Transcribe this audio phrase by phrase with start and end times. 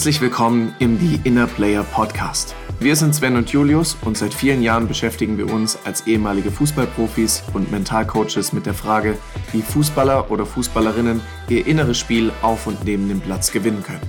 [0.00, 2.54] Herzlich willkommen im The Inner Player Podcast.
[2.78, 7.42] Wir sind Sven und Julius und seit vielen Jahren beschäftigen wir uns als ehemalige Fußballprofis
[7.52, 9.18] und Mentalcoaches mit der Frage,
[9.52, 11.20] wie Fußballer oder Fußballerinnen
[11.50, 14.00] ihr inneres Spiel auf und neben dem Platz gewinnen können.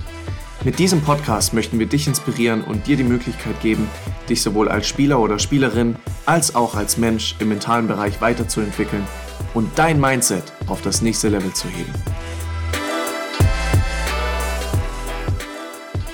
[0.64, 3.86] Mit diesem Podcast möchten wir dich inspirieren und dir die Möglichkeit geben,
[4.30, 9.04] dich sowohl als Spieler oder Spielerin als auch als Mensch im mentalen Bereich weiterzuentwickeln
[9.52, 11.92] und dein Mindset auf das nächste Level zu heben.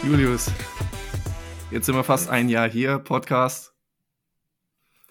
[0.05, 0.51] Julius,
[1.71, 3.75] jetzt sind wir fast ein Jahr hier, Podcast.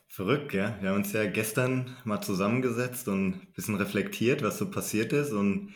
[0.08, 0.78] Verrückt, ja.
[0.80, 5.34] Wir haben uns ja gestern mal zusammengesetzt und ein bisschen reflektiert, was so passiert ist.
[5.34, 5.74] Und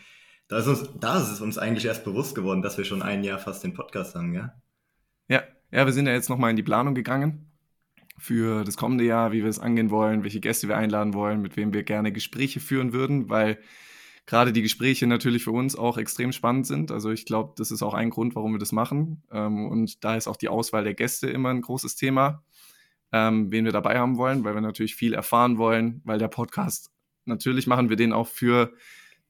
[0.48, 3.22] da ist, uns, da ist es uns eigentlich erst bewusst geworden, dass wir schon ein
[3.22, 4.54] Jahr fast den Podcast haben, ja?
[5.28, 7.52] Ja, ja wir sind ja jetzt nochmal in die Planung gegangen
[8.18, 11.56] für das kommende Jahr, wie wir es angehen wollen, welche Gäste wir einladen wollen, mit
[11.56, 13.58] wem wir gerne Gespräche führen würden, weil
[14.26, 16.90] gerade die Gespräche natürlich für uns auch extrem spannend sind.
[16.90, 19.22] Also ich glaube, das ist auch ein Grund, warum wir das machen.
[19.30, 22.44] Ähm, und da ist auch die Auswahl der Gäste immer ein großes Thema,
[23.12, 26.90] ähm, wen wir dabei haben wollen, weil wir natürlich viel erfahren wollen, weil der Podcast,
[27.24, 28.72] natürlich machen wir den auch für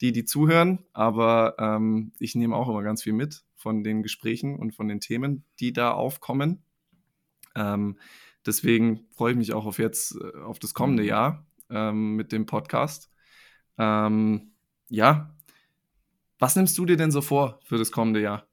[0.00, 4.56] die, die zuhören, aber ähm, ich nehme auch immer ganz viel mit von den Gesprächen
[4.56, 6.64] und von den Themen, die da aufkommen.
[7.54, 7.98] Ähm,
[8.44, 12.46] deswegen freue ich mich auch auf jetzt, äh, auf das kommende Jahr ähm, mit dem
[12.46, 13.10] Podcast.
[13.78, 14.51] Ähm,
[14.92, 15.34] ja,
[16.38, 18.46] was nimmst du dir denn so vor für das kommende Jahr?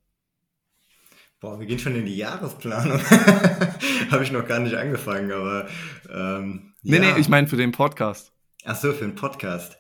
[1.42, 3.00] Boah, wir gehen schon in die Jahresplanung.
[4.12, 5.68] Habe ich noch gar nicht angefangen, aber.
[6.10, 7.14] Ähm, nee, ja.
[7.14, 8.32] nee, ich meine für den Podcast.
[8.64, 9.78] Ach so, für den Podcast.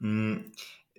[0.00, 0.52] Hm,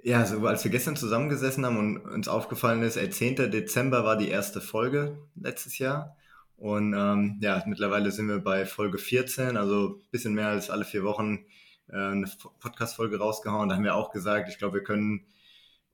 [0.03, 3.52] ja, so als wir gestern zusammengesessen haben und uns aufgefallen ist, ey, 10.
[3.52, 6.17] Dezember war die erste Folge letztes Jahr.
[6.55, 10.85] Und ähm, ja, mittlerweile sind wir bei Folge 14, also ein bisschen mehr als alle
[10.85, 11.45] vier Wochen
[11.92, 13.70] äh, eine Podcast-Folge rausgehauen.
[13.70, 15.26] Da haben wir auch gesagt, ich glaube, wir können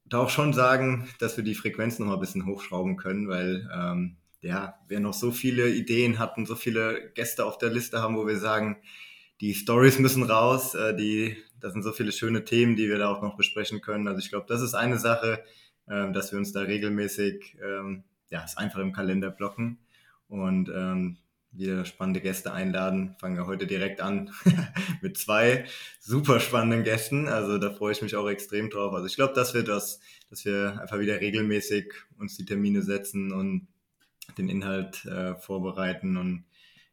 [0.05, 3.69] da auch schon sagen, dass wir die Frequenz noch mal ein bisschen hochschrauben können, weil
[3.73, 8.15] ähm, ja, wir noch so viele Ideen hatten, so viele Gäste auf der Liste haben,
[8.15, 8.77] wo wir sagen,
[9.41, 13.09] die Stories müssen raus, äh, die, das sind so viele schöne Themen, die wir da
[13.09, 14.07] auch noch besprechen können.
[14.07, 15.43] Also ich glaube, das ist eine Sache,
[15.87, 19.79] äh, dass wir uns da regelmäßig, ähm, ja, es einfach im Kalender blocken
[20.27, 21.17] und ähm,
[21.57, 23.15] wieder spannende Gäste einladen.
[23.19, 24.31] Fangen wir heute direkt an
[25.01, 25.65] mit zwei
[25.99, 27.27] super spannenden Gästen.
[27.27, 28.93] Also da freue ich mich auch extrem drauf.
[28.93, 29.99] Also ich glaube, dass wir das,
[30.29, 33.67] dass wir einfach wieder regelmäßig uns die Termine setzen und
[34.37, 36.45] den Inhalt äh, vorbereiten und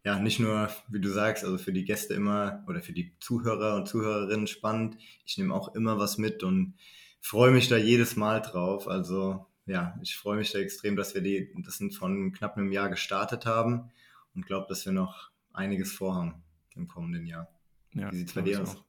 [0.05, 3.77] ja, nicht nur, wie du sagst, also für die Gäste immer oder für die Zuhörer
[3.77, 4.97] und Zuhörerinnen spannend.
[5.25, 6.75] Ich nehme auch immer was mit und
[7.21, 8.89] freue mich da jedes Mal drauf.
[8.89, 12.73] Also ja, ich freue mich da extrem, dass wir die, das sind von knapp einem
[12.73, 13.93] Jahr gestartet haben
[14.35, 16.43] und glaube, dass wir noch einiges vorhaben
[16.75, 17.49] im kommenden Jahr.
[17.93, 18.77] Ja, Wie sieht es bei dir aus?
[18.77, 18.85] Auch.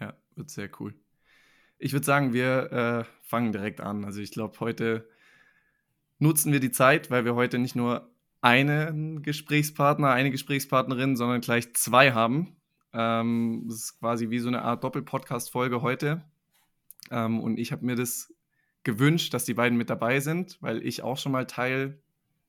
[0.00, 0.94] Ja, wird sehr cool.
[1.78, 4.04] Ich würde sagen, wir äh, fangen direkt an.
[4.04, 5.08] Also ich glaube, heute
[6.18, 8.10] nutzen wir die Zeit, weil wir heute nicht nur
[8.40, 12.56] einen Gesprächspartner, eine Gesprächspartnerin, sondern gleich zwei haben.
[12.92, 16.22] Ähm, das ist quasi wie so eine Art Doppel-Podcast-Folge heute.
[17.10, 18.34] Ähm, und ich habe mir das
[18.84, 22.00] gewünscht, dass die beiden mit dabei sind, weil ich auch schon mal Teil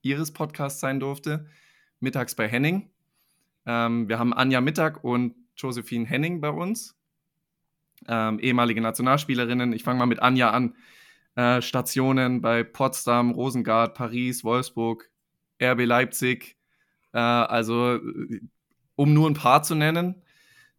[0.02, 1.46] ihres Podcasts sein durfte
[2.00, 2.90] mittags bei Henning.
[3.66, 6.96] Ähm, wir haben Anja Mittag und Josephine Henning bei uns,
[8.06, 9.72] ähm, ehemalige Nationalspielerinnen.
[9.72, 10.74] Ich fange mal mit Anja an.
[11.34, 15.10] Äh, Stationen bei Potsdam, Rosengard, Paris, Wolfsburg,
[15.62, 16.56] RB Leipzig.
[17.12, 18.00] Äh, also,
[18.96, 20.22] um nur ein paar zu nennen.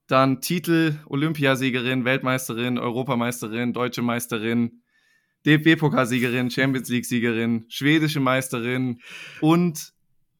[0.08, 4.82] Dann Titel Olympiasiegerin, Weltmeisterin, Europameisterin, Deutsche Meisterin,
[5.46, 9.02] DFB-Pokalsiegerin, Champions League-Siegerin, schwedische Meisterin
[9.40, 9.94] und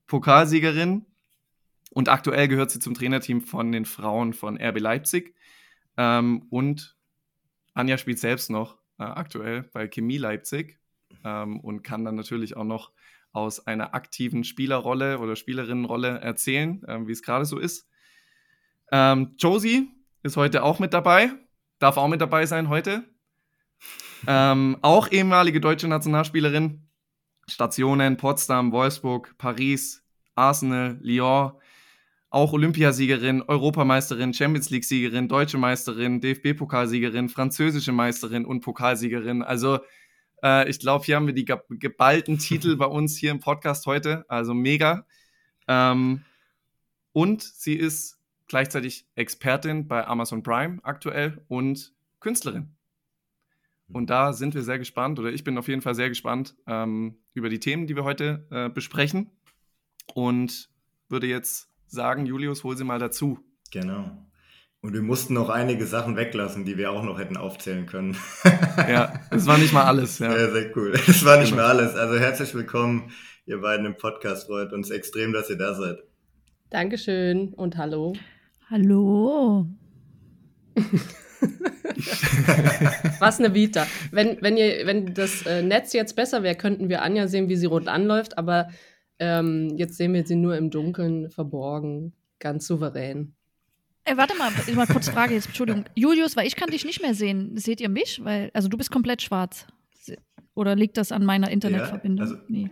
[0.10, 1.06] Pokalsiegerin
[1.92, 5.36] und aktuell gehört sie zum Trainerteam von den Frauen von RB Leipzig.
[5.98, 6.98] Ähm, und
[7.74, 10.80] Anja spielt selbst noch äh, aktuell bei Chemie Leipzig
[11.24, 12.92] ähm, und kann dann natürlich auch noch
[13.32, 17.88] aus einer aktiven Spielerrolle oder Spielerinnenrolle erzählen, äh, wie es gerade so ist.
[18.92, 19.90] Ähm, Josie
[20.24, 21.32] ist heute auch mit dabei,
[21.78, 23.04] darf auch mit dabei sein heute.
[24.28, 26.90] Ähm, auch ehemalige deutsche Nationalspielerin,
[27.48, 29.99] Stationen Potsdam, Wolfsburg, Paris,
[30.40, 31.52] Arsenal, Lyon,
[32.30, 39.42] auch Olympiasiegerin, Europameisterin, Champions League-Siegerin, deutsche Meisterin, DFB-Pokalsiegerin, französische Meisterin und Pokalsiegerin.
[39.42, 39.80] Also
[40.44, 44.26] äh, ich glaube, hier haben wir die geballten Titel bei uns hier im Podcast heute.
[44.30, 45.06] Also mega.
[45.68, 46.24] Ähm,
[47.12, 52.76] und sie ist gleichzeitig Expertin bei Amazon Prime aktuell und Künstlerin.
[53.92, 57.18] Und da sind wir sehr gespannt, oder ich bin auf jeden Fall sehr gespannt ähm,
[57.34, 59.32] über die Themen, die wir heute äh, besprechen.
[60.14, 60.70] Und
[61.08, 63.40] würde jetzt sagen, Julius, hol sie mal dazu.
[63.72, 64.12] Genau.
[64.82, 68.16] Und wir mussten noch einige Sachen weglassen, die wir auch noch hätten aufzählen können.
[68.78, 70.20] ja, das war nicht mal alles.
[70.20, 70.94] Ja, sehr, sehr cool.
[71.06, 71.64] Das war nicht genau.
[71.64, 71.96] mal alles.
[71.96, 73.12] Also herzlich willkommen,
[73.46, 74.48] ihr beiden im Podcast.
[74.48, 75.98] Freut uns extrem, dass ihr da seid.
[76.70, 78.14] Dankeschön und hallo.
[78.70, 79.68] Hallo.
[83.20, 83.86] Was eine Vita.
[84.12, 87.58] Wenn, wenn, ihr, wenn das äh, Netz jetzt besser wäre, könnten wir Anja sehen, wie
[87.58, 88.70] sie rot anläuft, aber
[89.20, 93.34] ähm, jetzt sehen wir sie nur im Dunkeln verborgen, ganz souverän.
[94.06, 95.86] Ey, warte mal, ich mal kurz Frage jetzt, Entschuldigung.
[95.94, 97.56] Julius, weil ich kann dich nicht mehr sehen.
[97.58, 98.24] Seht ihr mich?
[98.24, 99.68] Weil, also du bist komplett schwarz.
[100.56, 102.26] Oder liegt das an meiner Internetverbindung?
[102.26, 102.72] Ja, also, nee.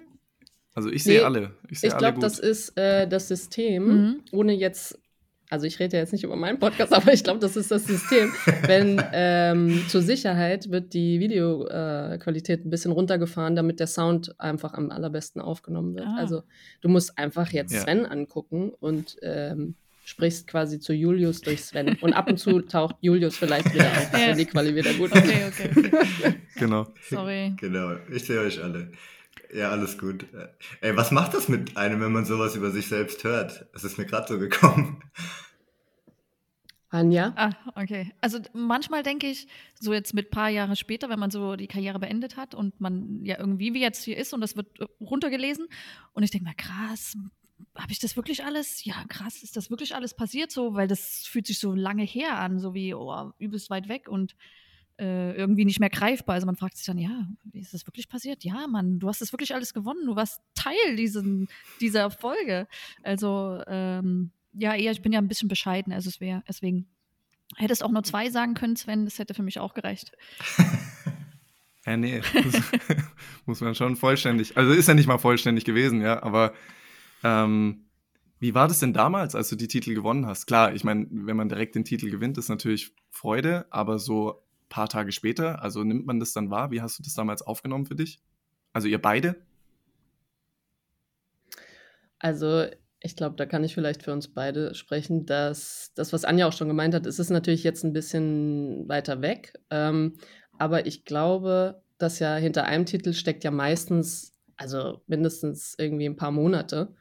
[0.73, 1.51] also, ich sehe nee, alle.
[1.69, 4.21] Ich, ich glaube, das ist äh, das System, mhm.
[4.31, 4.99] ohne jetzt
[5.49, 7.85] also ich rede ja jetzt nicht über meinen Podcast, aber ich glaube, das ist das
[7.85, 8.33] System.
[8.65, 14.73] Wenn ähm, zur Sicherheit wird die Videoqualität äh, ein bisschen runtergefahren, damit der Sound einfach
[14.73, 16.07] am allerbesten aufgenommen wird.
[16.07, 16.17] Ah.
[16.17, 16.43] Also
[16.81, 17.81] du musst einfach jetzt ja.
[17.81, 21.97] Sven angucken und ähm, sprichst quasi zu Julius durch Sven.
[22.01, 24.27] Und ab und zu taucht Julius vielleicht wieder auf, ja.
[24.27, 25.23] wenn die Quali wieder gut ist.
[25.23, 26.35] Okay, okay, okay.
[26.55, 26.87] genau.
[27.09, 27.53] Sorry.
[27.59, 28.91] Genau, ich sehe euch alle.
[29.53, 30.25] Ja, alles gut.
[30.81, 33.67] Ey, was macht das mit einem, wenn man sowas über sich selbst hört?
[33.73, 35.01] Es ist mir gerade so gekommen.
[36.89, 37.33] Anja?
[37.35, 38.13] Ah, okay.
[38.21, 39.47] Also manchmal denke ich,
[39.79, 42.79] so jetzt mit ein paar Jahre später, wenn man so die Karriere beendet hat und
[42.79, 45.67] man ja irgendwie wie jetzt hier ist und das wird äh, runtergelesen
[46.13, 47.17] und ich denke mal, krass,
[47.75, 48.85] habe ich das wirklich alles?
[48.85, 50.75] Ja, krass, ist das wirklich alles passiert so?
[50.75, 54.35] Weil das fühlt sich so lange her an, so wie, oh, übelst weit weg und
[54.99, 56.35] äh, irgendwie nicht mehr greifbar.
[56.35, 58.43] Also man fragt sich dann, ja, ist das wirklich passiert?
[58.43, 60.05] Ja, Mann, du hast das wirklich alles gewonnen.
[60.05, 61.47] Du warst Teil diesen,
[61.81, 62.67] dieser Folge.
[63.03, 66.87] Also, ähm, ja, eher, ich bin ja ein bisschen bescheiden, also es wäre, deswegen
[67.55, 70.11] hättest auch nur zwei sagen können, Sven, das hätte für mich auch gereicht.
[71.85, 72.21] ja, nee,
[73.45, 76.53] muss man schon vollständig, also ist ja nicht mal vollständig gewesen, ja, aber
[77.23, 77.85] ähm,
[78.39, 80.45] wie war das denn damals, als du die Titel gewonnen hast?
[80.45, 84.89] Klar, ich meine, wenn man direkt den Titel gewinnt, ist natürlich Freude, aber so paar
[84.89, 85.61] Tage später?
[85.61, 86.71] Also nimmt man das dann wahr?
[86.71, 88.19] Wie hast du das damals aufgenommen für dich?
[88.73, 89.35] Also ihr beide?
[92.19, 92.65] Also
[92.99, 96.53] ich glaube, da kann ich vielleicht für uns beide sprechen, dass das, was Anja auch
[96.53, 99.53] schon gemeint hat, ist es natürlich jetzt ein bisschen weiter weg.
[99.69, 100.17] Ähm,
[100.57, 106.15] aber ich glaube, dass ja hinter einem Titel steckt ja meistens, also mindestens irgendwie ein
[106.15, 106.95] paar Monate.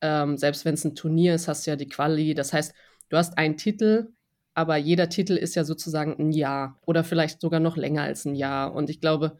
[0.00, 2.34] Ähm, selbst wenn es ein Turnier ist, hast du ja die Quali.
[2.34, 2.72] Das heißt,
[3.08, 4.12] du hast einen Titel
[4.60, 8.34] aber jeder Titel ist ja sozusagen ein Jahr oder vielleicht sogar noch länger als ein
[8.34, 8.74] Jahr.
[8.74, 9.38] Und ich glaube,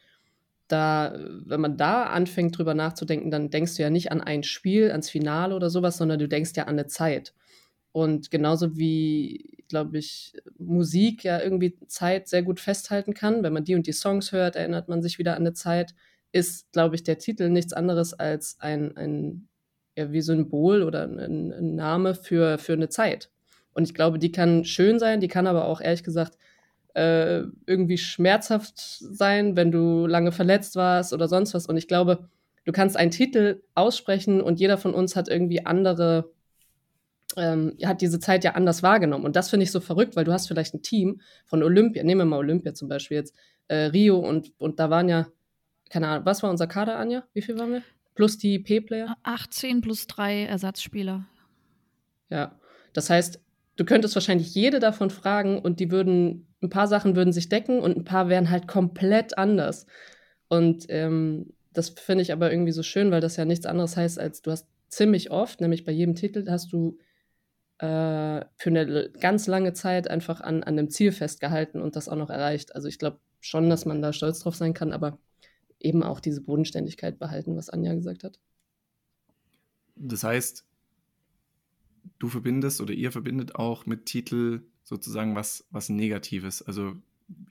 [0.68, 1.14] da,
[1.44, 5.10] wenn man da anfängt, drüber nachzudenken, dann denkst du ja nicht an ein Spiel, ans
[5.10, 7.34] Finale oder sowas, sondern du denkst ja an eine Zeit.
[7.92, 13.64] Und genauso wie, glaube ich, Musik ja irgendwie Zeit sehr gut festhalten kann, wenn man
[13.64, 15.94] die und die Songs hört, erinnert man sich wieder an eine Zeit,
[16.32, 19.48] ist, glaube ich, der Titel nichts anderes als ein, ein
[19.96, 23.30] ja, wie Symbol oder ein, ein Name für, für eine Zeit.
[23.74, 26.36] Und ich glaube, die kann schön sein, die kann aber auch ehrlich gesagt
[26.94, 31.66] äh, irgendwie schmerzhaft sein, wenn du lange verletzt warst oder sonst was.
[31.66, 32.28] Und ich glaube,
[32.64, 36.32] du kannst einen Titel aussprechen und jeder von uns hat irgendwie andere,
[37.36, 39.24] ähm, hat diese Zeit ja anders wahrgenommen.
[39.24, 42.22] Und das finde ich so verrückt, weil du hast vielleicht ein Team von Olympia, nehmen
[42.22, 43.34] wir mal Olympia zum Beispiel jetzt,
[43.68, 45.28] äh, Rio und, und da waren ja,
[45.90, 47.24] keine Ahnung, was war unser Kader, Anja?
[47.32, 47.82] Wie viel waren wir?
[48.14, 49.16] Plus die P-Player?
[49.22, 51.26] 18 plus drei Ersatzspieler.
[52.28, 52.58] Ja,
[52.92, 53.40] das heißt,
[53.80, 57.80] du könntest wahrscheinlich jede davon fragen und die würden, ein paar Sachen würden sich decken
[57.80, 59.86] und ein paar wären halt komplett anders.
[60.48, 64.20] Und ähm, das finde ich aber irgendwie so schön, weil das ja nichts anderes heißt,
[64.20, 66.98] als du hast ziemlich oft, nämlich bei jedem Titel, hast du
[67.78, 72.16] äh, für eine ganz lange Zeit einfach an, an einem Ziel festgehalten und das auch
[72.16, 72.74] noch erreicht.
[72.74, 75.18] Also ich glaube schon, dass man da stolz drauf sein kann, aber
[75.78, 78.38] eben auch diese Bodenständigkeit behalten, was Anja gesagt hat.
[79.96, 80.66] Das heißt,
[82.18, 86.62] du verbindest oder ihr verbindet auch mit Titel sozusagen was, was Negatives.
[86.62, 86.94] Also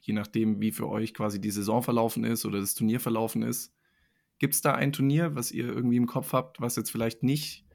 [0.02, 3.74] je nachdem, wie für euch quasi die Saison verlaufen ist oder das Turnier verlaufen ist.
[4.38, 7.66] Gibt es da ein Turnier, was ihr irgendwie im Kopf habt, was jetzt vielleicht nicht,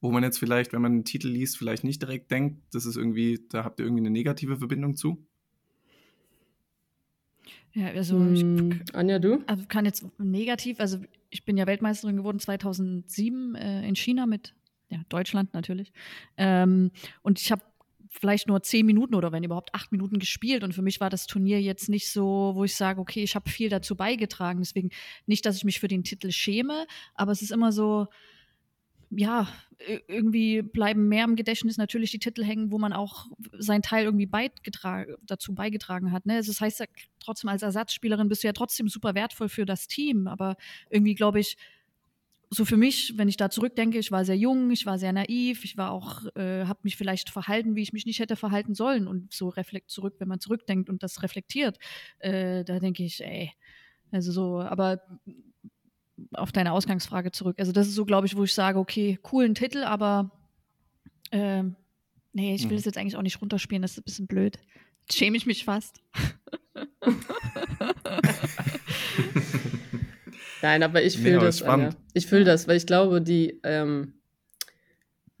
[0.00, 2.96] wo man jetzt vielleicht, wenn man einen Titel liest, vielleicht nicht direkt denkt, das ist
[2.96, 5.26] irgendwie, da habt ihr irgendwie eine negative Verbindung zu?
[7.72, 9.42] Ja, also ich, hm, Anja, du?
[9.46, 10.98] Also kann jetzt negativ, also
[11.30, 14.54] ich bin ja Weltmeisterin geworden 2007 äh, in China mit
[14.90, 15.92] ja, Deutschland natürlich.
[16.36, 16.90] Ähm,
[17.22, 17.62] und ich habe
[18.10, 20.64] vielleicht nur zehn Minuten oder wenn überhaupt acht Minuten gespielt.
[20.64, 23.48] Und für mich war das Turnier jetzt nicht so, wo ich sage, okay, ich habe
[23.48, 24.58] viel dazu beigetragen.
[24.60, 24.90] Deswegen
[25.26, 28.08] nicht, dass ich mich für den Titel schäme, aber es ist immer so,
[29.10, 29.48] ja,
[30.06, 33.26] irgendwie bleiben mehr im Gedächtnis natürlich die Titel hängen, wo man auch
[33.58, 36.26] seinen Teil irgendwie beigetragen, dazu beigetragen hat.
[36.26, 36.42] Ne?
[36.44, 36.86] Das heißt ja
[37.18, 40.56] trotzdem, als Ersatzspielerin bist du ja trotzdem super wertvoll für das Team, aber
[40.90, 41.56] irgendwie glaube ich,
[42.52, 45.64] so für mich, wenn ich da zurückdenke, ich war sehr jung, ich war sehr naiv,
[45.64, 49.06] ich war auch, äh, habe mich vielleicht verhalten, wie ich mich nicht hätte verhalten sollen.
[49.06, 51.78] Und so reflekt zurück, wenn man zurückdenkt und das reflektiert,
[52.18, 53.52] äh, da denke ich, ey,
[54.10, 55.00] also so, aber
[56.32, 57.56] auf deine Ausgangsfrage zurück.
[57.60, 60.32] Also das ist so, glaube ich, wo ich sage, okay, coolen Titel, aber
[61.30, 61.62] äh,
[62.32, 62.88] nee, ich will es mhm.
[62.88, 64.58] jetzt eigentlich auch nicht runterspielen, das ist ein bisschen blöd.
[65.02, 66.02] Jetzt schäme ich mich fast.
[70.62, 71.64] Nein, aber ich fühle nee, das.
[72.12, 74.14] Ich fühle das, weil ich glaube, die, ähm,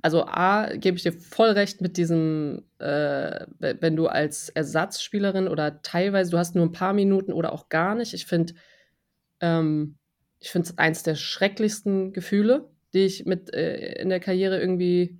[0.02, 5.82] also A, gebe ich dir voll recht mit diesem, äh, wenn du als Ersatzspielerin oder
[5.82, 8.14] teilweise, du hast nur ein paar Minuten oder auch gar nicht.
[8.14, 8.54] Ich finde,
[9.40, 9.96] ähm,
[10.38, 15.19] ich finde es eins der schrecklichsten Gefühle, die ich mit äh, in der Karriere irgendwie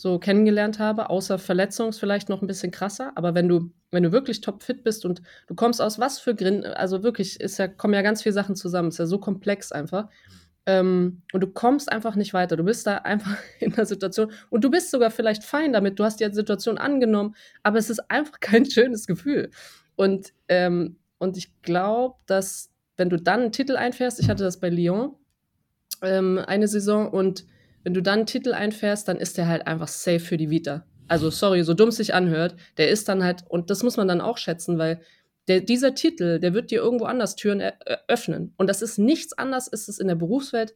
[0.00, 4.02] so kennengelernt habe, außer Verletzung ist vielleicht noch ein bisschen krasser, aber wenn du, wenn
[4.02, 7.68] du wirklich topfit bist und du kommst aus was für Gründen, also wirklich, ist ja,
[7.68, 10.08] kommen ja ganz viele Sachen zusammen, ist ja so komplex einfach.
[10.66, 12.56] Ähm, und du kommst einfach nicht weiter.
[12.56, 15.98] Du bist da einfach in der Situation und du bist sogar vielleicht fein damit.
[15.98, 19.50] Du hast die Situation angenommen, aber es ist einfach kein schönes Gefühl.
[19.96, 24.60] Und, ähm, und ich glaube, dass wenn du dann einen Titel einfährst, ich hatte das
[24.60, 25.14] bei Lyon
[26.02, 27.44] ähm, eine Saison und
[27.82, 30.84] wenn du dann einen Titel einfährst, dann ist der halt einfach safe für die Vita.
[31.08, 34.06] Also sorry, so dumm es sich anhört, der ist dann halt, und das muss man
[34.06, 35.00] dann auch schätzen, weil
[35.48, 37.60] der, dieser Titel, der wird dir irgendwo anders Türen
[38.06, 38.54] öffnen.
[38.56, 40.74] Und das ist nichts anderes, ist es in der Berufswelt,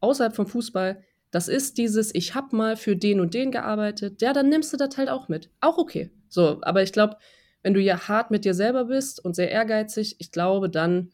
[0.00, 1.02] außerhalb vom Fußball.
[1.30, 4.76] Das ist dieses, ich habe mal für den und den gearbeitet, ja, dann nimmst du
[4.76, 5.50] das halt auch mit.
[5.60, 6.10] Auch okay.
[6.28, 7.16] So, aber ich glaube,
[7.62, 11.10] wenn du ja hart mit dir selber bist und sehr ehrgeizig, ich glaube, dann,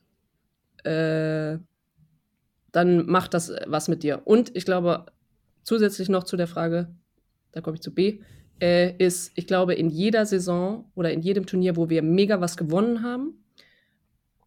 [0.85, 1.59] äh,
[2.73, 4.23] dann macht das was mit dir.
[4.25, 5.07] Und ich glaube,
[5.65, 6.95] zusätzlich noch zu der Frage,
[7.53, 8.21] da komme ich zu B,
[8.61, 12.57] äh, ist, ich glaube, in jeder Saison oder in jedem Turnier, wo wir mega was
[12.57, 13.45] gewonnen haben,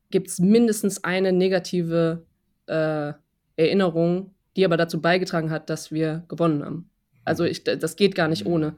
[0.10, 2.26] gibt es mindestens eine negative
[2.68, 3.14] äh,
[3.58, 6.90] Erinnerung, die aber dazu beigetragen hat, dass wir gewonnen haben.
[7.26, 8.54] Also ich, das geht gar nicht mhm.
[8.54, 8.76] ohne.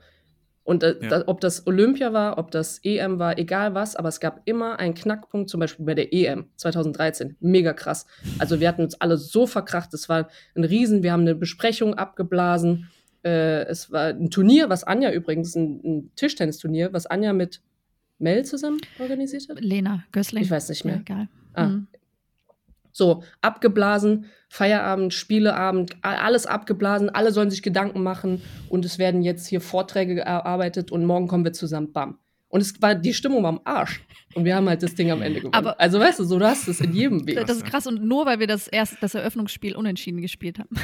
[0.70, 1.10] Und äh, ja.
[1.10, 4.80] da, ob das Olympia war, ob das EM war, egal was, aber es gab immer
[4.80, 7.36] einen Knackpunkt, zum Beispiel bei der EM 2013.
[7.40, 8.06] Mega krass.
[8.38, 11.96] Also wir hatten uns alle so verkracht, es war ein Riesen, wir haben eine Besprechung
[11.96, 12.90] abgeblasen
[13.24, 17.62] äh, es war ein Turnier, was Anja übrigens, ein, ein Tischtennisturnier, was Anja mit
[18.18, 19.60] Mel zusammen organisiert hat.
[19.62, 20.44] Lena Gößling.
[20.44, 20.96] Ich weiß nicht mehr.
[20.96, 21.28] Ja, egal.
[21.54, 21.66] Ah.
[21.66, 21.88] Mhm.
[22.92, 29.48] So, abgeblasen, Feierabend, Spieleabend, alles abgeblasen, alle sollen sich Gedanken machen und es werden jetzt
[29.48, 32.18] hier Vorträge erarbeitet und morgen kommen wir zusammen, bam.
[32.50, 34.02] Und es war, die Stimmung war am Arsch.
[34.34, 35.54] Und wir haben halt das Ding am Ende gewonnen.
[35.54, 37.36] Aber also weißt du, so du hast es in jedem Weg.
[37.36, 40.76] Das ist krass und nur weil wir das erst das Eröffnungsspiel unentschieden gespielt haben.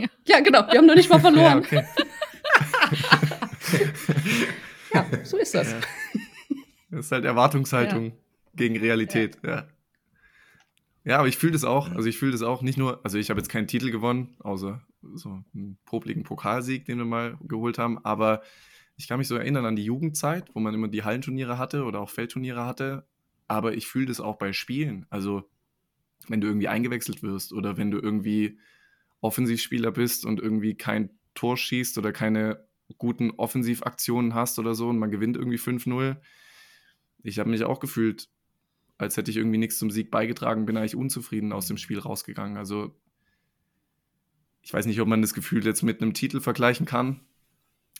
[0.00, 0.06] Ja.
[0.28, 0.60] ja, genau.
[0.70, 1.66] Wir haben noch nicht mal verloren.
[1.72, 1.84] Ja, okay.
[4.94, 5.72] ja so ist das.
[5.72, 5.80] Ja.
[6.92, 8.12] Das ist halt Erwartungshaltung
[8.54, 9.66] gegen Realität, ja.
[11.08, 11.90] Ja, aber ich fühle das auch.
[11.92, 14.86] Also ich fühle das auch nicht nur, also ich habe jetzt keinen Titel gewonnen, außer
[15.14, 18.42] so einen popligen Pokalsieg, den wir mal geholt haben, aber
[18.96, 22.00] ich kann mich so erinnern an die Jugendzeit, wo man immer die Hallenturniere hatte oder
[22.00, 23.06] auch Feldturniere hatte,
[23.46, 25.06] aber ich fühle das auch bei Spielen.
[25.08, 25.48] Also
[26.26, 28.58] wenn du irgendwie eingewechselt wirst oder wenn du irgendwie
[29.22, 32.66] Offensivspieler bist und irgendwie kein Tor schießt oder keine
[32.98, 36.18] guten Offensivaktionen hast oder so und man gewinnt irgendwie 5-0.
[37.22, 38.28] Ich habe mich auch gefühlt,
[38.98, 42.56] als hätte ich irgendwie nichts zum Sieg beigetragen, bin eigentlich unzufrieden aus dem Spiel rausgegangen.
[42.56, 42.94] Also
[44.60, 47.20] ich weiß nicht, ob man das Gefühl jetzt mit einem Titel vergleichen kann,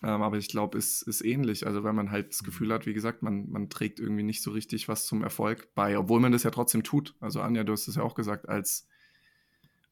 [0.03, 1.67] ähm, aber ich glaube, es ist ähnlich.
[1.67, 4.51] Also weil man halt das Gefühl hat, wie gesagt, man, man trägt irgendwie nicht so
[4.51, 7.15] richtig was zum Erfolg bei, obwohl man das ja trotzdem tut.
[7.21, 8.89] Also Anja, du hast es ja auch gesagt, als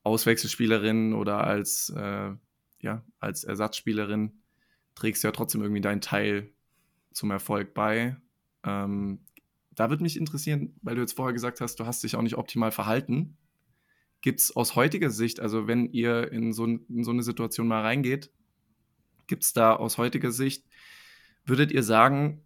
[0.02, 2.32] Auswechselspielerin oder als, äh,
[2.80, 4.40] ja, als Ersatzspielerin
[4.94, 6.52] trägst du ja trotzdem irgendwie deinen Teil
[7.12, 8.16] zum Erfolg bei.
[8.62, 9.20] Ähm,
[9.76, 12.36] da würde mich interessieren, weil du jetzt vorher gesagt hast, du hast dich auch nicht
[12.36, 13.36] optimal verhalten.
[14.22, 17.82] Gibt es aus heutiger Sicht, also wenn ihr in so, in so eine Situation mal
[17.82, 18.30] reingeht,
[19.26, 20.64] gibt es da aus heutiger Sicht,
[21.44, 22.42] würdet ihr sagen,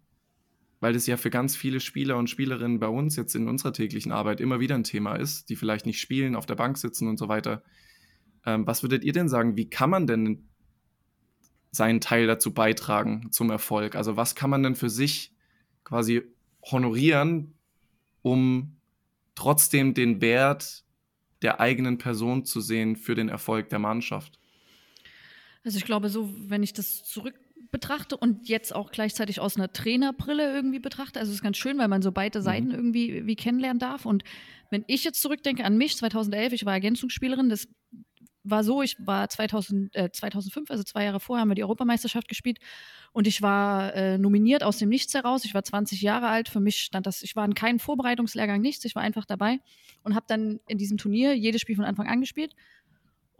[0.81, 4.11] weil das ja für ganz viele Spieler und Spielerinnen bei uns jetzt in unserer täglichen
[4.11, 7.17] Arbeit immer wieder ein Thema ist, die vielleicht nicht spielen, auf der Bank sitzen und
[7.17, 7.63] so weiter.
[8.45, 9.55] Ähm, was würdet ihr denn sagen?
[9.55, 10.49] Wie kann man denn
[11.71, 13.95] seinen Teil dazu beitragen zum Erfolg?
[13.95, 15.33] Also was kann man denn für sich
[15.83, 16.23] quasi
[16.63, 17.53] honorieren,
[18.21, 18.77] um
[19.35, 20.83] trotzdem den Wert
[21.41, 24.39] der eigenen Person zu sehen für den Erfolg der Mannschaft?
[25.63, 27.35] Also ich glaube, so, wenn ich das zurück
[27.71, 31.19] betrachte und jetzt auch gleichzeitig aus einer Trainerbrille irgendwie betrachte.
[31.19, 32.43] Also es ist ganz schön, weil man so beide mhm.
[32.43, 34.05] Seiten irgendwie wie kennenlernen darf.
[34.05, 34.23] Und
[34.69, 37.67] wenn ich jetzt zurückdenke an mich, 2011, ich war Ergänzungsspielerin, das
[38.43, 42.27] war so, ich war 2000, äh, 2005, also zwei Jahre vorher, haben wir die Europameisterschaft
[42.27, 42.59] gespielt
[43.13, 45.45] und ich war äh, nominiert aus dem Nichts heraus.
[45.45, 46.49] Ich war 20 Jahre alt.
[46.49, 48.85] Für mich stand das, ich war in keinem Vorbereitungslehrgang, nichts.
[48.85, 49.59] Ich war einfach dabei
[50.03, 52.55] und habe dann in diesem Turnier jedes Spiel von Anfang an gespielt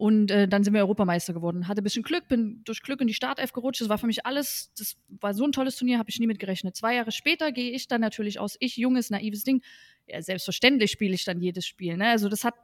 [0.01, 1.67] und äh, dann sind wir Europameister geworden.
[1.67, 3.81] Hatte ein bisschen Glück, bin durch Glück in die Startelf gerutscht.
[3.81, 6.39] Das war für mich alles, das war so ein tolles Turnier, habe ich nie mit
[6.39, 6.75] gerechnet.
[6.75, 9.61] Zwei Jahre später gehe ich dann natürlich aus, ich junges, naives Ding,
[10.07, 11.97] ja, selbstverständlich spiele ich dann jedes Spiel.
[11.97, 12.09] Ne?
[12.09, 12.55] Also das hat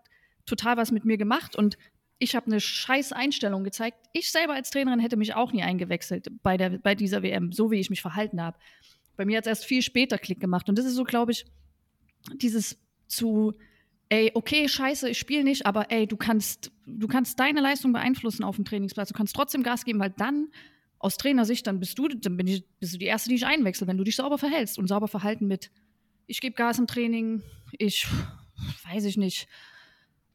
[0.48, 1.78] total was mit mir gemacht und
[2.20, 3.98] ich habe eine scheiß Einstellung gezeigt.
[4.14, 7.70] Ich selber als Trainerin hätte mich auch nie eingewechselt bei, der, bei dieser WM, so
[7.70, 8.58] wie ich mich verhalten habe.
[9.16, 10.70] Bei mir hat es erst viel später Klick gemacht.
[10.70, 11.46] Und das ist so, glaube ich,
[12.36, 13.54] dieses zu,
[14.10, 18.44] ey, okay, scheiße, ich spiele nicht, aber ey, du kannst, du kannst deine Leistung beeinflussen
[18.44, 19.10] auf dem Trainingsplatz.
[19.10, 20.48] Du kannst trotzdem Gas geben, weil dann
[21.00, 23.88] aus Trainersicht, dann bist du, dann bin ich, bist du die Erste, die ich einwechsel,
[23.88, 25.72] wenn du dich sauber verhältst und sauber verhalten mit,
[26.26, 27.44] ich gebe Gas im Training,
[27.78, 28.08] ich
[28.92, 29.48] weiß ich nicht,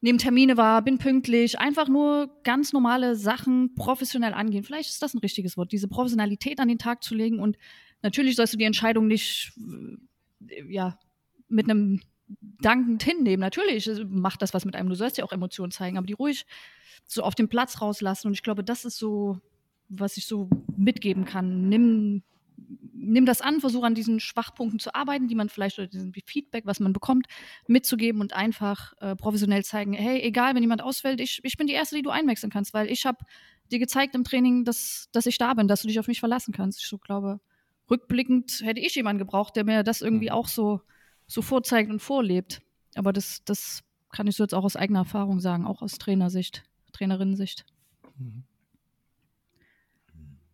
[0.03, 4.63] nehme Termine wahr, bin pünktlich, einfach nur ganz normale Sachen professionell angehen.
[4.63, 7.57] Vielleicht ist das ein richtiges Wort, diese Professionalität an den Tag zu legen und
[8.01, 9.53] natürlich sollst du die Entscheidung nicht
[10.49, 10.99] äh, ja,
[11.47, 12.01] mit einem
[12.61, 13.39] dankend hinnehmen.
[13.39, 14.89] Natürlich macht das was mit einem.
[14.89, 16.45] Du sollst ja auch Emotionen zeigen, aber die ruhig
[17.05, 18.27] so auf den Platz rauslassen.
[18.27, 19.39] Und ich glaube, das ist so,
[19.87, 21.69] was ich so mitgeben kann.
[21.69, 22.23] Nimm
[22.93, 26.65] nimm das an, versuche an diesen Schwachpunkten zu arbeiten, die man vielleicht oder diesem Feedback,
[26.65, 27.27] was man bekommt,
[27.67, 31.73] mitzugeben und einfach äh, professionell zeigen, hey, egal, wenn jemand ausfällt, ich, ich bin die
[31.73, 33.19] Erste, die du einwechseln kannst, weil ich habe
[33.71, 36.53] dir gezeigt im Training, dass, dass ich da bin, dass du dich auf mich verlassen
[36.53, 36.79] kannst.
[36.79, 37.39] Ich so glaube,
[37.89, 40.33] rückblickend hätte ich jemanden gebraucht, der mir das irgendwie mhm.
[40.33, 40.81] auch so,
[41.27, 42.61] so vorzeigt und vorlebt.
[42.95, 46.63] Aber das, das kann ich so jetzt auch aus eigener Erfahrung sagen, auch aus Trainersicht,
[46.91, 47.65] Trainerinnensicht.
[48.17, 48.43] Mhm.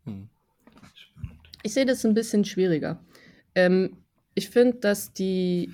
[0.05, 0.29] Mhm.
[1.63, 3.03] Ich sehe das ein bisschen schwieriger.
[3.55, 3.97] Ähm,
[4.35, 5.73] ich finde, dass die,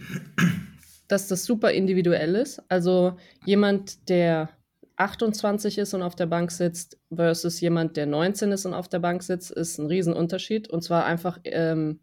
[1.07, 2.61] dass das super individuell ist.
[2.69, 4.49] Also jemand, der
[4.97, 8.99] 28 ist und auf der Bank sitzt, versus jemand, der 19 ist und auf der
[8.99, 10.69] Bank sitzt, ist ein Riesenunterschied.
[10.69, 11.99] Und zwar einfach, ähm,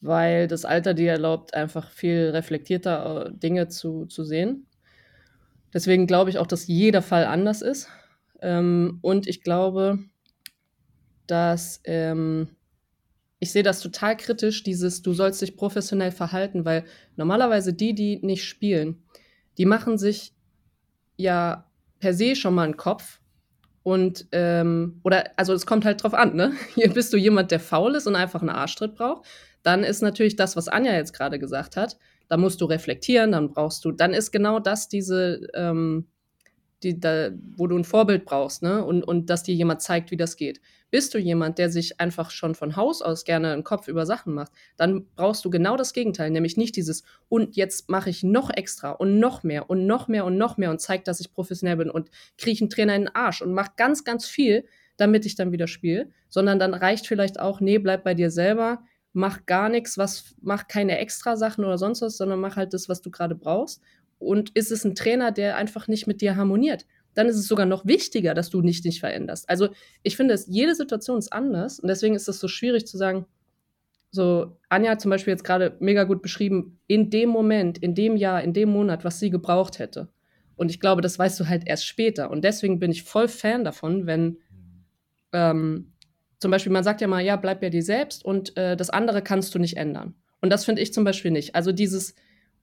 [0.00, 4.66] weil das Alter dir erlaubt, einfach viel reflektierter äh, Dinge zu, zu sehen.
[5.72, 7.88] Deswegen glaube ich auch, dass jeder Fall anders ist.
[8.40, 9.98] Ähm, und ich glaube,
[11.26, 12.48] dass ähm,
[13.40, 16.84] ich sehe das total kritisch, dieses, du sollst dich professionell verhalten, weil
[17.16, 19.02] normalerweise die, die nicht spielen,
[19.58, 20.34] die machen sich
[21.16, 21.68] ja
[22.00, 23.20] per se schon mal einen Kopf.
[23.82, 26.52] Und, ähm, oder, also es kommt halt drauf an, ne?
[26.74, 29.26] Hier bist du jemand, der faul ist und einfach einen Arschtritt braucht.
[29.62, 31.96] Dann ist natürlich das, was Anja jetzt gerade gesagt hat,
[32.28, 36.08] da musst du reflektieren, dann brauchst du, dann ist genau das diese, ähm,
[36.82, 38.84] die, da, wo du ein Vorbild brauchst, ne?
[38.84, 40.60] Und, und dass dir jemand zeigt, wie das geht.
[40.90, 44.32] Bist du jemand, der sich einfach schon von Haus aus gerne einen Kopf über Sachen
[44.32, 48.48] macht, dann brauchst du genau das Gegenteil, nämlich nicht dieses und jetzt mache ich noch
[48.50, 51.76] extra und noch mehr und noch mehr und noch mehr und zeig, dass ich professionell
[51.76, 54.64] bin und kriege einen Trainer in den Arsch und mach ganz, ganz viel,
[54.96, 58.82] damit ich dann wieder spiele, sondern dann reicht vielleicht auch, nee, bleib bei dir selber,
[59.12, 62.88] mach gar nichts, was, mach keine extra Sachen oder sonst was, sondern mach halt das,
[62.88, 63.82] was du gerade brauchst
[64.18, 67.66] und ist es ein Trainer, der einfach nicht mit dir harmoniert, dann ist es sogar
[67.66, 69.48] noch wichtiger, dass du nicht dich veränderst.
[69.48, 69.70] Also
[70.02, 73.26] ich finde, es, jede Situation ist anders und deswegen ist es so schwierig zu sagen,
[74.10, 78.16] so, Anja hat zum Beispiel jetzt gerade mega gut beschrieben, in dem Moment, in dem
[78.16, 80.08] Jahr, in dem Monat, was sie gebraucht hätte.
[80.56, 82.30] Und ich glaube, das weißt du halt erst später.
[82.30, 84.38] Und deswegen bin ich voll Fan davon, wenn
[85.32, 85.92] ähm,
[86.38, 89.22] zum Beispiel man sagt ja mal, ja, bleib bei dir selbst und äh, das andere
[89.22, 90.14] kannst du nicht ändern.
[90.40, 91.54] Und das finde ich zum Beispiel nicht.
[91.54, 92.14] Also dieses,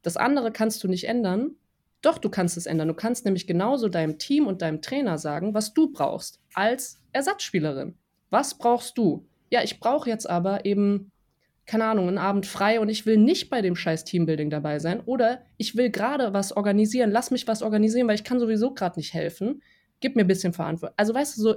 [0.06, 1.56] das andere kannst du nicht ändern.
[2.04, 2.90] Doch, du kannst es ändern.
[2.90, 7.96] Du kannst nämlich genauso deinem Team und deinem Trainer sagen, was du brauchst als Ersatzspielerin.
[8.30, 9.26] Was brauchst du?
[9.50, 11.12] Ja, ich brauche jetzt aber eben,
[11.66, 15.02] keine Ahnung, einen Abend frei und ich will nicht bei dem scheiß Teambuilding dabei sein.
[15.06, 17.10] Oder ich will gerade was organisieren.
[17.10, 19.64] Lass mich was organisieren, weil ich kann sowieso gerade nicht helfen.
[20.02, 20.94] Gib mir ein bisschen Verantwortung.
[20.98, 21.56] Also weißt du, so,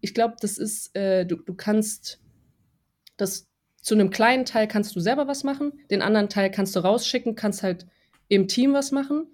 [0.00, 2.20] ich glaube, das ist, äh, du, du kannst
[3.16, 3.48] das
[3.82, 7.34] zu einem kleinen Teil kannst du selber was machen, den anderen Teil kannst du rausschicken,
[7.34, 7.86] kannst halt
[8.28, 9.26] im Team was machen.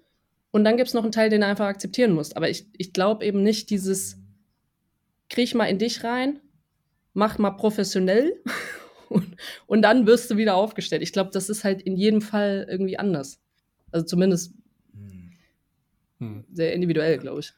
[0.51, 2.35] Und dann gibt es noch einen Teil, den du einfach akzeptieren musst.
[2.35, 4.17] Aber ich, ich glaube eben nicht dieses,
[5.29, 6.39] kriech mal in dich rein,
[7.13, 8.41] mach mal professionell
[9.09, 9.35] und,
[9.67, 11.03] und dann wirst du wieder aufgestellt.
[11.03, 13.39] Ich glaube, das ist halt in jedem Fall irgendwie anders.
[13.91, 14.55] Also zumindest
[16.17, 16.43] hm.
[16.51, 17.53] sehr individuell, glaube ich.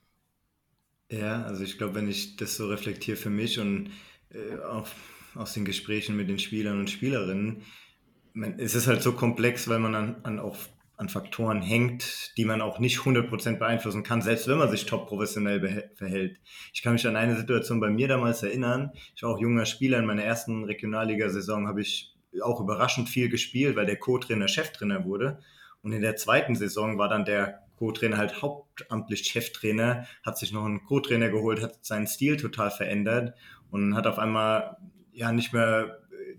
[1.10, 3.92] Ja, also ich glaube, wenn ich das so reflektiere für mich und
[4.30, 4.88] äh, auch
[5.36, 7.64] aus den Gesprächen mit den Spielern und Spielerinnen.
[8.34, 10.56] Man, es ist halt so komplex, weil man an, an, auch
[10.98, 15.08] an Faktoren hängt, die man auch nicht 100% beeinflussen kann, selbst wenn man sich top
[15.08, 16.38] professionell verhält.
[16.74, 18.92] Ich kann mich an eine Situation bei mir damals erinnern.
[19.16, 20.00] Ich war auch junger Spieler.
[20.00, 25.40] In meiner ersten Regionalligasaison habe ich auch überraschend viel gespielt, weil der Co-Trainer Cheftrainer wurde.
[25.82, 30.66] Und in der zweiten Saison war dann der Co-Trainer halt hauptamtlich Cheftrainer, hat sich noch
[30.66, 33.36] einen Co-Trainer geholt, hat seinen Stil total verändert
[33.72, 34.78] und hat auf einmal
[35.14, 36.38] ja nicht mehr äh,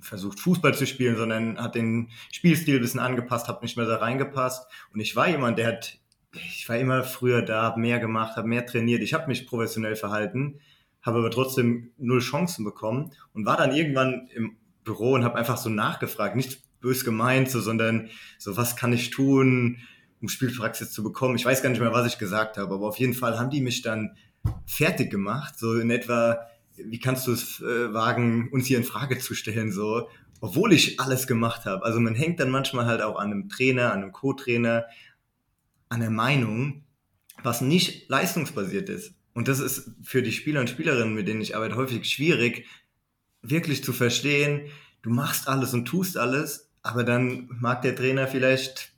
[0.00, 3.96] versucht Fußball zu spielen, sondern hat den Spielstil ein bisschen angepasst, hat nicht mehr da
[3.96, 4.66] reingepasst.
[4.92, 5.98] Und ich war jemand, der hat,
[6.32, 9.96] ich war immer früher da, habe mehr gemacht, habe mehr trainiert, ich habe mich professionell
[9.96, 10.60] verhalten,
[11.02, 15.56] habe aber trotzdem null Chancen bekommen und war dann irgendwann im Büro und habe einfach
[15.56, 19.78] so nachgefragt, nicht bös gemeint, so, sondern so, was kann ich tun?
[20.20, 21.36] um Spielpraxis zu bekommen.
[21.36, 23.60] Ich weiß gar nicht mehr, was ich gesagt habe, aber auf jeden Fall haben die
[23.60, 24.16] mich dann
[24.66, 26.40] fertig gemacht, so in etwa,
[26.78, 30.08] wie kannst du es äh, wagen, uns hier in Frage zu stellen, so,
[30.40, 31.84] obwohl ich alles gemacht habe.
[31.84, 34.86] Also man hängt dann manchmal halt auch an einem Trainer, an einem Co-Trainer,
[35.88, 36.84] an der Meinung,
[37.42, 39.14] was nicht leistungsbasiert ist.
[39.34, 42.66] Und das ist für die Spieler und Spielerinnen, mit denen ich arbeite, häufig schwierig,
[43.42, 44.68] wirklich zu verstehen,
[45.02, 48.92] du machst alles und tust alles, aber dann mag der Trainer vielleicht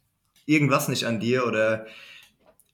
[0.47, 1.87] irgendwas nicht an dir oder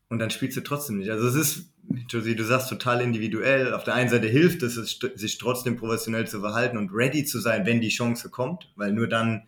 [0.09, 1.11] und dann spielst du trotzdem nicht.
[1.11, 1.74] Also es ist,
[2.09, 3.73] Josie, du sagst total individuell.
[3.75, 7.67] Auf der einen Seite hilft es, sich trotzdem professionell zu verhalten und ready zu sein,
[7.67, 9.47] wenn die Chance kommt, weil nur dann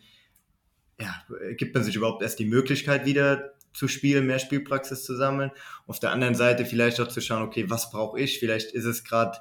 [1.00, 1.14] ja,
[1.56, 5.50] gibt man sich überhaupt erst die Möglichkeit wieder zu spielen, mehr Spielpraxis zu sammeln.
[5.86, 8.38] Auf der anderen Seite vielleicht auch zu schauen, okay, was brauche ich?
[8.38, 9.38] Vielleicht ist es gerade,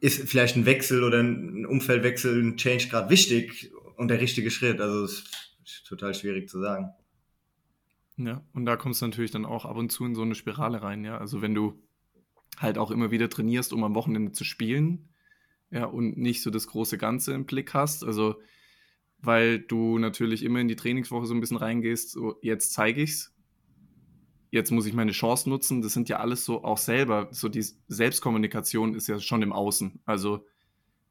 [0.00, 4.80] ist vielleicht ein Wechsel oder ein Umfeldwechsel, ein Change gerade wichtig und der richtige Schritt.
[4.80, 5.24] Also es
[5.64, 6.90] ist total schwierig zu sagen.
[8.24, 10.82] Ja, und da kommst du natürlich dann auch ab und zu in so eine Spirale
[10.82, 11.16] rein, ja.
[11.16, 11.82] Also wenn du
[12.58, 15.08] halt auch immer wieder trainierst, um am Wochenende zu spielen,
[15.70, 18.36] ja, und nicht so das große Ganze im Blick hast, also
[19.22, 23.34] weil du natürlich immer in die Trainingswoche so ein bisschen reingehst, so jetzt zeige ich's,
[24.50, 27.64] jetzt muss ich meine Chance nutzen, das sind ja alles so auch selber, so die
[27.88, 30.44] Selbstkommunikation ist ja schon im Außen, also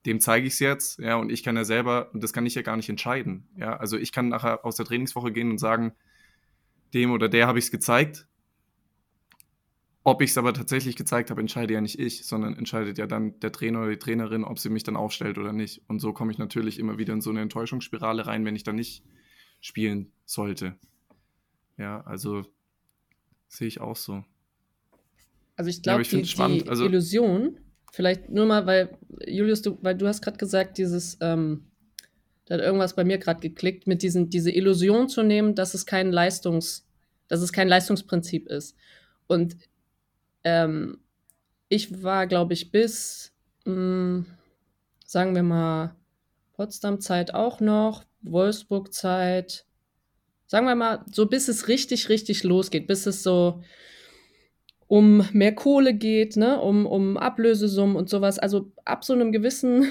[0.06, 2.56] dem zeige ich es jetzt, ja, und ich kann ja selber, und das kann ich
[2.56, 5.94] ja gar nicht entscheiden, ja, also ich kann nachher aus der Trainingswoche gehen und sagen,
[6.94, 8.28] dem oder der habe ich es gezeigt.
[10.04, 13.40] Ob ich es aber tatsächlich gezeigt habe, entscheide ja nicht ich, sondern entscheidet ja dann
[13.42, 15.84] der Trainer oder die Trainerin, ob sie mich dann aufstellt oder nicht.
[15.88, 18.76] Und so komme ich natürlich immer wieder in so eine Enttäuschungsspirale rein, wenn ich dann
[18.76, 19.04] nicht
[19.60, 20.78] spielen sollte.
[21.78, 22.46] Ja, also
[23.50, 24.24] sehe ich auch so.
[25.56, 27.60] Also ich glaube, ja, die, die also, Illusion,
[27.92, 28.98] vielleicht nur mal, weil,
[29.28, 31.69] Julius, du, weil du hast gerade gesagt, dieses, ähm,
[32.50, 35.86] da hat irgendwas bei mir gerade geklickt, mit diesen, diese Illusion zu nehmen, dass es
[35.86, 36.88] kein Leistungs,
[37.28, 38.76] dass es kein Leistungsprinzip ist.
[39.28, 39.56] Und
[40.44, 40.98] ähm,
[41.68, 43.34] ich war, glaube ich, bis,
[43.66, 44.26] mh, hm,
[45.06, 45.96] sagen wir mal,
[46.54, 49.66] Potsdam-Zeit auch noch, Wolfsburg-Zeit,
[50.48, 53.62] sagen wir mal, so bis es richtig, richtig losgeht, bis es so
[54.88, 58.40] um mehr Kohle geht, ne, um, um Ablösesummen und sowas.
[58.40, 59.86] Also ab so einem gewissen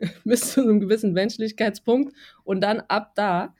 [0.24, 3.54] bis zu einem gewissen Menschlichkeitspunkt und dann ab da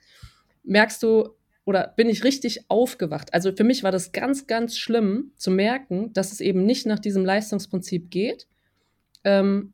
[0.63, 1.29] merkst du
[1.65, 3.33] oder bin ich richtig aufgewacht.
[3.33, 6.99] Also für mich war das ganz, ganz schlimm zu merken, dass es eben nicht nach
[6.99, 8.47] diesem Leistungsprinzip geht,
[9.23, 9.73] ähm,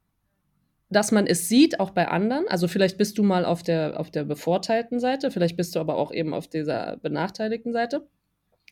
[0.89, 2.47] dass man es sieht, auch bei anderen.
[2.47, 5.97] Also vielleicht bist du mal auf der, auf der bevorteilten Seite, vielleicht bist du aber
[5.97, 8.08] auch eben auf dieser benachteiligten Seite.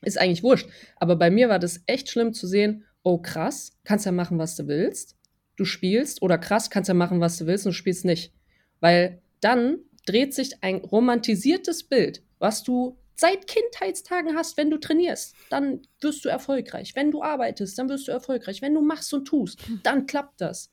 [0.01, 0.69] Ist eigentlich wurscht.
[0.97, 4.55] Aber bei mir war das echt schlimm zu sehen, oh krass, kannst ja machen, was
[4.55, 5.15] du willst
[5.55, 8.33] du spielst oder krass, kannst ja machen, was du willst und du spielst nicht.
[8.79, 15.35] Weil dann dreht sich ein romantisiertes Bild, was du seit Kindheitstagen hast, wenn du trainierst,
[15.49, 16.95] dann wirst du erfolgreich.
[16.95, 18.61] Wenn du arbeitest, dann wirst du erfolgreich.
[18.61, 20.71] Wenn du machst und tust, dann klappt das.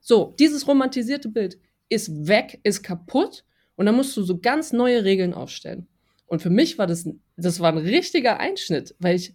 [0.00, 5.04] So, dieses romantisierte Bild ist weg, ist kaputt und dann musst du so ganz neue
[5.04, 5.88] Regeln aufstellen.
[6.26, 9.34] Und für mich war das, das war ein richtiger Einschnitt, weil ich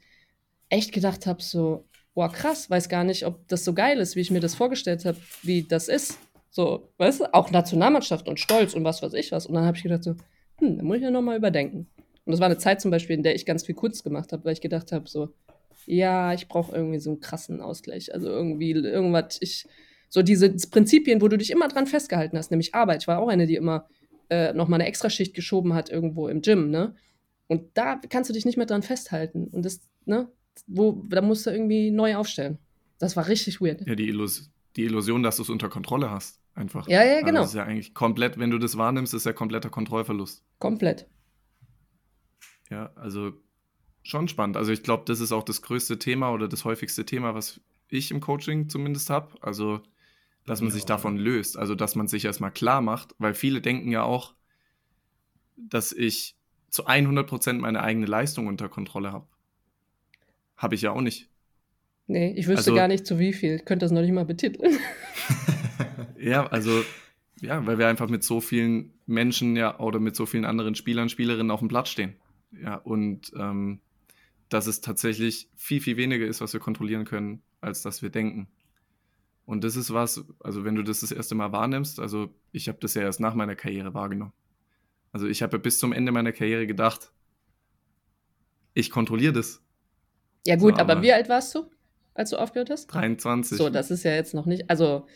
[0.70, 4.21] echt gedacht habe, so, boah, krass, weiß gar nicht, ob das so geil ist, wie
[4.21, 6.17] ich mir das vorgestellt habe, wie das ist.
[6.49, 9.45] So, weißt du, auch Nationalmannschaft und Stolz und was weiß ich was.
[9.45, 10.15] Und dann habe ich gedacht so,
[10.60, 11.88] hm, da muss ich ja nochmal überdenken.
[12.25, 14.45] Und das war eine Zeit zum Beispiel, in der ich ganz viel Kunst gemacht habe,
[14.45, 15.30] weil ich gedacht habe so,
[15.86, 18.13] ja, ich brauche irgendwie so einen krassen Ausgleich.
[18.13, 19.67] Also irgendwie irgendwas, ich,
[20.10, 23.01] so diese Prinzipien, wo du dich immer dran festgehalten hast, nämlich Arbeit.
[23.04, 23.88] Ich war auch eine, die immer
[24.30, 26.95] äh, nochmal eine Extraschicht geschoben hat irgendwo im Gym, ne?
[27.47, 29.47] Und da kannst du dich nicht mehr dran festhalten.
[29.51, 30.30] Und das, ne,
[30.68, 32.58] wo, da musst du irgendwie neu aufstellen.
[33.00, 33.86] Das war richtig weird.
[33.88, 36.39] Ja, die, Illus die Illusion, dass du es unter Kontrolle hast.
[36.54, 36.88] Einfach.
[36.88, 37.41] Ja, ja, genau.
[37.41, 40.44] Also das ist ja eigentlich komplett, wenn du das wahrnimmst, ist ja kompletter Kontrollverlust.
[40.60, 41.08] Komplett.
[42.70, 43.34] Ja, also
[44.04, 44.56] schon spannend.
[44.56, 48.12] Also ich glaube, das ist auch das größte Thema oder das häufigste Thema, was ich
[48.12, 49.36] im Coaching zumindest habe.
[49.41, 49.82] Also,
[50.46, 50.76] dass man ja.
[50.76, 51.58] sich davon löst.
[51.58, 54.34] Also, dass man sich erstmal klar macht, weil viele denken ja auch,
[55.58, 56.38] dass ich
[56.70, 59.28] zu 100% meine eigene Leistung unter Kontrolle habe.
[60.58, 61.30] Habe ich ja auch nicht.
[62.08, 63.56] Nee, ich wüsste also, gar nicht zu wie viel.
[63.56, 64.78] Ich könnte das noch nicht mal betiteln.
[66.20, 66.84] ja, also,
[67.41, 71.10] ja, weil wir einfach mit so vielen Menschen ja oder mit so vielen anderen Spielern,
[71.10, 72.15] Spielerinnen auf dem Platz stehen.
[72.52, 73.82] Ja, und ähm,
[74.50, 78.48] dass es tatsächlich viel, viel weniger ist, was wir kontrollieren können, als dass wir denken.
[79.46, 82.80] Und das ist was, also wenn du das das erste Mal wahrnimmst, also ich habe
[82.80, 84.34] das ja erst nach meiner Karriere wahrgenommen.
[85.12, 87.12] Also ich habe bis zum Ende meiner Karriere gedacht,
[88.74, 89.63] ich kontrolliere das.
[90.46, 91.70] Ja, gut, so, aber, aber, wie alt warst du,
[92.14, 92.88] als du aufgehört hast?
[92.88, 93.58] 23.
[93.58, 94.70] So, das ist ja jetzt noch nicht.
[94.70, 95.08] Also,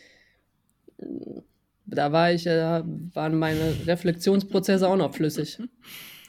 [1.86, 2.82] da war ich, äh,
[3.14, 5.58] waren meine Reflexionsprozesse auch noch flüssig.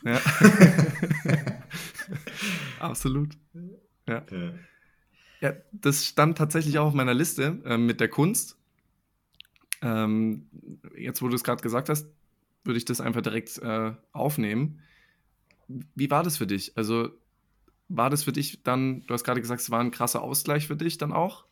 [0.03, 0.19] Ja.
[2.79, 3.37] Absolut.
[4.07, 4.23] Ja.
[4.31, 4.53] ja.
[5.41, 5.53] ja.
[5.71, 8.57] das stand tatsächlich auch auf meiner Liste äh, mit der Kunst.
[9.81, 10.47] Ähm,
[10.97, 12.07] jetzt, wo du es gerade gesagt hast,
[12.63, 14.79] würde ich das einfach direkt äh, aufnehmen.
[15.67, 16.77] Wie war das für dich?
[16.77, 17.09] Also
[17.95, 20.75] war das für dich dann, du hast gerade gesagt, es war ein krasser Ausgleich für
[20.75, 21.45] dich dann auch?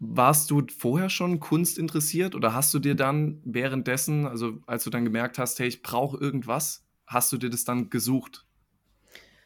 [0.00, 4.90] Warst du vorher schon Kunst interessiert oder hast du dir dann währenddessen, also als du
[4.90, 8.44] dann gemerkt hast, hey, ich brauche irgendwas, hast du dir das dann gesucht?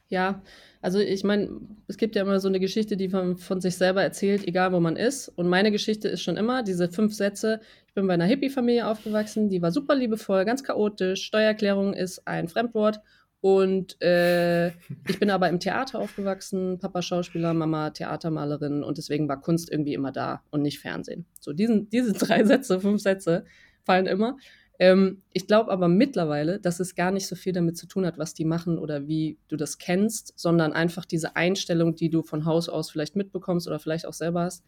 [0.09, 0.43] Ja,
[0.83, 1.49] also ich meine,
[1.87, 4.81] es gibt ja immer so eine Geschichte, die man von sich selber erzählt, egal wo
[4.81, 5.29] man ist.
[5.29, 7.61] Und meine Geschichte ist schon immer diese fünf Sätze.
[7.87, 11.25] Ich bin bei einer Hippie-Familie aufgewachsen, die war super liebevoll, ganz chaotisch.
[11.25, 13.01] Steuererklärung ist ein Fremdwort
[13.43, 14.69] und äh,
[15.09, 19.95] ich bin aber im Theater aufgewachsen, Papa Schauspieler, Mama Theatermalerin und deswegen war Kunst irgendwie
[19.95, 21.27] immer da und nicht Fernsehen.
[21.41, 23.45] So, diesen, diese drei Sätze, fünf Sätze
[23.83, 24.37] fallen immer.
[24.79, 28.17] Ähm, ich glaube aber mittlerweile, dass es gar nicht so viel damit zu tun hat,
[28.17, 32.45] was die machen oder wie du das kennst, sondern einfach diese Einstellung, die du von
[32.45, 34.65] Haus aus vielleicht mitbekommst oder vielleicht auch selber hast.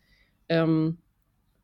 [0.48, 0.98] Ähm,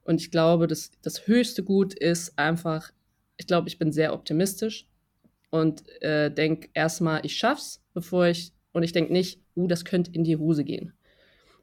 [0.04, 2.92] und ich glaube, dass das höchste Gut ist einfach,
[3.36, 4.86] ich glaube, ich bin sehr optimistisch
[5.50, 10.12] und äh, denke erstmal, ich schaff's, bevor ich, und ich denke nicht, uh, das könnte
[10.12, 10.92] in die Hose gehen.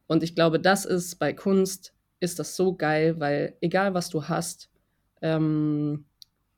[0.07, 4.23] Und ich glaube, das ist bei Kunst, ist das so geil, weil egal was du
[4.23, 4.69] hast,
[5.21, 6.05] ähm,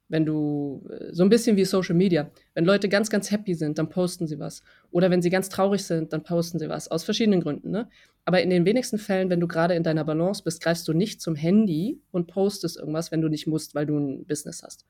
[0.09, 3.77] wenn du äh, so ein bisschen wie Social Media, wenn Leute ganz, ganz happy sind,
[3.77, 4.63] dann posten sie was.
[4.91, 6.89] Oder wenn sie ganz traurig sind, dann posten sie was.
[6.89, 7.69] Aus verschiedenen Gründen.
[7.69, 7.87] Ne?
[8.25, 11.21] Aber in den wenigsten Fällen, wenn du gerade in deiner Balance bist, greifst du nicht
[11.21, 14.85] zum Handy und postest irgendwas, wenn du nicht musst, weil du ein Business hast.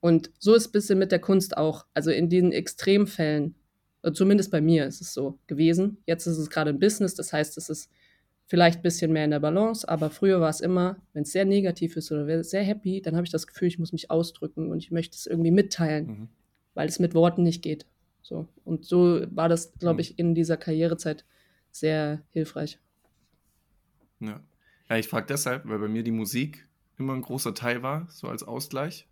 [0.00, 1.86] Und so ist es ein bisschen mit der Kunst auch.
[1.94, 3.54] Also in diesen Extremfällen,
[4.02, 5.98] äh, zumindest bei mir ist es so gewesen.
[6.06, 7.90] Jetzt ist es gerade ein Business, das heißt, es ist
[8.46, 11.44] vielleicht ein bisschen mehr in der Balance, aber früher war es immer, wenn es sehr
[11.44, 14.78] negativ ist oder sehr happy, dann habe ich das Gefühl, ich muss mich ausdrücken und
[14.78, 16.28] ich möchte es irgendwie mitteilen, mhm.
[16.74, 17.86] weil es mit Worten nicht geht.
[18.22, 18.46] So.
[18.64, 20.00] Und so war das, glaube mhm.
[20.00, 21.24] ich, in dieser Karrierezeit
[21.72, 22.78] sehr hilfreich.
[24.20, 24.40] Ja.
[24.88, 28.28] Ja, ich frage deshalb, weil bei mir die Musik immer ein großer Teil war, so
[28.28, 29.08] als Ausgleich.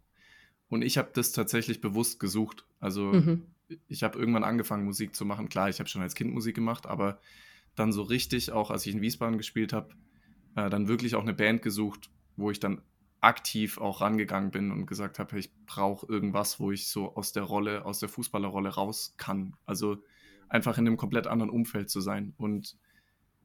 [0.74, 2.66] Und ich habe das tatsächlich bewusst gesucht.
[2.80, 3.46] Also mhm.
[3.86, 5.48] ich habe irgendwann angefangen, Musik zu machen.
[5.48, 7.20] Klar, ich habe schon als Kind Musik gemacht, aber
[7.76, 9.94] dann so richtig, auch als ich in Wiesbaden gespielt habe,
[10.56, 12.82] äh, dann wirklich auch eine Band gesucht, wo ich dann
[13.20, 17.30] aktiv auch rangegangen bin und gesagt habe, hey, ich brauche irgendwas, wo ich so aus
[17.30, 19.54] der Rolle, aus der Fußballerrolle raus kann.
[19.66, 19.98] Also
[20.48, 22.76] einfach in einem komplett anderen Umfeld zu sein und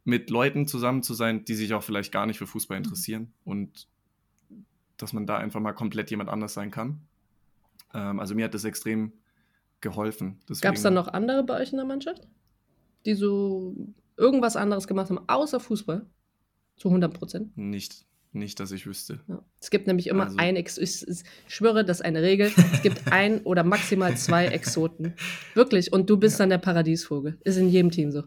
[0.04, 2.86] mit Leuten zusammen zu sein, die sich auch vielleicht gar nicht für Fußball mhm.
[2.86, 3.88] interessieren und
[4.98, 7.02] dass man da einfach mal komplett jemand anders sein kann.
[7.94, 9.14] Ähm, also mir hat das extrem
[9.82, 10.40] geholfen.
[10.62, 12.28] Gab es dann noch andere bei euch in der Mannschaft,
[13.06, 13.76] die so
[14.18, 16.06] irgendwas anderes gemacht haben, außer Fußball?
[16.76, 17.58] Zu 100 Prozent?
[17.58, 19.20] Nicht, nicht, dass ich wüsste.
[19.28, 19.44] Ja.
[19.60, 20.38] Es gibt nämlich immer also.
[20.38, 22.52] ein, Ex ich, ich schwöre, das ist eine Regel.
[22.74, 25.14] Es gibt ein oder maximal zwei Exoten.
[25.56, 25.92] Wirklich.
[25.92, 26.44] Und du bist ja.
[26.44, 27.38] dann der Paradiesvogel.
[27.44, 28.24] Ist in jedem Team so.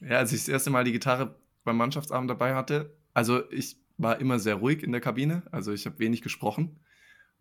[0.00, 4.20] Ja, als ich das erste Mal die Gitarre beim Mannschaftsabend dabei hatte, also ich war
[4.20, 6.80] immer sehr ruhig in der Kabine, also ich habe wenig gesprochen.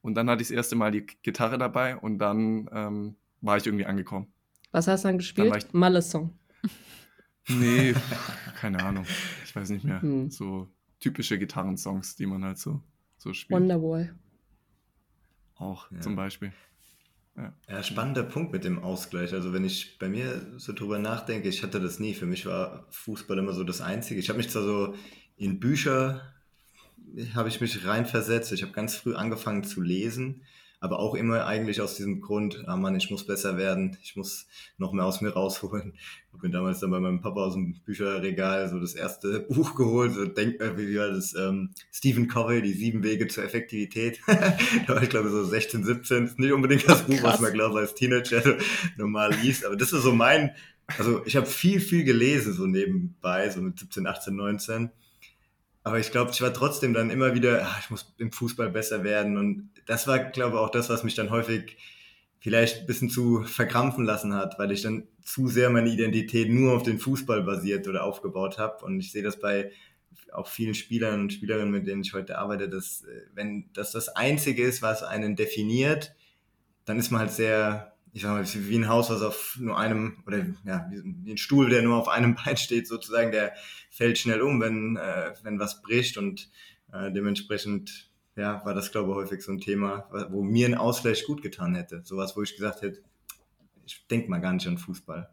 [0.04, 3.66] Und dann hatte ich das erste Mal die Gitarre dabei und dann ähm, war ich
[3.66, 4.28] irgendwie angekommen.
[4.72, 5.52] Was hast du dann gespielt?
[5.54, 6.38] Dann Malle-Song.
[7.50, 7.94] Nee,
[8.62, 9.06] keine Ahnung.
[9.44, 10.02] Ich weiß nicht mehr.
[10.02, 10.32] Hm.
[10.32, 10.70] So
[11.02, 12.82] typische Gitarrensongs, die man halt so,
[13.18, 13.60] so spielt.
[13.60, 14.16] Wonderwall.
[15.56, 16.00] Auch ja.
[16.00, 16.54] zum Beispiel.
[17.36, 17.54] Ja.
[17.68, 19.34] ja, spannender Punkt mit dem Ausgleich.
[19.34, 22.14] Also wenn ich bei mir so drüber nachdenke, ich hatte das nie.
[22.14, 24.22] Für mich war Fußball immer so das Einzige.
[24.22, 24.96] Ich habe mich zwar so
[25.36, 26.34] in Bücher
[27.34, 28.52] habe ich mich reinversetzt.
[28.52, 30.42] Ich habe ganz früh angefangen zu lesen,
[30.80, 34.48] aber auch immer eigentlich aus diesem Grund, ah Mann, ich muss besser werden, ich muss
[34.78, 35.94] noch mehr aus mir rausholen.
[35.96, 39.76] Ich habe mir damals dann bei meinem Papa aus dem Bücherregal so das erste Buch
[39.76, 44.20] geholt, so denk, wie war das, ähm, Stephen Covey, die sieben Wege zur Effektivität.
[44.28, 47.80] da war ich glaube so 16, 17, ist nicht unbedingt das Buch, was man glaube
[47.80, 48.58] als Teenager
[48.98, 50.52] normal liest, aber das ist so mein,
[50.98, 54.92] also ich habe viel, viel gelesen so nebenbei, so mit 17, 18, 19
[55.84, 59.04] aber ich glaube, ich war trotzdem dann immer wieder, ach, ich muss im Fußball besser
[59.04, 59.38] werden.
[59.38, 61.78] Und das war, glaube ich, auch das, was mich dann häufig
[62.40, 66.74] vielleicht ein bisschen zu verkrampfen lassen hat, weil ich dann zu sehr meine Identität nur
[66.74, 68.84] auf den Fußball basiert oder aufgebaut habe.
[68.86, 69.72] Und ich sehe das bei
[70.32, 74.10] auch vielen Spielern und Spielerinnen, mit denen ich heute arbeite, dass äh, wenn das das
[74.10, 76.16] Einzige ist, was einen definiert,
[76.86, 80.24] dann ist man halt sehr ich sag mal, wie ein Haus, was auf nur einem,
[80.28, 83.54] oder ja, wie ein Stuhl, der nur auf einem Bein steht, sozusagen, der
[83.90, 86.50] fällt schnell um, wenn, äh, wenn was bricht und
[86.92, 91.26] äh, dementsprechend, ja, war das, glaube ich, häufig so ein Thema, wo mir ein Ausgleich
[91.26, 92.02] gut getan hätte.
[92.04, 93.02] Sowas, wo ich gesagt hätte,
[93.86, 95.30] ich denke mal gar nicht an Fußball.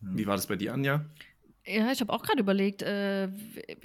[0.00, 1.04] Wie war das bei dir, Anja?
[1.64, 3.28] Ja, ich habe auch gerade überlegt, äh,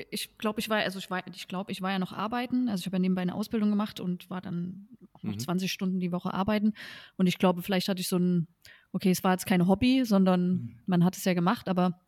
[0.10, 2.70] ich glaube, ich war, also ich war, ich glaube, ich war ja noch arbeiten.
[2.70, 4.88] Also ich habe ja nebenbei eine Ausbildung gemacht und war dann
[5.22, 5.40] mhm.
[5.40, 6.74] 20 Stunden die Woche arbeiten.
[7.16, 8.48] Und ich glaube, vielleicht hatte ich so ein,
[8.92, 10.80] okay, es war jetzt kein Hobby, sondern mhm.
[10.86, 12.00] man hat es ja gemacht, aber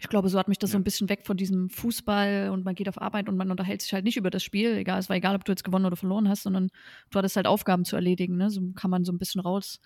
[0.00, 0.72] ich glaube, so hat mich das ja.
[0.72, 3.82] so ein bisschen weg von diesem Fußball und man geht auf Arbeit und man unterhält
[3.82, 4.74] sich halt nicht über das Spiel.
[4.76, 6.68] Egal, es war egal, ob du jetzt gewonnen oder verloren hast, sondern
[7.10, 8.36] du hattest halt Aufgaben zu erledigen.
[8.36, 8.50] Ne?
[8.50, 9.80] So kann man so ein bisschen raus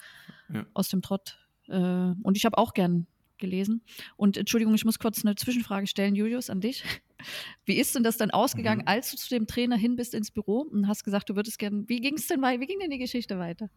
[0.53, 0.67] ja.
[0.75, 1.39] aus dem Trott.
[1.69, 3.07] Äh, und ich habe auch gern
[3.39, 3.83] gelesen.
[4.17, 6.85] Und Entschuldigung, ich muss kurz eine Zwischenfrage stellen, Julius, an dich.
[7.65, 8.89] Wie ist denn das dann ausgegangen, mhm.
[8.89, 11.85] als du zu dem Trainer hin bist ins Büro und hast gesagt, du würdest gerne,
[11.87, 13.69] wie ging es denn weiter, wie ging denn die Geschichte weiter?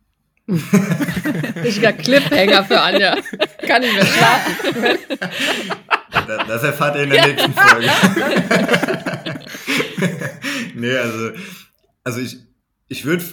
[1.64, 3.16] Richtiger Cliffhanger für Anja.
[3.66, 5.00] Kann ich mehr schlafen.
[6.48, 7.28] Das erfahrt ihr in der ja.
[7.28, 7.90] nächsten Folge.
[10.76, 11.32] nee, also,
[12.04, 12.38] also ich,
[12.88, 13.24] ich würde,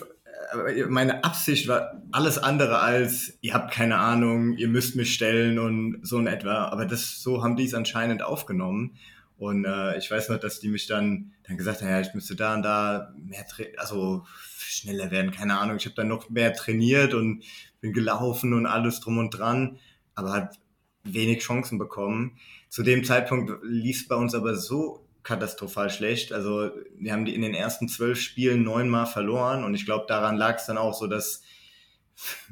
[0.89, 6.01] meine Absicht war alles andere als, ihr habt keine Ahnung, ihr müsst mich stellen und
[6.03, 6.67] so in etwa.
[6.67, 8.99] Aber das, so haben die es anscheinend aufgenommen.
[9.43, 12.37] Und äh, ich weiß noch, dass die mich dann, dann gesagt haben, ja, ich müsste
[12.37, 13.45] da und da mehr,
[13.77, 14.25] also
[14.57, 15.79] schneller werden, keine Ahnung.
[15.79, 17.43] Ich habe dann noch mehr trainiert und
[17.81, 19.81] bin gelaufen und alles drum und dran,
[20.15, 20.61] aber hat
[21.03, 22.39] wenig Chancen bekommen.
[22.69, 26.33] Zu dem Zeitpunkt lief es bei uns aber so katastrophal schlecht.
[26.33, 30.37] Also wir haben die in den ersten zwölf Spielen neunmal verloren und ich glaube, daran
[30.37, 31.43] lag es dann auch so, dass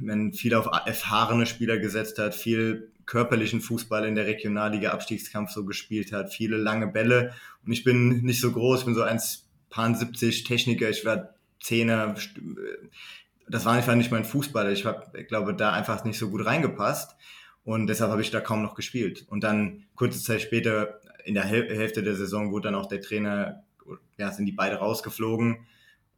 [0.00, 5.64] man viel auf erfahrene Spieler gesetzt hat, viel körperlichen Fußball in der Regionalliga Abstiegskampf so
[5.64, 7.34] gespielt hat, viele lange Bälle
[7.64, 12.14] und ich bin nicht so groß, ich bin so 1,70 Techniker, ich war Zehner,
[13.48, 14.72] das war einfach nicht mein Fußball.
[14.72, 17.16] Ich habe, ich glaube, da einfach nicht so gut reingepasst.
[17.64, 19.26] Und deshalb habe ich da kaum noch gespielt.
[19.28, 23.64] Und dann kurze Zeit später, in der Hälfte der Saison, wurde dann auch der Trainer,
[24.16, 25.66] ja, sind die beide rausgeflogen.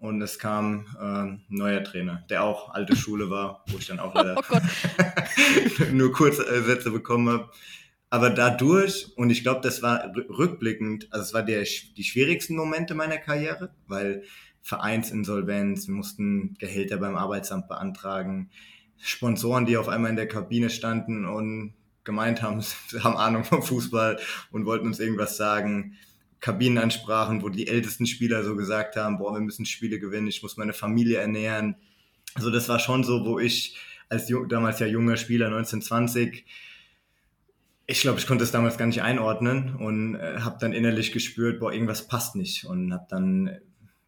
[0.03, 4.01] Und es kam äh, ein neuer Trainer, der auch alte Schule war, wo ich dann
[4.01, 7.51] auch leider oh nur Kurzsätze bekommen habe.
[8.11, 12.97] Aber dadurch, und ich glaube, das war rückblickend, also es war der, die schwierigsten Momente
[12.97, 14.25] meiner Karriere, weil
[14.63, 18.51] Vereinsinsolvenz, wir mussten Gehälter beim Arbeitsamt beantragen,
[18.99, 23.63] Sponsoren, die auf einmal in der Kabine standen und gemeint haben, sie haben Ahnung vom
[23.63, 24.19] Fußball
[24.51, 25.97] und wollten uns irgendwas sagen.
[26.43, 30.59] Kabinenansprachen, wo die ältesten Spieler so gesagt haben, boah, wir müssen Spiele gewinnen, ich muss
[30.59, 31.77] meine Familie ernähren.
[32.35, 33.79] Also das war schon so, wo ich
[34.11, 36.45] als damals ja junger Spieler 1920
[37.87, 41.61] ich glaube, ich konnte es damals gar nicht einordnen und äh, habe dann innerlich gespürt,
[41.61, 43.59] boah, irgendwas passt nicht und habe dann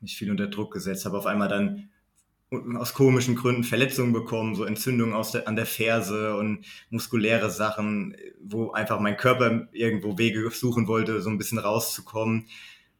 [0.00, 1.90] mich viel unter Druck gesetzt, habe auf einmal dann
[2.76, 8.16] aus komischen Gründen Verletzungen bekommen, so Entzündungen aus der, an der Ferse und muskuläre Sachen,
[8.42, 12.46] wo einfach mein Körper irgendwo Wege suchen wollte, so ein bisschen rauszukommen.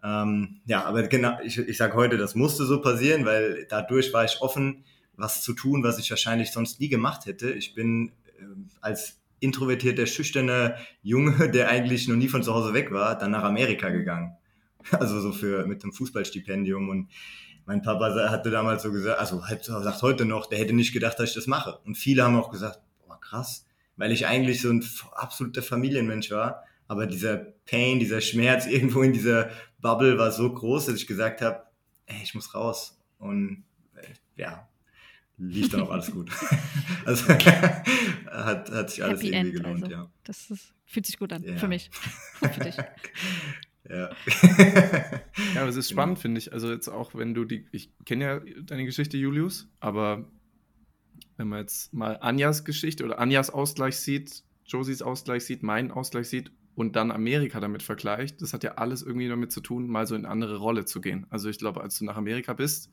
[0.03, 4.25] Ähm, ja, aber genau, ich, ich sage heute, das musste so passieren, weil dadurch war
[4.25, 4.85] ich offen,
[5.17, 7.53] was zu tun, was ich wahrscheinlich sonst nie gemacht hätte.
[7.53, 8.45] Ich bin äh,
[8.81, 13.45] als introvertierter, schüchterner Junge, der eigentlich noch nie von zu Hause weg war, dann nach
[13.45, 14.37] Amerika gegangen.
[14.91, 17.09] Also so für mit einem Fußballstipendium und
[17.67, 19.41] mein Papa hatte damals so gesagt, also
[19.83, 21.79] sagt heute noch, der hätte nicht gedacht, dass ich das mache.
[21.85, 26.65] Und viele haben auch gesagt, boah, krass, weil ich eigentlich so ein absoluter Familienmensch war.
[26.87, 29.51] Aber dieser Pain, dieser Schmerz irgendwo in dieser
[29.81, 31.63] Bubble war so groß, dass ich gesagt habe,
[32.07, 32.99] ey, ich muss raus.
[33.19, 34.69] Und äh, ja,
[35.39, 36.31] lief dann auch alles gut.
[37.07, 37.29] also
[38.31, 39.97] hat, hat sich alles Happy irgendwie End, gelohnt, also.
[39.97, 40.11] ja.
[40.25, 41.57] Das ist, fühlt sich gut an, ja.
[41.57, 41.91] für mich.
[42.41, 42.77] für dich.
[43.89, 44.11] Ja.
[45.55, 46.53] ja, aber es ist spannend, finde ich.
[46.53, 50.25] Also jetzt auch, wenn du die, ich kenne ja deine Geschichte, Julius, aber
[51.37, 56.29] wenn man jetzt mal Anjas Geschichte oder Anjas Ausgleich sieht, Josies Ausgleich sieht, meinen Ausgleich
[56.29, 60.07] sieht und dann Amerika damit vergleicht, das hat ja alles irgendwie damit zu tun, mal
[60.07, 61.27] so in eine andere Rolle zu gehen.
[61.31, 62.91] Also ich glaube, als du nach Amerika bist,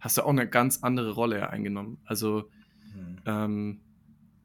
[0.00, 1.98] hast du auch eine ganz andere Rolle eingenommen.
[2.04, 2.50] Also
[2.94, 3.18] mhm.
[3.24, 3.80] ähm,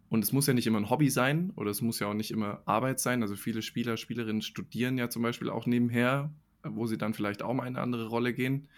[0.09, 2.31] und es muss ja nicht immer ein Hobby sein oder es muss ja auch nicht
[2.31, 3.21] immer Arbeit sein.
[3.21, 7.53] Also viele Spieler, Spielerinnen studieren ja zum Beispiel auch nebenher, wo sie dann vielleicht auch
[7.53, 8.69] mal in eine andere Rolle gehen.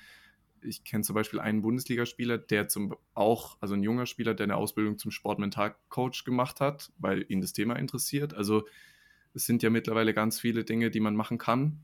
[0.61, 4.57] Ich kenne zum Beispiel einen Bundesligaspieler, der zum auch, also ein junger Spieler, der eine
[4.57, 8.33] Ausbildung zum Sportmentalcoach gemacht hat, weil ihn das Thema interessiert.
[8.33, 8.67] Also
[9.33, 11.79] es sind ja mittlerweile ganz viele Dinge, die man machen kann.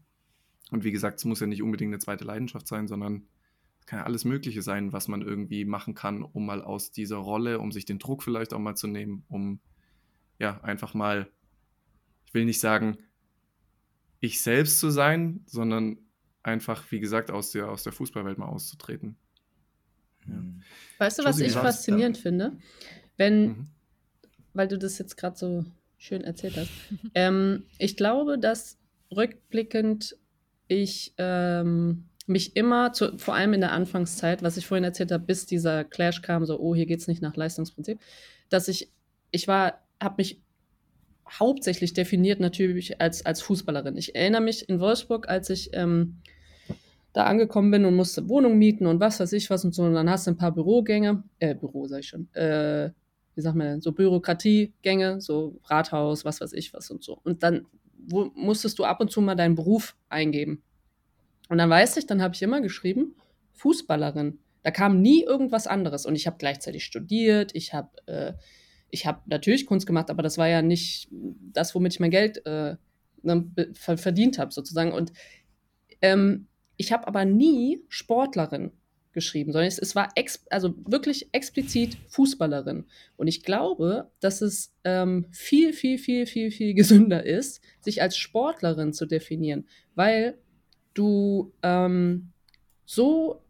[0.71, 3.23] Und wie gesagt, es muss ja nicht unbedingt eine zweite Leidenschaft sein, sondern
[3.87, 7.59] kann ja alles Mögliche sein, was man irgendwie machen kann, um mal aus dieser Rolle,
[7.59, 9.59] um sich den Druck vielleicht auch mal zu nehmen, um
[10.39, 11.31] ja einfach mal,
[12.25, 12.97] ich will nicht sagen,
[14.19, 15.97] ich selbst zu sein, sondern
[16.43, 19.15] einfach, wie gesagt, aus der, aus der Fußballwelt mal auszutreten.
[20.27, 20.35] Ja.
[20.35, 20.63] Mhm.
[20.97, 22.57] Weißt du, was ich faszinierend finde?
[23.15, 23.67] Wenn, mhm.
[24.53, 25.65] weil du das jetzt gerade so
[25.97, 26.71] schön erzählt hast,
[27.15, 28.77] ähm, ich glaube, dass
[29.11, 30.17] rückblickend
[30.67, 35.23] ich ähm, mich immer, zu, vor allem in der Anfangszeit, was ich vorhin erzählt habe,
[35.23, 37.99] bis dieser Clash kam, so, oh, hier geht es nicht nach Leistungsprinzip,
[38.49, 38.91] dass ich,
[39.31, 40.41] ich war, habe mich
[41.29, 43.97] hauptsächlich definiert natürlich als, als Fußballerin.
[43.97, 46.17] Ich erinnere mich in Wolfsburg, als ich, ähm,
[47.17, 49.83] da angekommen bin und musste Wohnung mieten und was weiß ich was und so.
[49.83, 52.91] Und dann hast du ein paar Bürogänge, äh, Büro sag ich schon, äh,
[53.33, 57.19] wie sagt man denn, so Bürokratiegänge, so Rathaus, was weiß ich was und so.
[57.23, 57.65] Und dann
[57.97, 60.61] wo, musstest du ab und zu mal deinen Beruf eingeben.
[61.49, 63.15] Und dann weiß ich, dann habe ich immer geschrieben,
[63.53, 64.39] Fußballerin.
[64.63, 66.05] Da kam nie irgendwas anderes.
[66.05, 68.33] Und ich habe gleichzeitig studiert, ich habe äh,
[68.89, 72.75] ich natürlich Kunst gemacht, aber das war ja nicht das, womit ich mein Geld äh,
[73.21, 74.91] ne, verdient habe, sozusagen.
[74.91, 75.11] Und
[76.01, 78.71] ähm, ich habe aber nie Sportlerin
[79.13, 80.13] geschrieben, sondern es, es war
[80.51, 82.85] also wirklich explizit Fußballerin.
[83.15, 88.15] Und ich glaube, dass es ähm, viel, viel, viel, viel, viel gesünder ist, sich als
[88.15, 90.37] Sportlerin zu definieren, weil
[90.97, 92.29] du ähm,
[92.85, 93.41] so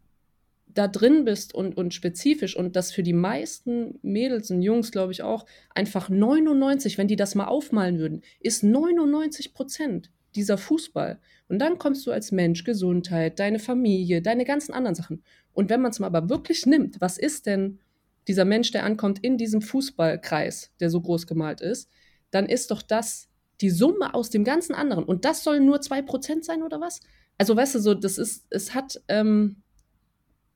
[0.66, 5.12] da drin bist und, und spezifisch und das für die meisten Mädels und Jungs, glaube
[5.12, 11.18] ich auch, einfach 99, wenn die das mal aufmalen würden, ist 99 Prozent dieser Fußball.
[11.48, 15.22] Und dann kommst du als Mensch, Gesundheit, deine Familie, deine ganzen anderen Sachen.
[15.52, 17.80] Und wenn man es mal aber wirklich nimmt, was ist denn
[18.28, 21.88] dieser Mensch, der ankommt in diesem Fußballkreis, der so groß gemalt ist,
[22.30, 23.28] dann ist doch das
[23.60, 25.04] die Summe aus dem ganzen anderen.
[25.04, 27.00] Und das sollen nur 2% sein oder was?
[27.38, 29.62] Also, weißt du, so, das ist, es hat, ähm,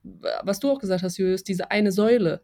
[0.03, 2.43] was du auch gesagt hast, Julius, diese eine Säule,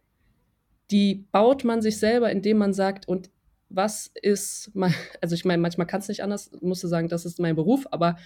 [0.91, 3.29] die baut man sich selber, indem man sagt, und
[3.69, 7.25] was ist, mein, also ich meine, manchmal kann es nicht anders, musst du sagen, das
[7.25, 8.17] ist mein Beruf, aber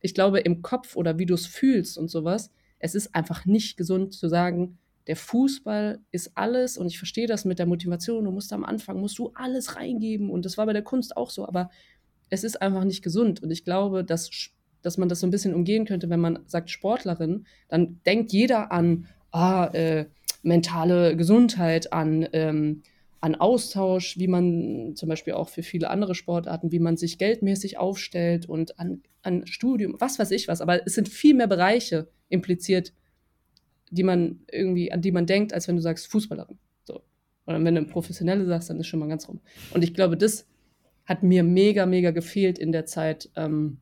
[0.00, 3.76] ich glaube, im Kopf oder wie du es fühlst und sowas, es ist einfach nicht
[3.76, 8.30] gesund zu sagen, der Fußball ist alles und ich verstehe das mit der Motivation, du
[8.30, 11.46] musst am Anfang, musst du alles reingeben und das war bei der Kunst auch so,
[11.46, 11.70] aber
[12.28, 14.30] es ist einfach nicht gesund und ich glaube, dass
[14.86, 18.70] dass man das so ein bisschen umgehen könnte, wenn man sagt Sportlerin, dann denkt jeder
[18.70, 20.06] an ah, äh,
[20.42, 22.82] mentale Gesundheit, an, ähm,
[23.20, 27.78] an Austausch, wie man zum Beispiel auch für viele andere Sportarten, wie man sich geldmäßig
[27.78, 30.60] aufstellt und an, an Studium, was weiß ich was.
[30.60, 32.92] Aber es sind viel mehr Bereiche impliziert,
[33.90, 36.58] die man irgendwie, an die man denkt, als wenn du sagst Fußballerin.
[36.84, 37.02] So.
[37.44, 39.40] Oder wenn du professionelle sagst, dann ist schon mal ganz rum.
[39.74, 40.46] Und ich glaube, das
[41.06, 43.78] hat mir mega, mega gefehlt in der Zeit, ähm,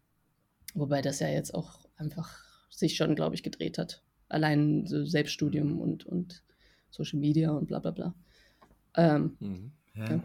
[0.74, 4.02] Wobei das ja jetzt auch einfach sich schon, glaube ich, gedreht hat.
[4.28, 6.42] Allein so Selbststudium und, und
[6.90, 8.14] Social Media und bla bla bla.
[8.96, 9.72] Ähm, mhm.
[9.94, 10.22] ja, ja,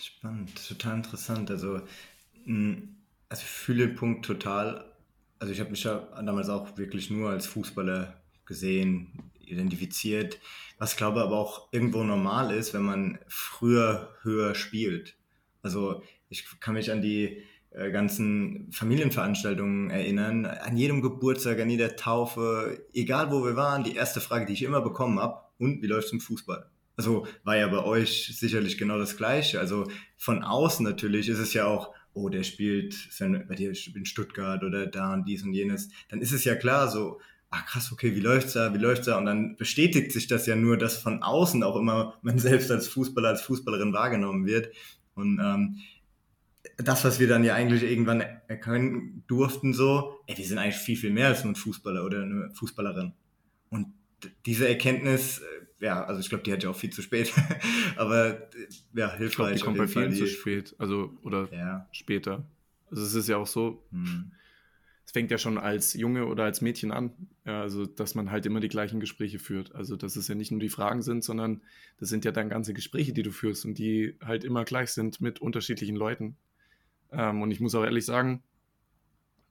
[0.00, 1.50] Spannend, total interessant.
[1.50, 1.80] Also,
[2.44, 2.82] mh,
[3.28, 4.84] also ich fühle den Punkt total.
[5.38, 8.14] Also ich habe mich ja damals auch wirklich nur als Fußballer
[8.46, 10.38] gesehen, identifiziert,
[10.78, 15.16] was glaube aber auch irgendwo normal ist, wenn man früher höher spielt.
[15.62, 17.42] Also ich kann mich an die
[17.74, 20.46] ganzen Familienveranstaltungen erinnern.
[20.46, 24.62] An jedem Geburtstag, an jeder Taufe, egal wo wir waren, die erste Frage, die ich
[24.62, 26.70] immer bekommen habe, und wie läuft es im Fußball?
[26.96, 29.58] Also war ja bei euch sicherlich genau das Gleiche.
[29.58, 33.08] Also von außen natürlich ist es ja auch, oh, der spielt
[33.48, 35.88] bei dir in Stuttgart oder da und dies und jenes.
[36.08, 37.20] Dann ist es ja klar so,
[37.50, 39.18] ach krass, okay, wie läuft's da, wie läuft's da?
[39.18, 42.88] Und dann bestätigt sich das ja nur, dass von außen auch immer man selbst als
[42.88, 44.68] Fußballer, als Fußballerin wahrgenommen wird.
[45.14, 45.76] Und ähm,
[46.78, 50.96] das, was wir dann ja eigentlich irgendwann erkennen durften, so, ey, wir sind eigentlich viel,
[50.96, 53.12] viel mehr als nur ein Fußballer oder eine Fußballerin.
[53.70, 53.92] Und
[54.46, 57.32] diese Erkenntnis, äh, ja, also ich glaube, die hat ja auch viel zu spät,
[57.96, 58.48] aber
[58.94, 59.26] ja, hilfreich.
[59.26, 61.88] Ich glaube, die kommt bei vielen zu spät, also oder ja.
[61.92, 62.46] später.
[62.90, 64.32] Also es ist ja auch so, hm.
[65.04, 67.12] es fängt ja schon als Junge oder als Mädchen an,
[67.44, 69.74] ja, also dass man halt immer die gleichen Gespräche führt.
[69.74, 71.62] Also dass es ja nicht nur die Fragen sind, sondern
[71.98, 75.20] das sind ja dann ganze Gespräche, die du führst und die halt immer gleich sind
[75.20, 76.36] mit unterschiedlichen Leuten.
[77.16, 78.42] Ähm, und ich muss auch ehrlich sagen,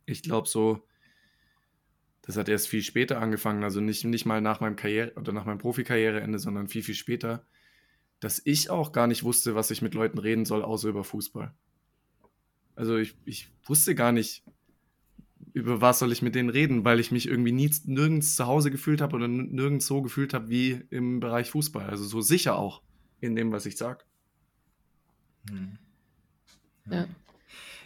[0.05, 0.85] ich glaube so,
[2.23, 5.45] das hat erst viel später angefangen, also nicht, nicht mal nach meinem Karriere oder nach
[5.45, 7.45] meinem Profikarriereende, sondern viel, viel später,
[8.19, 11.53] dass ich auch gar nicht wusste, was ich mit Leuten reden soll, außer über Fußball.
[12.75, 14.43] Also ich, ich wusste gar nicht,
[15.51, 18.71] über was soll ich mit denen reden, weil ich mich irgendwie nie, nirgends zu Hause
[18.71, 21.89] gefühlt habe oder nirgends so gefühlt habe wie im Bereich Fußball.
[21.89, 22.81] Also so sicher auch
[23.19, 24.03] in dem, was ich sage.
[25.49, 25.77] Hm.
[26.89, 27.07] Ja.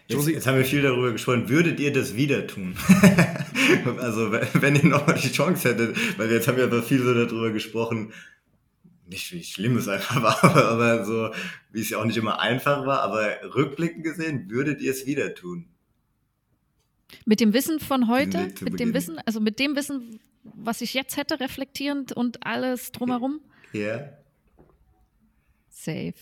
[0.07, 1.49] Jetzt, jetzt, haben wir viel darüber gesprochen.
[1.49, 2.75] Würdet ihr das wieder tun?
[3.97, 7.51] also, wenn ihr nochmal die Chance hättet, weil jetzt haben wir aber viel so darüber
[7.51, 8.13] gesprochen,
[9.05, 11.31] nicht wie schlimm es einfach war, aber so,
[11.71, 15.33] wie es ja auch nicht immer einfach war, aber rückblickend gesehen, würdet ihr es wieder
[15.33, 15.67] tun?
[17.25, 21.17] Mit dem Wissen von heute, mit dem Wissen, also mit dem Wissen, was ich jetzt
[21.17, 23.41] hätte, reflektierend und alles drumherum?
[23.73, 23.81] Ja.
[23.81, 24.17] Yeah.
[25.69, 26.13] Safe.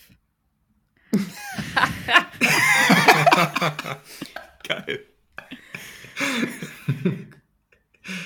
[4.68, 5.00] Geil.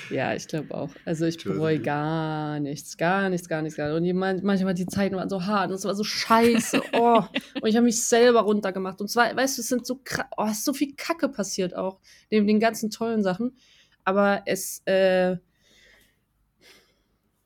[0.09, 0.89] Ja, ich glaube auch.
[1.05, 4.13] Also ich bereue gar nichts, gar nichts, gar nichts, gar nichts.
[4.13, 6.81] Und manchmal die Zeiten waren so hart und es war so scheiße.
[6.93, 7.23] Oh,
[7.61, 9.01] und ich habe mich selber runtergemacht.
[9.01, 9.99] Und zwar, weißt du, es sind so,
[10.37, 13.55] oh, es ist so viel Kacke passiert auch, neben den ganzen tollen Sachen.
[14.03, 15.37] aber es, äh,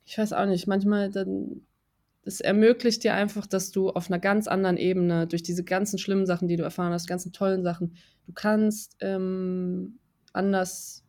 [0.05, 1.64] ich weiß auch nicht, manchmal dann,
[2.25, 6.25] es ermöglicht dir einfach, dass du auf einer ganz anderen Ebene, durch diese ganzen schlimmen
[6.25, 7.95] Sachen, die du erfahren hast, ganzen tollen Sachen,
[8.25, 9.99] du kannst ähm,
[10.33, 11.03] anders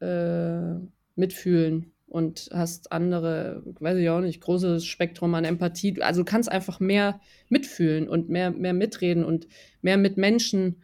[0.00, 0.74] äh,
[1.14, 6.00] mitfühlen und hast andere, weiß ich auch nicht, großes Spektrum an Empathie.
[6.02, 9.48] Also du kannst einfach mehr mitfühlen und mehr, mehr mitreden und
[9.80, 10.82] mehr mit Menschen,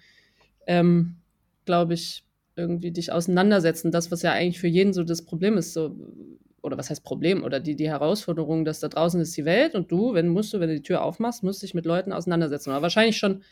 [0.67, 1.17] ähm,
[1.67, 2.25] glaube ich,
[2.57, 3.91] irgendwie dich auseinandersetzen.
[3.93, 5.97] Das, was ja eigentlich für jeden so das Problem ist, so,
[6.63, 9.91] oder was heißt Problem, oder die, die Herausforderung, dass da draußen ist die Welt und
[9.91, 12.71] du, wenn musst du, wenn du die Tür aufmachst, musst dich mit Leuten auseinandersetzen.
[12.71, 13.43] Aber wahrscheinlich schon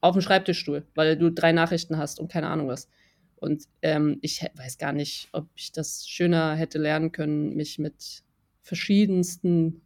[0.00, 2.88] auf dem Schreibtischstuhl, weil du drei Nachrichten hast und keine Ahnung was.
[3.36, 8.22] Und ähm, ich weiß gar nicht, ob ich das schöner hätte lernen können, mich mit
[8.62, 9.82] verschiedensten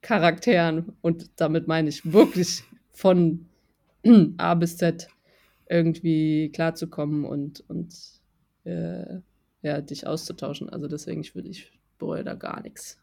[0.00, 3.46] Charakteren, und damit meine ich wirklich von
[4.36, 5.08] A bis Z
[5.68, 7.94] irgendwie klarzukommen und, und
[8.64, 9.20] äh,
[9.62, 10.68] ja, dich auszutauschen.
[10.68, 12.98] Also deswegen, ich würde, ich bereue da gar nichts.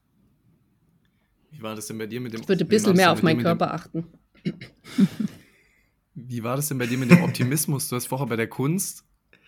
[1.52, 3.42] Wie war das denn bei dir mit dem Ich würde ein bisschen mehr auf meinen
[3.42, 4.08] Körper achten.
[6.16, 7.90] Wie war das denn bei dir mit dem Optimismus?
[7.90, 9.06] Du hast vorher bei der Kunst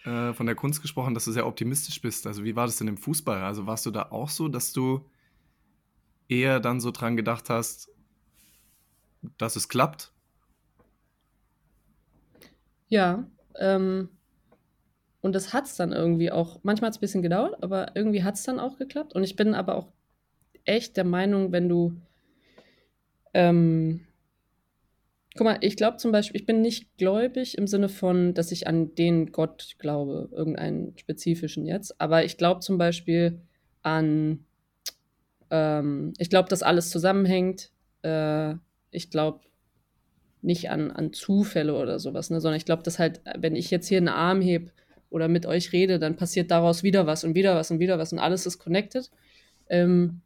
[0.07, 2.27] äh, von der Kunst gesprochen, dass du sehr optimistisch bist.
[2.27, 3.41] Also wie war das denn im Fußball?
[3.43, 5.05] Also warst du da auch so, dass du
[6.29, 7.89] eher dann so dran gedacht hast,
[9.37, 10.13] dass es klappt?
[12.87, 13.29] Ja,
[13.59, 14.09] ähm,
[15.22, 16.59] und das hat es dann irgendwie auch.
[16.63, 19.13] Manchmal hat es ein bisschen gedauert, aber irgendwie hat es dann auch geklappt.
[19.13, 19.88] Und ich bin aber auch
[20.65, 21.93] echt der Meinung, wenn du
[23.34, 24.07] ähm,
[25.38, 28.68] Guck mal, ich glaube zum Beispiel, ich bin nicht gläubig im Sinne von, dass ich
[28.68, 32.01] an den Gott glaube, irgendeinen spezifischen jetzt.
[32.01, 33.39] Aber ich glaube zum Beispiel
[33.84, 34.45] an,
[35.51, 37.70] ähm, ich glaube, dass alles zusammenhängt.
[38.01, 38.55] Äh,
[38.89, 39.41] ich glaube
[40.41, 42.41] nicht an, an Zufälle oder sowas, ne?
[42.41, 44.72] sondern ich glaube, dass halt, wenn ich jetzt hier einen Arm heb
[45.10, 48.14] oder mit euch rede, dann passiert daraus wieder was und wieder was und wieder was
[48.14, 49.10] und alles ist connected.
[49.70, 50.22] Ähm,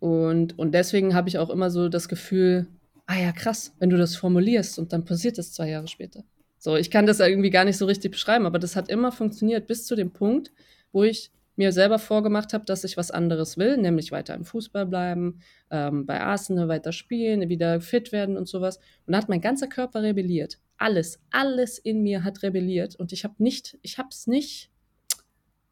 [0.00, 2.66] und, und deswegen habe ich auch immer so das Gefühl,
[3.06, 6.24] ah ja, krass, wenn du das formulierst und dann passiert es zwei Jahre später.
[6.58, 9.66] So, ich kann das irgendwie gar nicht so richtig beschreiben, aber das hat immer funktioniert
[9.66, 10.52] bis zu dem Punkt,
[10.92, 14.86] wo ich mir selber vorgemacht habe, dass ich was anderes will, nämlich weiter im Fußball
[14.86, 18.78] bleiben, ähm, bei Arsenal weiter spielen, wieder fit werden und sowas.
[19.06, 20.58] Und da hat mein ganzer Körper rebelliert.
[20.78, 24.70] Alles, alles in mir hat rebelliert und ich habe nicht, ich habe es nicht,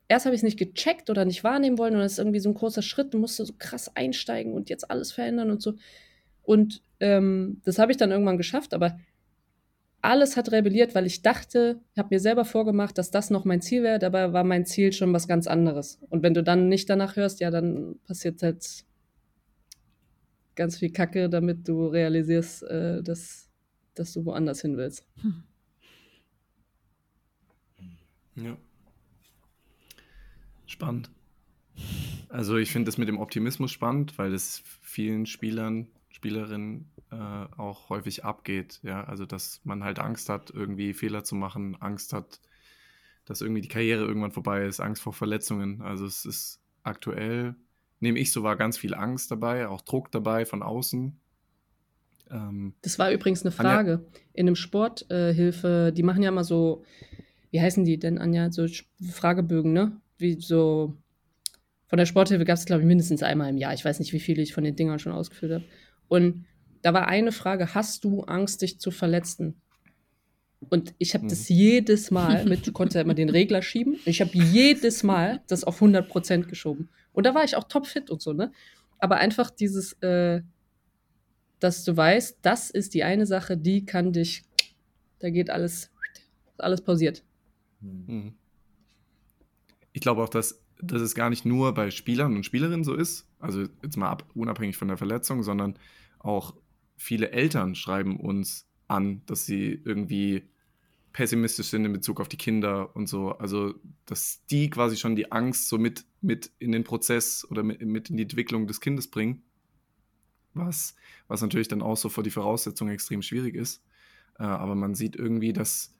[0.08, 2.50] erst habe ich es nicht gecheckt oder nicht wahrnehmen wollen und das ist irgendwie so
[2.50, 5.74] ein großer Schritt, du musst so krass einsteigen und jetzt alles verändern und so.
[6.42, 8.98] Und ähm, das habe ich dann irgendwann geschafft, aber
[10.02, 13.60] alles hat rebelliert, weil ich dachte, ich habe mir selber vorgemacht, dass das noch mein
[13.60, 13.98] Ziel wäre.
[13.98, 15.98] Dabei war mein Ziel schon was ganz anderes.
[16.10, 18.84] Und wenn du dann nicht danach hörst, ja, dann passiert halt
[20.54, 23.45] ganz viel Kacke, damit du realisierst, äh, dass,
[23.98, 25.06] dass du woanders hin willst.
[25.22, 25.42] Hm.
[28.36, 28.56] Ja.
[30.66, 31.10] Spannend.
[32.28, 37.90] Also ich finde das mit dem Optimismus spannend, weil es vielen Spielern Spielerin äh, auch
[37.90, 38.80] häufig abgeht.
[38.82, 42.40] Ja, also dass man halt Angst hat, irgendwie Fehler zu machen, Angst hat,
[43.26, 45.82] dass irgendwie die Karriere irgendwann vorbei ist, Angst vor Verletzungen.
[45.82, 47.54] Also es ist aktuell,
[48.00, 51.20] nehme ich so war ganz viel Angst dabei, auch Druck dabei von außen.
[52.30, 53.92] Ähm, das war übrigens eine Frage.
[53.92, 56.84] Anja, In einem Sporthilfe, äh, die machen ja mal so,
[57.50, 58.66] wie heißen die denn, Anja, so
[59.12, 60.00] Fragebögen, ne?
[60.18, 60.96] Wie so
[61.88, 63.72] von der Sporthilfe gab es, glaube ich, mindestens einmal im Jahr.
[63.72, 65.64] Ich weiß nicht, wie viele ich von den Dingern schon ausgeführt habe.
[66.08, 66.46] Und
[66.82, 69.60] da war eine Frage, hast du Angst, dich zu verletzen?
[70.68, 71.28] Und ich habe mhm.
[71.28, 73.98] das jedes Mal mit, du konntest ja immer den Regler schieben.
[74.04, 76.88] Ich habe jedes Mal das auf 100% geschoben.
[77.12, 78.52] Und da war ich auch topfit und so, ne?
[78.98, 80.42] Aber einfach dieses, äh,
[81.60, 84.44] dass du weißt, das ist die eine Sache, die kann dich,
[85.18, 85.90] da geht alles,
[86.58, 87.24] alles pausiert.
[87.80, 88.34] Mhm.
[89.92, 93.26] Ich glaube auch, dass, dass es gar nicht nur bei Spielern und Spielerinnen so ist,
[93.38, 95.78] also jetzt mal ab, unabhängig von der Verletzung, sondern
[96.18, 96.54] auch
[96.96, 100.48] viele Eltern schreiben uns an, dass sie irgendwie
[101.12, 103.30] pessimistisch sind in Bezug auf die Kinder und so.
[103.30, 107.80] Also, dass die quasi schon die Angst so mit, mit in den Prozess oder mit,
[107.80, 109.42] mit in die Entwicklung des Kindes bringen.
[110.56, 110.94] Was,
[111.28, 113.82] was natürlich dann auch so vor die Voraussetzungen extrem schwierig ist.
[114.38, 115.94] Äh, aber man sieht irgendwie, dass,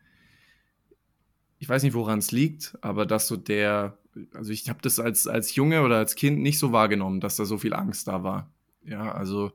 [1.59, 3.99] ich weiß nicht, woran es liegt, aber dass so der,
[4.35, 7.45] also ich habe das als, als Junge oder als Kind nicht so wahrgenommen, dass da
[7.45, 8.51] so viel Angst da war.
[8.85, 9.53] Ja, also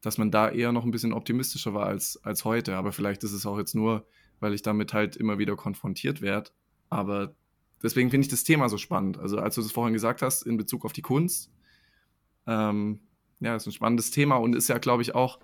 [0.00, 2.76] dass man da eher noch ein bisschen optimistischer war als, als heute.
[2.76, 4.06] Aber vielleicht ist es auch jetzt nur,
[4.40, 6.50] weil ich damit halt immer wieder konfrontiert werde.
[6.88, 7.34] Aber
[7.82, 9.18] deswegen finde ich das Thema so spannend.
[9.18, 11.50] Also als du das vorhin gesagt hast in Bezug auf die Kunst,
[12.46, 13.00] ähm,
[13.40, 15.38] ja, ist ein spannendes Thema und ist ja, glaube ich, auch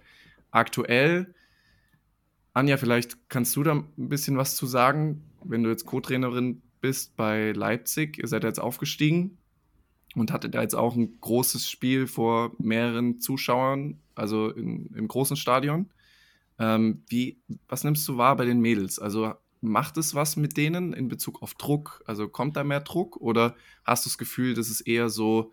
[0.50, 1.34] aktuell.
[2.52, 7.16] Anja, vielleicht kannst du da ein bisschen was zu sagen, wenn du jetzt Co-Trainerin bist
[7.16, 8.18] bei Leipzig.
[8.18, 9.38] Ihr seid jetzt aufgestiegen
[10.14, 15.36] und hattet da jetzt auch ein großes Spiel vor mehreren Zuschauern, also in, im großen
[15.36, 15.90] Stadion.
[16.58, 18.98] Ähm, wie, was nimmst du wahr bei den Mädels?
[18.98, 22.02] Also macht es was mit denen in Bezug auf Druck?
[22.06, 25.52] Also kommt da mehr Druck oder hast du das Gefühl, dass es eher so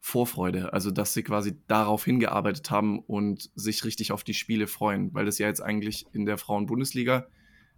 [0.00, 5.12] Vorfreude, also dass sie quasi darauf hingearbeitet haben und sich richtig auf die Spiele freuen,
[5.12, 7.26] weil das ja jetzt eigentlich in der Frauen-Bundesliga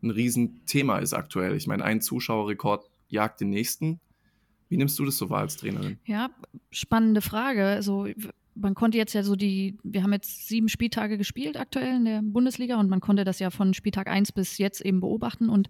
[0.03, 1.57] ein Riesenthema ist aktuell.
[1.57, 4.01] Ich meine, ein Zuschauerrekord jagt den nächsten.
[4.69, 5.99] Wie nimmst du das so wahr als Trainerin?
[6.05, 6.31] Ja,
[6.71, 7.65] spannende Frage.
[7.65, 8.07] Also
[8.55, 12.21] man konnte jetzt ja so die, wir haben jetzt sieben Spieltage gespielt aktuell in der
[12.23, 15.69] Bundesliga und man konnte das ja von Spieltag 1 bis jetzt eben beobachten und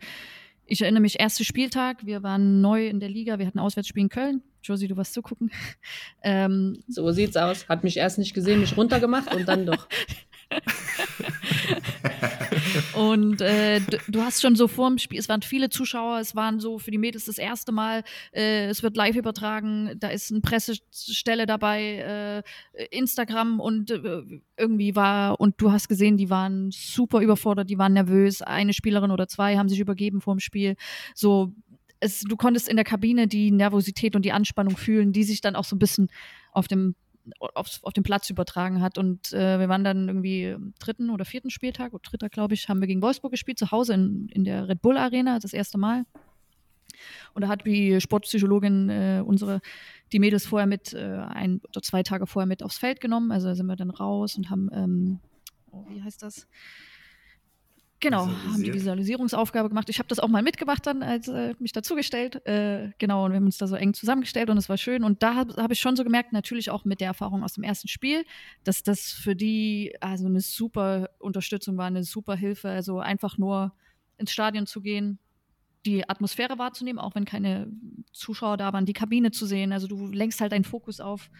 [0.66, 4.08] ich erinnere mich, erster Spieltag, wir waren neu in der Liga, wir hatten Auswärtsspiel in
[4.08, 4.42] Köln.
[4.62, 5.50] Josie, du warst zugucken.
[6.22, 7.66] Ähm, so sieht's aus.
[7.68, 9.88] Hat mich erst nicht gesehen, mich runtergemacht und dann doch.
[12.94, 16.60] und äh, du hast schon so vor dem Spiel, es waren viele Zuschauer, es waren
[16.60, 18.02] so für die Mädels das erste Mal,
[18.32, 22.42] äh, es wird live übertragen, da ist eine Pressestelle dabei,
[22.72, 24.22] äh, Instagram und äh,
[24.56, 29.10] irgendwie war, und du hast gesehen, die waren super überfordert, die waren nervös, eine Spielerin
[29.10, 30.76] oder zwei haben sich übergeben vor dem Spiel,
[31.14, 31.52] so
[32.00, 35.54] es, du konntest in der Kabine die Nervosität und die Anspannung fühlen, die sich dann
[35.54, 36.08] auch so ein bisschen
[36.52, 36.94] auf dem
[37.54, 38.98] auf, auf dem Platz übertragen hat.
[38.98, 42.68] Und äh, wir waren dann irgendwie am dritten oder vierten Spieltag, oder dritter, glaube ich,
[42.68, 45.78] haben wir gegen Wolfsburg gespielt, zu Hause in, in der Red Bull Arena, das erste
[45.78, 46.06] Mal.
[47.34, 49.60] Und da hat die Sportpsychologin äh, unsere,
[50.12, 53.30] die Mädels vorher mit, äh, ein oder zwei Tage vorher mit aufs Feld genommen.
[53.30, 55.20] Also sind wir dann raus und haben, ähm,
[55.70, 56.48] oh, wie heißt das?
[58.00, 59.90] Genau, haben die Visualisierungsaufgabe gemacht.
[59.90, 62.46] Ich habe das auch mal mitgemacht dann, als äh, mich dazugestellt.
[62.46, 65.04] Äh, genau, und wir haben uns da so eng zusammengestellt und es war schön.
[65.04, 67.62] Und da habe hab ich schon so gemerkt, natürlich auch mit der Erfahrung aus dem
[67.62, 68.24] ersten Spiel,
[68.64, 72.70] dass das für die also eine super Unterstützung war, eine super Hilfe.
[72.70, 73.74] Also einfach nur
[74.16, 75.18] ins Stadion zu gehen,
[75.84, 77.70] die Atmosphäre wahrzunehmen, auch wenn keine
[78.12, 79.72] Zuschauer da waren, die Kabine zu sehen.
[79.72, 81.30] Also du lenkst halt deinen Fokus auf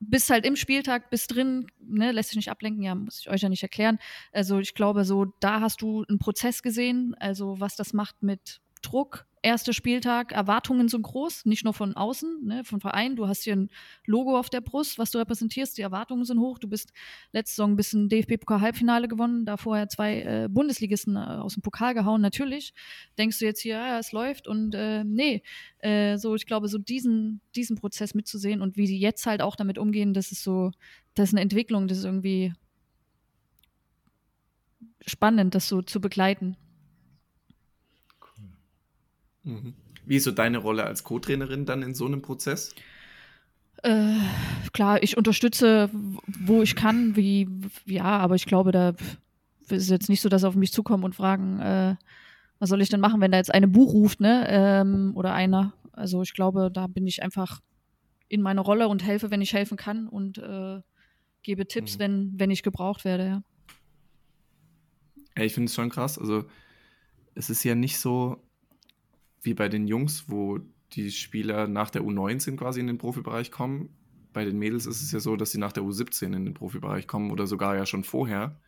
[0.00, 3.42] bist halt im Spieltag, bist drin, ne, lässt sich nicht ablenken, ja, muss ich euch
[3.42, 3.98] ja nicht erklären.
[4.32, 8.60] Also ich glaube, so da hast du einen Prozess gesehen, also was das macht mit
[8.82, 13.16] Druck, erster Spieltag, Erwartungen sind groß, nicht nur von außen, ne, vom Verein.
[13.16, 13.70] Du hast hier ein
[14.06, 16.58] Logo auf der Brust, was du repräsentierst, die Erwartungen sind hoch.
[16.58, 16.92] Du bist
[17.32, 21.94] letzte Saison ein bisschen DFB-Pokal-Halbfinale gewonnen, da vorher zwei äh, Bundesligisten äh, aus dem Pokal
[21.94, 22.20] gehauen.
[22.20, 22.74] Natürlich
[23.18, 25.42] denkst du jetzt hier, ja, es läuft und äh, nee,
[25.78, 29.56] äh, so ich glaube, so diesen, diesen Prozess mitzusehen und wie die jetzt halt auch
[29.56, 30.70] damit umgehen, das ist so,
[31.14, 32.52] das ist eine Entwicklung, das ist irgendwie
[35.06, 36.56] spannend, das so zu begleiten.
[39.44, 39.74] Mhm.
[40.06, 42.74] Wie ist so deine Rolle als Co-Trainerin dann in so einem Prozess?
[43.82, 44.18] Äh,
[44.72, 45.90] klar, ich unterstütze,
[46.26, 47.48] wo ich kann, wie,
[47.86, 51.04] ja, aber ich glaube, da ist es jetzt nicht so, dass sie auf mich zukommen
[51.04, 51.96] und fragen, äh,
[52.58, 54.46] was soll ich denn machen, wenn da jetzt eine Buch ruft, ne?
[54.48, 55.72] Ähm, oder einer.
[55.92, 57.60] Also ich glaube, da bin ich einfach
[58.28, 60.80] in meiner Rolle und helfe, wenn ich helfen kann und äh,
[61.42, 62.00] gebe Tipps, mhm.
[62.00, 63.42] wenn, wenn ich gebraucht werde, ja.
[65.36, 66.18] Ja, ich finde es schon krass.
[66.18, 66.44] Also
[67.34, 68.42] es ist ja nicht so,
[69.42, 70.60] wie bei den Jungs, wo
[70.92, 73.90] die Spieler nach der U19 quasi in den Profibereich kommen.
[74.32, 77.06] Bei den Mädels ist es ja so, dass sie nach der U17 in den Profibereich
[77.06, 78.60] kommen oder sogar ja schon vorher.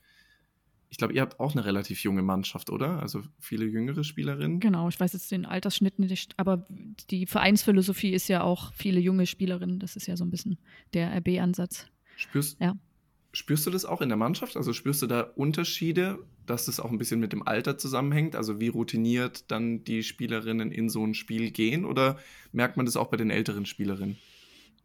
[0.89, 3.01] Ich glaube, ihr habt auch eine relativ junge Mannschaft, oder?
[3.01, 4.61] Also viele jüngere Spielerinnen.
[4.61, 6.67] Genau, ich weiß jetzt den Altersschnitt nicht, aber
[7.11, 9.79] die Vereinsphilosophie ist ja auch viele junge Spielerinnen.
[9.79, 10.59] Das ist ja so ein bisschen
[10.93, 11.87] der RB-Ansatz.
[12.17, 12.77] Spürst, ja.
[13.33, 14.57] spürst du das auch in der Mannschaft?
[14.57, 18.37] Also spürst du da Unterschiede dass das auch ein bisschen mit dem Alter zusammenhängt?
[18.37, 21.85] Also wie routiniert dann die Spielerinnen in so ein Spiel gehen?
[21.85, 22.19] Oder
[22.53, 24.17] merkt man das auch bei den älteren Spielerinnen?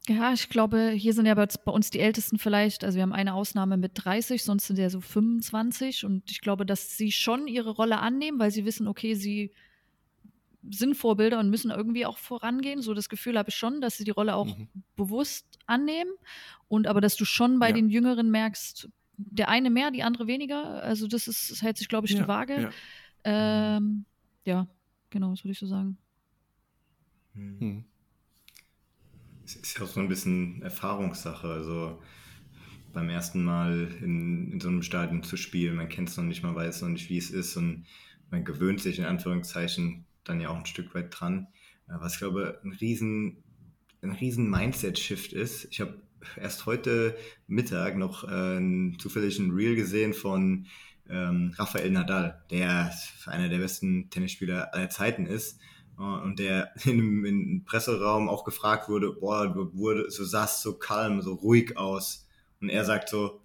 [0.07, 3.33] Ja, ich glaube, hier sind ja bei uns die Ältesten vielleicht, also wir haben eine
[3.33, 7.71] Ausnahme mit 30, sonst sind ja so 25 und ich glaube, dass sie schon ihre
[7.71, 9.51] Rolle annehmen, weil sie wissen, okay, sie
[10.69, 12.81] sind Vorbilder und müssen irgendwie auch vorangehen.
[12.81, 14.69] So das Gefühl habe ich schon, dass sie die Rolle auch mhm.
[14.95, 16.11] bewusst annehmen
[16.67, 17.75] und aber dass du schon bei ja.
[17.75, 20.81] den Jüngeren merkst, der eine mehr, die andere weniger.
[20.83, 22.61] Also das ist, das hält sich, glaube ich, ja, die Waage.
[22.61, 23.77] Ja.
[23.77, 24.05] Ähm,
[24.45, 24.67] ja,
[25.09, 25.97] genau, das würde ich so sagen.
[27.33, 27.83] Hm.
[29.45, 31.47] Es ist ja auch so ein bisschen Erfahrungssache.
[31.47, 32.01] Also
[32.93, 36.43] beim ersten Mal in, in so einem Stadion zu spielen, man kennt es noch nicht,
[36.43, 37.85] man weiß noch nicht, wie es ist und
[38.31, 41.47] man gewöhnt sich in Anführungszeichen dann ja auch ein Stück weit dran.
[41.87, 43.43] Was ich glaube, ein riesen,
[44.01, 45.67] ein riesen Mindset-Shift ist.
[45.71, 46.01] Ich habe
[46.35, 47.15] erst heute
[47.47, 50.67] Mittag noch äh, zufällig ein Reel gesehen von
[51.09, 52.91] ähm, Rafael Nadal, der
[53.25, 55.59] einer der besten Tennisspieler aller Zeiten ist
[55.97, 60.77] äh, und der in, im Presseraum auch gefragt wurde, boah, du wurde, so sahst so
[60.77, 62.27] kalm, so ruhig aus
[62.61, 63.41] und er sagt so,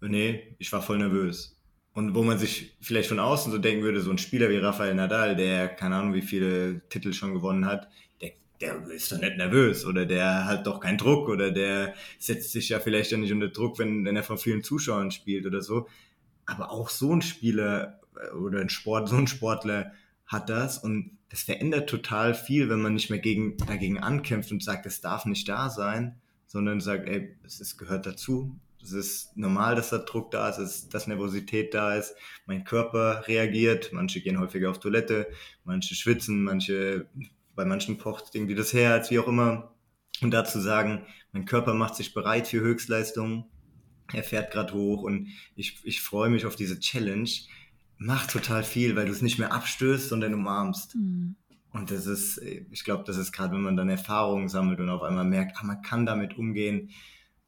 [0.00, 1.56] nee, ich war voll nervös.
[1.94, 4.94] Und wo man sich vielleicht von außen so denken würde, so ein Spieler wie Rafael
[4.94, 7.88] Nadal, der keine Ahnung, wie viele Titel schon gewonnen hat,
[8.22, 8.32] der,
[8.62, 12.68] der ist doch nicht nervös oder der hat doch keinen Druck oder der setzt sich
[12.68, 15.88] ja vielleicht ja nicht unter Druck, wenn, wenn er von vielen Zuschauern spielt oder so.
[16.46, 19.92] Aber auch so ein Spieler äh, oder ein Sport, so ein Sportler
[20.26, 24.62] hat das und das verändert total viel, wenn man nicht mehr gegen, dagegen ankämpft und
[24.62, 29.36] sagt, es darf nicht da sein, sondern sagt, ey, es ist, gehört dazu, es ist
[29.36, 32.14] normal, dass da Druck da ist, es ist, dass Nervosität da ist.
[32.46, 33.92] Mein Körper reagiert.
[33.92, 35.28] Manche gehen häufiger auf Toilette,
[35.64, 37.06] manche schwitzen, manche,
[37.54, 39.74] bei manchen pocht irgendwie das Herz, wie auch immer.
[40.20, 43.44] Und dazu sagen, mein Körper macht sich bereit für Höchstleistungen.
[44.12, 47.30] Er fährt gerade hoch und ich, ich freue mich auf diese Challenge.
[47.98, 50.96] Macht total viel, weil du es nicht mehr abstößt, sondern umarmst.
[50.96, 51.36] Mhm.
[51.72, 55.02] Und das ist, ich glaube, das ist gerade, wenn man dann Erfahrungen sammelt und auf
[55.02, 56.90] einmal merkt, ah, man kann damit umgehen,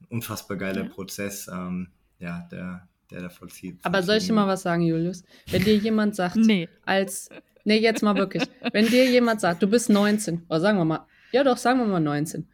[0.09, 0.89] unfassbar geiler ja.
[0.89, 1.89] Prozess, ähm,
[2.19, 3.79] ja, der, der da vollzieht.
[3.83, 5.25] Aber soll ich dir mal was sagen, Julius?
[5.51, 6.69] Wenn dir jemand sagt, nee.
[6.85, 7.29] als,
[7.65, 11.07] nee, jetzt mal wirklich, wenn dir jemand sagt, du bist 19, oder sagen wir mal,
[11.33, 12.47] ja doch, sagen wir mal 19,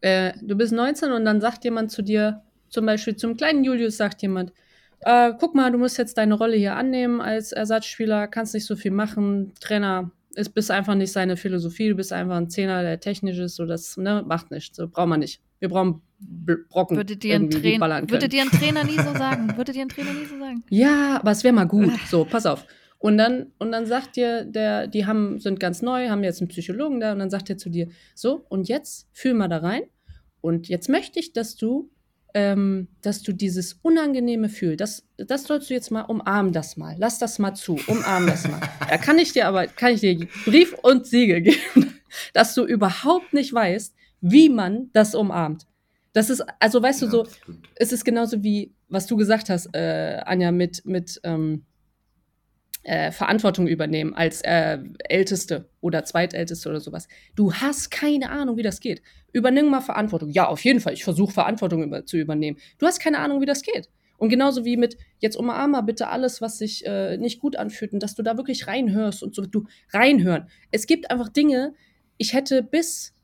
[0.00, 3.96] äh, du bist 19 und dann sagt jemand zu dir, zum Beispiel zum kleinen Julius
[3.96, 4.52] sagt jemand,
[5.00, 8.76] äh, guck mal, du musst jetzt deine Rolle hier annehmen als Ersatzspieler, kannst nicht so
[8.76, 13.00] viel machen, Trainer, ist bist einfach nicht seine Philosophie, du bist einfach ein Zehner, der
[13.00, 15.40] technisch ist, so das ne, macht nichts, so braucht man nicht.
[15.58, 16.96] Wir brauchen Brocken.
[16.96, 19.56] Würdet ihr, ein Trainer, würdet ihr ein Trainer nie so sagen?
[19.56, 20.64] Würdet ihr ein Trainer nie so sagen?
[20.68, 21.92] Ja, aber es wäre mal gut.
[22.10, 22.64] So, pass auf.
[22.98, 26.48] Und dann, und dann sagt dir, der, die haben, sind ganz neu, haben jetzt einen
[26.48, 29.82] Psychologen da und dann sagt er zu dir, so, und jetzt fühl mal da rein.
[30.40, 31.90] Und jetzt möchte ich, dass du,
[32.34, 36.96] ähm, dass du dieses unangenehme Gefühl, das, das sollst du jetzt mal umarmen, das mal.
[36.98, 38.60] Lass das mal zu, umarm das mal.
[38.88, 41.94] Da kann ich dir aber, kann ich dir Brief und Siegel geben,
[42.32, 45.67] dass du überhaupt nicht weißt, wie man das umarmt.
[46.18, 47.26] Das ist, also weißt ja, du, so,
[47.76, 51.64] es ist genauso wie, was du gesagt hast, äh, Anja, mit, mit ähm,
[52.82, 57.06] äh, Verantwortung übernehmen als äh, Älteste oder Zweitälteste oder sowas.
[57.36, 59.00] Du hast keine Ahnung, wie das geht.
[59.32, 60.30] Übernimm mal Verantwortung.
[60.30, 62.58] Ja, auf jeden Fall, ich versuche Verantwortung über, zu übernehmen.
[62.78, 63.88] Du hast keine Ahnung, wie das geht.
[64.16, 67.92] Und genauso wie mit, jetzt umarm mal bitte alles, was sich äh, nicht gut anfühlt
[67.92, 70.48] und dass du da wirklich reinhörst und so, du reinhören.
[70.72, 71.74] Es gibt einfach Dinge,
[72.16, 73.14] ich hätte bis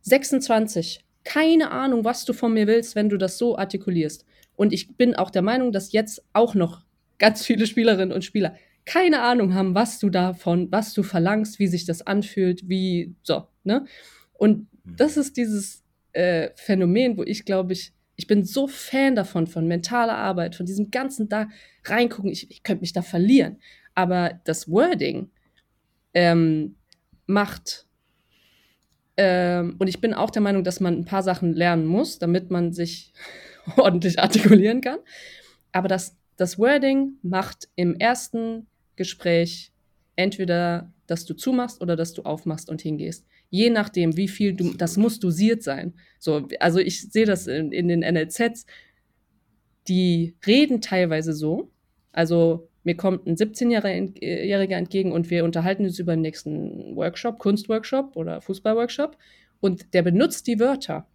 [0.00, 4.24] 26 keine Ahnung, was du von mir willst, wenn du das so artikulierst.
[4.56, 6.84] Und ich bin auch der Meinung, dass jetzt auch noch
[7.18, 8.54] ganz viele Spielerinnen und Spieler
[8.84, 13.46] keine Ahnung haben, was du davon, was du verlangst, wie sich das anfühlt, wie so,
[13.62, 13.84] ne?
[14.32, 14.96] Und mhm.
[14.96, 19.66] das ist dieses äh, Phänomen, wo ich glaube ich, ich bin so Fan davon, von
[19.66, 21.48] mentaler Arbeit, von diesem ganzen da
[21.84, 23.58] reingucken, ich, ich könnte mich da verlieren.
[23.94, 25.30] Aber das Wording
[26.12, 26.76] ähm,
[27.26, 27.86] macht
[29.22, 32.50] ähm, und ich bin auch der Meinung, dass man ein paar Sachen lernen muss, damit
[32.50, 33.12] man sich
[33.76, 34.98] ordentlich artikulieren kann.
[35.72, 38.66] Aber das, das Wording macht im ersten
[38.96, 39.72] Gespräch
[40.16, 43.26] entweder, dass du zumachst oder dass du aufmachst und hingehst.
[43.50, 45.92] Je nachdem, wie viel du, das muss dosiert sein.
[46.18, 48.64] So, also ich sehe das in, in den NLZs,
[49.86, 51.70] die reden teilweise so.
[52.10, 58.16] Also mir kommt ein 17-Jähriger entgegen und wir unterhalten uns über den nächsten Workshop, Kunstworkshop
[58.16, 59.16] oder Fußballworkshop
[59.60, 61.06] und der benutzt die Wörter.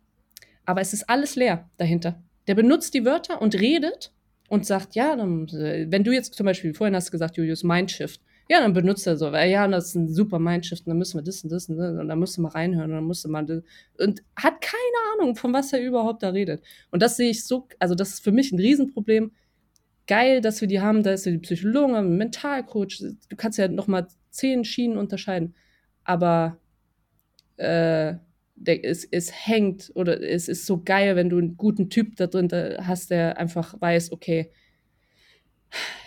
[0.65, 2.21] Aber es ist alles leer dahinter.
[2.47, 4.11] Der benutzt die Wörter und redet
[4.49, 8.21] und sagt, ja, dann, wenn du jetzt zum Beispiel, vorhin hast du gesagt, Julius, Mindshift.
[8.47, 11.23] Ja, dann benutzt er so, ja, das ist ein super Mindshift und dann müssen wir
[11.23, 13.43] das und das und das und dann du mal reinhören und dann musst du mal
[13.43, 13.63] das,
[13.97, 16.61] und hat keine Ahnung, von was er überhaupt da redet.
[16.91, 19.31] Und das sehe ich so, also das ist für mich ein Riesenproblem,
[20.07, 21.03] geil, dass wir die haben.
[21.03, 23.03] Da ist ja die Psychologen, ein Mentalcoach.
[23.29, 25.55] Du kannst ja noch mal zehn Schienen unterscheiden.
[26.03, 26.57] Aber
[27.57, 28.15] äh,
[28.55, 32.27] der, es, es hängt oder es ist so geil, wenn du einen guten Typ da
[32.27, 32.49] drin
[32.81, 34.51] hast, der einfach weiß, okay,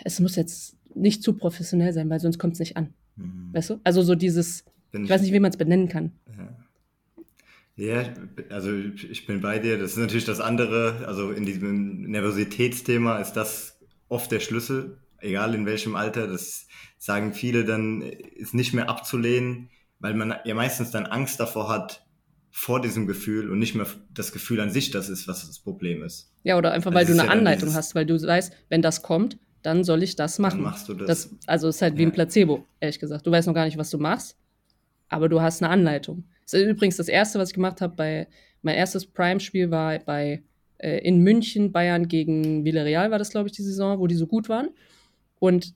[0.05, 2.95] es muss jetzt nicht zu professionell sein, weil sonst kommt es nicht an.
[3.17, 3.51] Mhm.
[3.53, 3.81] Weißt du?
[3.85, 6.13] Also so dieses, ich, ich weiß nicht, wie man es benennen kann.
[6.37, 6.57] Ja.
[7.77, 8.03] Ja,
[8.51, 9.79] also ich bin bei dir.
[9.79, 11.07] Das ist natürlich das andere.
[11.07, 13.78] Also in diesem Nervositätsthema ist das
[14.09, 16.27] oft der Schlüssel, egal in welchem Alter.
[16.27, 16.67] Das
[16.99, 22.05] sagen viele dann, ist nicht mehr abzulehnen, weil man ja meistens dann Angst davor hat,
[22.51, 26.03] vor diesem Gefühl und nicht mehr das Gefühl an sich das ist, was das Problem
[26.03, 26.33] ist.
[26.43, 29.03] Ja, oder einfach, weil also du eine ja Anleitung hast, weil du weißt, wenn das
[29.03, 30.63] kommt, dann soll ich das machen.
[30.63, 31.07] Dann machst du das.
[31.07, 31.99] das also es ist halt ja.
[31.99, 33.27] wie ein Placebo, ehrlich gesagt.
[33.27, 34.37] Du weißt noch gar nicht, was du machst,
[35.09, 36.25] aber du hast eine Anleitung.
[36.45, 38.29] Das ist übrigens das erste, was ich gemacht habe bei,
[38.63, 40.43] mein erstes Prime-Spiel war bei
[40.79, 44.27] äh, in München, Bayern gegen Villarreal war das, glaube ich, die Saison, wo die so
[44.27, 44.71] gut waren.
[45.39, 45.75] Und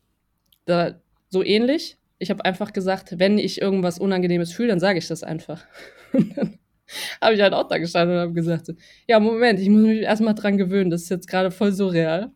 [0.64, 1.98] da so ähnlich.
[2.18, 5.64] Ich habe einfach gesagt, wenn ich irgendwas Unangenehmes fühle, dann sage ich das einfach.
[7.20, 8.72] habe ich halt auch da gestanden und habe gesagt,
[9.08, 12.30] ja, Moment, ich muss mich erstmal dran gewöhnen, das ist jetzt gerade voll surreal.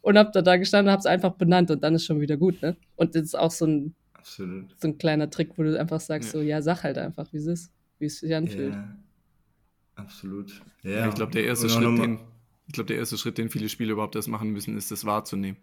[0.00, 2.36] Und habe da, da gestanden und habe es einfach benannt und dann ist schon wieder
[2.36, 2.76] gut, ne?
[2.94, 4.66] Und das ist auch so ein, Absolut.
[4.80, 6.40] so ein kleiner Trick, wo du einfach sagst, ja.
[6.40, 8.74] so, ja, sag halt einfach, wie es ist, wie es sich anfühlt.
[8.74, 8.96] Ja.
[9.96, 10.62] Absolut.
[10.82, 12.20] Ja, ich glaube, der erste Schritt, den,
[12.66, 15.58] ich glaube, der erste Schritt, den viele Spieler überhaupt erst machen müssen, ist, das wahrzunehmen.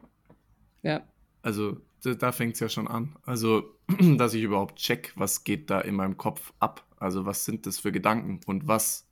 [0.81, 1.03] Ja.
[1.43, 3.15] Also, da, da fängt es ja schon an.
[3.23, 3.77] Also,
[4.17, 6.85] dass ich überhaupt check, was geht da in meinem Kopf ab.
[6.97, 9.07] Also, was sind das für Gedanken und was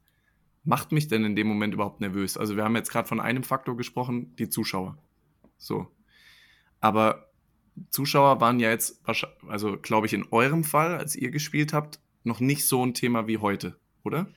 [0.64, 2.36] macht mich denn in dem Moment überhaupt nervös?
[2.36, 4.98] Also, wir haben jetzt gerade von einem Faktor gesprochen, die Zuschauer.
[5.58, 5.88] So.
[6.80, 7.32] Aber
[7.90, 9.02] Zuschauer waren ja jetzt,
[9.48, 13.28] also glaube ich, in eurem Fall, als ihr gespielt habt, noch nicht so ein Thema
[13.28, 14.28] wie heute, oder?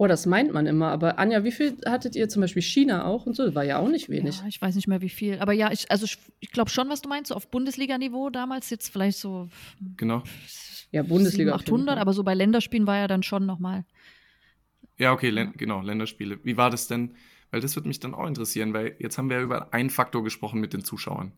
[0.00, 0.88] Oh, das meint man immer.
[0.88, 3.44] Aber Anja, wie viel hattet ihr zum Beispiel China auch und so?
[3.44, 4.38] Das war ja auch nicht wenig.
[4.38, 5.38] Ja, ich weiß nicht mehr wie viel.
[5.40, 8.70] Aber ja, ich, also ich, ich glaube schon, was du meinst, so auf Bundesliga-Niveau damals
[8.70, 9.50] jetzt vielleicht so.
[9.98, 10.22] Genau.
[10.90, 11.50] Ja, Bundesliga.
[11.50, 13.84] 700, 800, aber so bei Länderspielen war ja dann schon nochmal.
[14.96, 15.52] Ja, okay, ja.
[15.54, 16.38] genau, Länderspiele.
[16.44, 17.14] Wie war das denn?
[17.50, 20.24] Weil das würde mich dann auch interessieren, weil jetzt haben wir ja über einen Faktor
[20.24, 21.32] gesprochen mit den Zuschauern.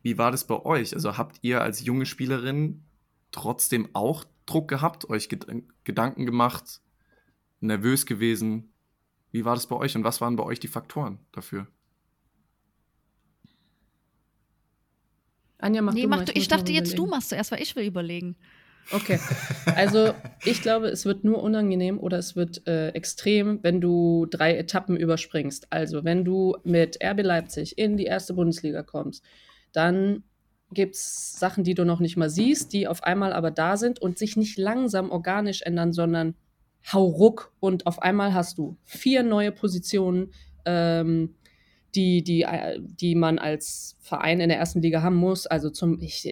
[0.00, 0.94] Wie war das bei euch?
[0.94, 2.84] Also habt ihr als junge Spielerin
[3.32, 6.82] trotzdem auch Druck gehabt, euch Gedanken gemacht,
[7.64, 8.72] nervös gewesen.
[9.32, 11.66] Wie war das bei euch und was waren bei euch die Faktoren dafür?
[15.58, 16.24] Anja, mach nee, du mach mal.
[16.26, 18.36] Du, ich, dachte jetzt, du machst zuerst, weil ich will überlegen.
[18.92, 19.18] Okay.
[19.74, 24.56] Also, ich glaube, es wird nur unangenehm oder es wird äh, extrem, wenn du drei
[24.56, 25.72] Etappen überspringst.
[25.72, 29.24] Also, wenn du mit RB Leipzig in die erste Bundesliga kommst,
[29.72, 30.22] dann
[30.70, 34.00] gibt es Sachen, die du noch nicht mal siehst, die auf einmal aber da sind
[34.00, 36.34] und sich nicht langsam organisch ändern, sondern
[36.92, 40.32] hauruck und auf einmal hast du vier neue Positionen,
[40.64, 41.34] ähm,
[41.94, 45.46] die, die, äh, die man als Verein in der ersten Liga haben muss.
[45.46, 46.26] Also zum, ich,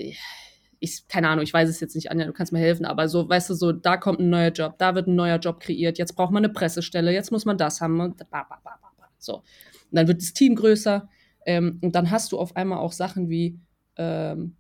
[0.80, 3.28] ich, keine Ahnung, ich weiß es jetzt nicht, Anja, du kannst mir helfen, aber so,
[3.28, 6.16] weißt du, so, da kommt ein neuer Job, da wird ein neuer Job kreiert, jetzt
[6.16, 8.78] braucht man eine Pressestelle, jetzt muss man das haben und ba, ba, ba,
[9.18, 9.36] so.
[9.36, 9.44] Und
[9.92, 11.08] dann wird das Team größer
[11.46, 13.60] ähm, und dann hast du auf einmal auch Sachen wie
[13.96, 14.56] ähm,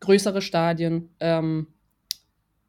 [0.00, 1.68] größere Stadien, ähm,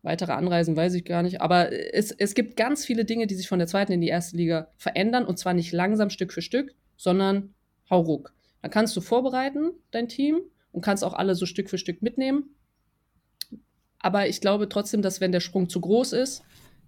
[0.03, 1.41] weitere Anreisen weiß ich gar nicht.
[1.41, 4.37] Aber es, es gibt ganz viele Dinge, die sich von der zweiten in die erste
[4.37, 5.25] Liga verändern.
[5.25, 7.55] Und zwar nicht langsam Stück für Stück, sondern
[7.89, 8.33] hauruck.
[8.61, 10.41] Dann kannst du vorbereiten, dein Team,
[10.71, 12.55] und kannst auch alle so Stück für Stück mitnehmen.
[13.99, 16.43] Aber ich glaube trotzdem, dass wenn der Sprung zu groß ist,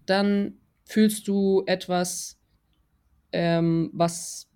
[0.05, 2.37] dann fühlst du etwas,
[3.31, 4.49] ähm, was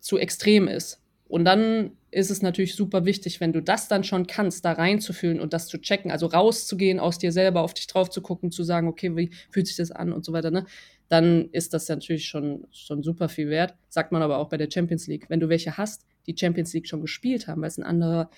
[0.00, 1.00] zu extrem ist.
[1.28, 5.40] Und dann ist es natürlich super wichtig, wenn du das dann schon kannst, da reinzufühlen
[5.40, 8.62] und das zu checken, also rauszugehen aus dir selber, auf dich drauf zu gucken, zu
[8.62, 10.66] sagen, okay, wie fühlt sich das an und so weiter, ne?
[11.08, 13.74] Dann ist das natürlich schon, schon super viel wert.
[13.88, 15.28] Sagt man aber auch bei der Champions League.
[15.28, 18.30] Wenn du welche hast, die Champions League schon gespielt haben, weil es ein anderer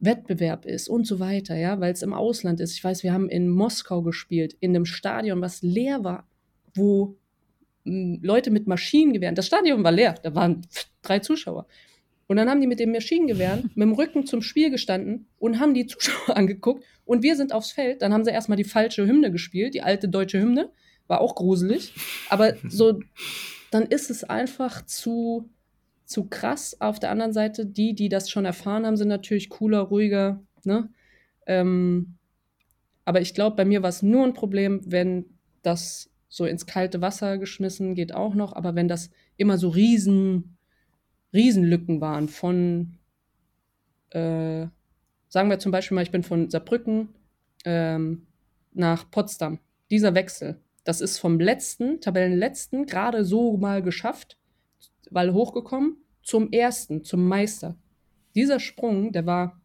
[0.00, 2.74] Wettbewerb ist und so weiter, ja, weil es im Ausland ist.
[2.74, 6.26] Ich weiß, wir haben in Moskau gespielt, in einem Stadion, was leer war,
[6.74, 7.16] wo
[7.84, 10.62] hm, Leute mit Maschinengewehren, das Stadion war leer, da waren
[11.02, 11.66] drei Zuschauer.
[12.26, 15.74] Und dann haben die mit dem Maschinengewehren mit dem Rücken zum Spiel gestanden und haben
[15.74, 16.84] die Zuschauer angeguckt.
[17.04, 18.02] Und wir sind aufs Feld.
[18.02, 20.70] Dann haben sie erstmal die falsche Hymne gespielt, die alte deutsche Hymne.
[21.06, 21.92] War auch gruselig.
[22.30, 23.00] Aber so,
[23.70, 25.50] dann ist es einfach zu,
[26.06, 26.80] zu krass.
[26.80, 30.42] Auf der anderen Seite, die, die das schon erfahren haben, sind natürlich cooler, ruhiger.
[30.64, 30.88] Ne?
[31.46, 32.14] Ähm,
[33.04, 35.26] aber ich glaube, bei mir war es nur ein Problem, wenn
[35.62, 38.54] das so ins kalte Wasser geschmissen geht auch noch.
[38.54, 40.53] Aber wenn das immer so riesen
[41.34, 42.96] Riesenlücken waren von,
[44.10, 44.66] äh,
[45.28, 47.08] sagen wir zum Beispiel mal, ich bin von Saarbrücken
[47.64, 48.26] ähm,
[48.72, 49.58] nach Potsdam.
[49.90, 54.38] Dieser Wechsel, das ist vom letzten, Tabellenletzten, gerade so mal geschafft,
[55.10, 57.76] weil hochgekommen, zum ersten, zum Meister.
[58.34, 59.60] Dieser Sprung, der war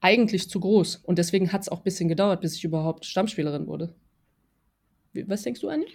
[0.00, 3.66] eigentlich zu groß und deswegen hat es auch ein bisschen gedauert, bis ich überhaupt Stammspielerin
[3.66, 3.94] wurde.
[5.26, 5.88] Was denkst du, Annie?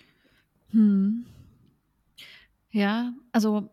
[0.71, 1.25] Hm.
[2.71, 3.69] Ja, also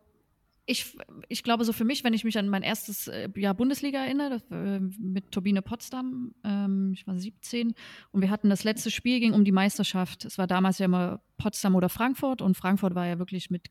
[0.69, 0.95] ich,
[1.29, 4.29] ich glaube, so für mich, wenn ich mich an mein erstes äh, Jahr Bundesliga erinnere,
[4.29, 7.73] das, äh, mit Turbine Potsdam, ähm, ich war 17
[8.11, 10.25] und wir hatten das letzte Spiel, ging um die Meisterschaft.
[10.25, 13.69] Es war damals ja immer Potsdam oder Frankfurt und Frankfurt war ja wirklich mit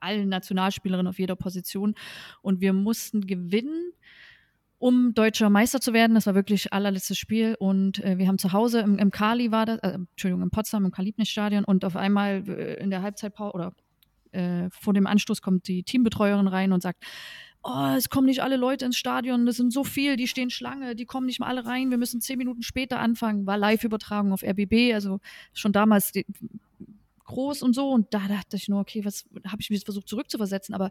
[0.00, 1.96] allen Nationalspielerinnen auf jeder Position
[2.40, 3.92] und wir mussten gewinnen
[4.80, 6.14] um deutscher Meister zu werden.
[6.14, 7.56] Das war wirklich allerletztes Spiel.
[7.58, 10.84] Und äh, wir haben zu Hause im, im Kali war das, äh, Entschuldigung, in Potsdam
[10.84, 13.72] im Kalibnis-Stadion und auf einmal äh, in der Halbzeitpause oder
[14.32, 17.04] äh, vor dem Anstoß kommt die Teambetreuerin rein und sagt,
[17.62, 20.94] oh, es kommen nicht alle Leute ins Stadion, das sind so viel, die stehen Schlange,
[20.94, 23.46] die kommen nicht mal alle rein, wir müssen zehn Minuten später anfangen.
[23.46, 25.20] War Live-Übertragung auf RBB, also
[25.52, 26.12] schon damals
[27.24, 27.90] groß und so.
[27.90, 30.90] Und da dachte ich nur, okay, was habe ich mich versucht zurückzuversetzen, aber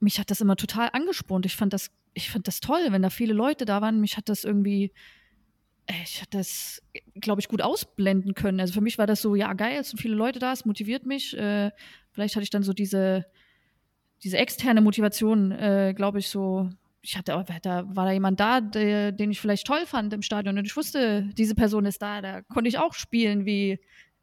[0.00, 1.46] mich hat das immer total angespornt.
[1.46, 4.00] Ich fand das, ich fand das toll, wenn da viele Leute da waren.
[4.00, 4.92] Mich hat das irgendwie
[6.02, 6.82] ich hatte das,
[7.14, 8.60] glaube ich, gut ausblenden können.
[8.60, 11.06] Also für mich war das so, ja, geil, es sind viele Leute da, es motiviert
[11.06, 11.36] mich.
[11.36, 11.70] Äh,
[12.12, 13.24] vielleicht hatte ich dann so diese,
[14.22, 16.70] diese externe Motivation, äh, glaube ich, so.
[17.00, 20.58] Ich hatte, da war da jemand da, der, den ich vielleicht toll fand im Stadion
[20.58, 23.78] und ich wusste, diese Person ist da, da konnte ich auch spielen wie,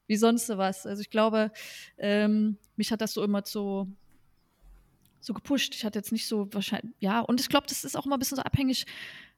[0.07, 0.85] wie sonst was.
[0.85, 1.51] Also ich glaube,
[1.97, 3.87] ähm, mich hat das so immer so,
[5.21, 5.73] so gepusht.
[5.73, 8.19] Ich hatte jetzt nicht so wahrscheinlich, ja, und ich glaube, das ist auch immer ein
[8.19, 8.85] bisschen so abhängig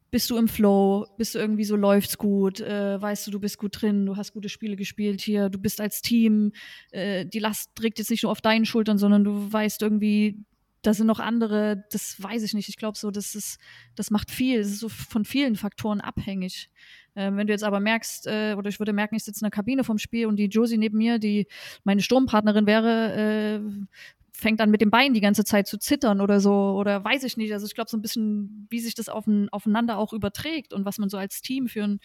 [0.10, 3.58] bist du im Flow, bist du irgendwie so, läuft's gut, äh, weißt du, du bist
[3.58, 6.54] gut drin, du hast gute Spiele gespielt hier, du bist als Team,
[6.92, 10.46] äh, die Last trägt jetzt nicht nur auf deinen Schultern, sondern du weißt irgendwie,
[10.82, 12.70] da sind noch andere, das weiß ich nicht.
[12.70, 13.60] Ich glaube so, das ist,
[13.96, 16.70] das macht viel, das ist so von vielen Faktoren abhängig.
[17.16, 19.52] Äh, wenn du jetzt aber merkst, äh, oder ich würde merken, ich sitze in der
[19.52, 21.48] Kabine vom Spiel und die Josie neben mir, die
[21.84, 23.86] meine Sturmpartnerin wäre, äh,
[24.38, 27.38] fängt an mit dem Bein die ganze Zeit zu zittern oder so oder weiß ich
[27.38, 27.52] nicht.
[27.54, 31.00] Also ich glaube so ein bisschen, wie sich das auf, aufeinander auch überträgt und was
[31.00, 32.00] man so als Team für ein,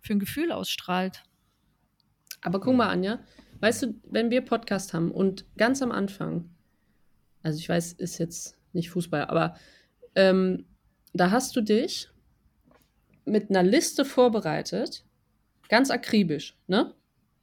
[0.00, 1.22] für ein Gefühl ausstrahlt.
[2.40, 3.20] Aber guck mal, Anja,
[3.60, 6.50] weißt du, wenn wir Podcast haben und ganz am Anfang,
[7.44, 9.56] also ich weiß, ist jetzt nicht Fußball, aber
[10.16, 10.66] ähm,
[11.12, 12.10] da hast du dich
[13.24, 15.04] mit einer Liste vorbereitet,
[15.68, 16.94] ganz akribisch, ne?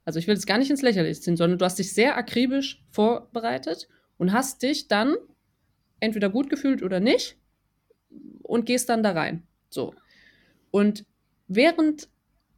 [0.04, 2.84] Also ich will es gar nicht ins Lächerliche ziehen, sondern du hast dich sehr akribisch
[2.90, 3.88] vorbereitet
[4.18, 5.16] und hast dich dann
[6.00, 7.36] entweder gut gefühlt oder nicht
[8.42, 9.42] und gehst dann da rein.
[9.70, 9.94] So.
[10.70, 11.04] Und
[11.48, 12.08] während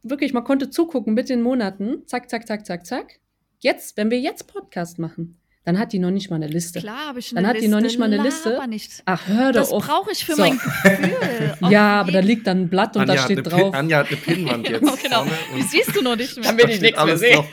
[0.03, 3.19] wirklich, man konnte zugucken mit den Monaten, zack, zack, zack, zack, zack.
[3.59, 6.79] Jetzt, wenn wir jetzt Podcast machen, dann hat die noch nicht mal eine Liste.
[6.79, 8.57] Klar habe ich eine Dann hat Liste, die noch nicht mal eine Liste.
[8.69, 9.01] Nicht.
[9.05, 10.41] Ach, hör doch Das brauche ich für So.
[10.43, 11.57] mein Gefühl.
[11.69, 13.71] Ja, aber da liegt dann ein Blatt und Anja, da steht drauf.
[13.71, 14.85] Pin, Anja hat eine Pinnwand jetzt.
[14.85, 15.23] Ja, genau.
[15.23, 16.45] vorne Die siehst du noch nicht mehr.
[16.45, 17.43] Kann mir da die steht nichts mehr sehen.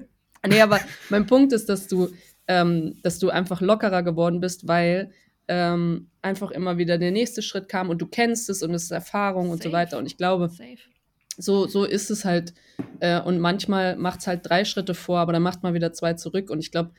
[0.46, 0.80] Nee, aber
[1.10, 2.08] mein Punkt ist, dass du,
[2.46, 5.12] ähm, dass du einfach lockerer geworden bist, weil
[5.48, 8.90] ähm, einfach immer wieder der nächste Schritt kam und du kennst es und es ist
[8.92, 9.72] Erfahrung und so Safe.
[9.72, 9.98] weiter.
[9.98, 10.76] Und ich glaube, Safe.
[11.36, 12.54] so, so ist es halt.
[13.00, 16.14] Äh, und manchmal macht es halt drei Schritte vor, aber dann macht man wieder zwei
[16.14, 16.50] zurück.
[16.50, 16.92] Und ich glaube,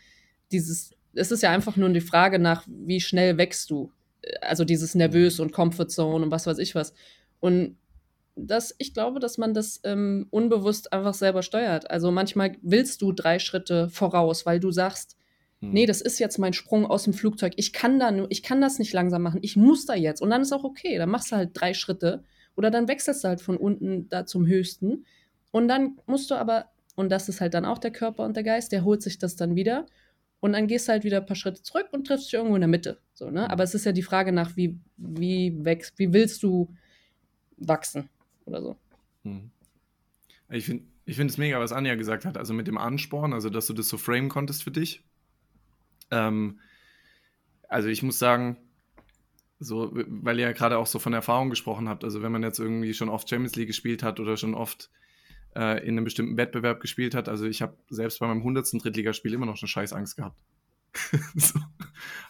[0.51, 3.91] dieses, es ist ja einfach nur die Frage nach, wie schnell wächst du.
[4.21, 6.93] Äh, Also dieses nervös und Comfort Zone und was weiß ich was.
[7.39, 7.77] Und
[8.47, 11.89] das, ich glaube, dass man das ähm, unbewusst einfach selber steuert.
[11.89, 15.17] Also manchmal willst du drei Schritte voraus, weil du sagst,
[15.61, 15.71] Hm.
[15.71, 17.53] nee, das ist jetzt mein Sprung aus dem Flugzeug.
[17.55, 19.39] Ich kann da ich kann das nicht langsam machen.
[19.43, 20.21] Ich muss da jetzt.
[20.21, 20.97] Und dann ist auch okay.
[20.97, 22.23] Dann machst du halt drei Schritte
[22.55, 25.05] oder dann wechselst du halt von unten da zum höchsten.
[25.51, 26.65] Und dann musst du aber,
[26.95, 29.35] und das ist halt dann auch der Körper und der Geist, der holt sich das
[29.35, 29.85] dann wieder.
[30.39, 32.61] Und dann gehst du halt wieder ein paar Schritte zurück und triffst dich irgendwo in
[32.61, 32.97] der Mitte.
[33.13, 33.49] So, ne?
[33.49, 36.73] Aber es ist ja die Frage nach, wie, wie wächst, wie willst du
[37.57, 38.09] wachsen
[38.45, 38.77] oder so.
[39.23, 39.51] Hm.
[40.49, 43.49] Ich finde ich find es mega, was Anja gesagt hat, also mit dem Ansporn, also
[43.49, 45.03] dass du das so framen konntest für dich.
[46.11, 46.59] Ähm,
[47.67, 48.57] also ich muss sagen,
[49.59, 52.59] so, weil ihr ja gerade auch so von Erfahrung gesprochen habt, also wenn man jetzt
[52.59, 54.89] irgendwie schon oft Champions League gespielt hat oder schon oft
[55.55, 58.73] äh, in einem bestimmten Wettbewerb gespielt hat, also ich habe selbst bei meinem 100.
[58.73, 60.37] Drittligaspiel immer noch eine scheiß Angst gehabt.
[61.35, 61.59] so.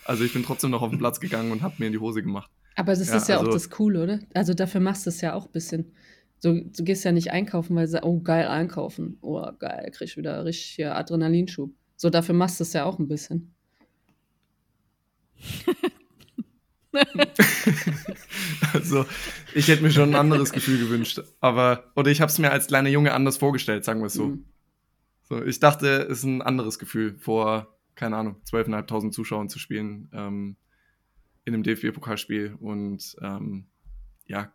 [0.06, 2.22] Also ich bin trotzdem noch auf den Platz gegangen und habe mir in die Hose
[2.22, 2.52] gemacht.
[2.76, 4.20] Aber das Ja, ist ja also- auch das Coole, oder?
[4.34, 5.92] Also dafür machst du es ja auch ein bisschen.
[6.40, 9.18] So, du gehst ja nicht einkaufen, weil du sagst, oh geil, einkaufen.
[9.22, 11.72] Oh geil, krieg ich wieder richtig hier Adrenalinschub.
[11.98, 13.54] So, dafür machst du es ja auch ein bisschen.
[18.74, 19.06] Also,
[19.54, 21.22] ich hätte mir schon ein anderes Gefühl gewünscht.
[21.40, 24.28] Aber, oder ich habe es mir als kleiner Junge anders vorgestellt, sagen wir es so.
[24.28, 24.46] Mhm.
[25.24, 25.44] so.
[25.44, 30.56] Ich dachte, es ist ein anderes Gefühl, vor, keine Ahnung, 12.500 Zuschauern zu spielen ähm,
[31.46, 32.56] in einem DFB-Pokalspiel.
[32.60, 33.66] Und ähm,
[34.26, 34.52] ja,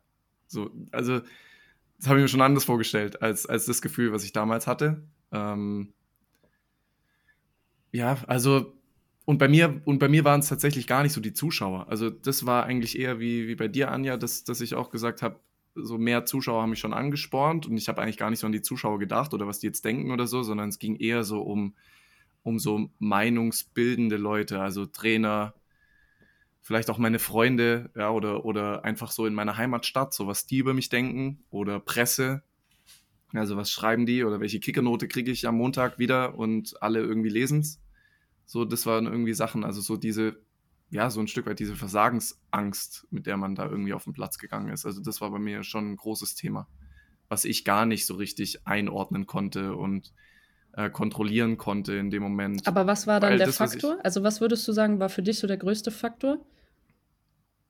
[0.47, 1.21] so, also,
[1.99, 5.03] das habe ich mir schon anders vorgestellt, als, als das Gefühl, was ich damals hatte.
[5.33, 5.93] Ähm,
[7.93, 8.77] ja, also
[9.27, 11.89] und bei mir, und bei mir waren es tatsächlich gar nicht so die Zuschauer.
[11.89, 15.21] Also das war eigentlich eher wie, wie bei dir, Anja, dass, dass ich auch gesagt
[15.21, 15.41] habe,
[15.75, 18.53] so mehr Zuschauer haben mich schon angespornt und ich habe eigentlich gar nicht so an
[18.53, 21.43] die Zuschauer gedacht oder was die jetzt denken oder so, sondern es ging eher so
[21.43, 21.75] um,
[22.45, 25.55] um so meinungsbildende Leute, also Trainer,
[26.67, 30.59] vielleicht auch meine Freunde, ja, oder, oder einfach so in meiner Heimatstadt, so was die
[30.59, 32.43] über mich denken oder Presse.
[33.33, 37.29] Also was schreiben die oder welche Kickernote kriege ich am Montag wieder und alle irgendwie
[37.29, 37.81] lesen's.
[38.47, 40.41] So, das waren irgendwie Sachen, also so diese,
[40.91, 44.37] ja, so ein Stück weit diese Versagensangst, mit der man da irgendwie auf den Platz
[44.37, 44.87] gegangen ist.
[44.87, 46.67] Also das war bei mir schon ein großes Thema,
[47.29, 50.13] was ich gar nicht so richtig einordnen konnte und
[50.73, 52.67] äh, kontrollieren konnte in dem Moment.
[52.67, 53.99] Aber was war dann Weil der das, Faktor?
[54.03, 56.45] Also, was würdest du sagen, war für dich so der größte Faktor?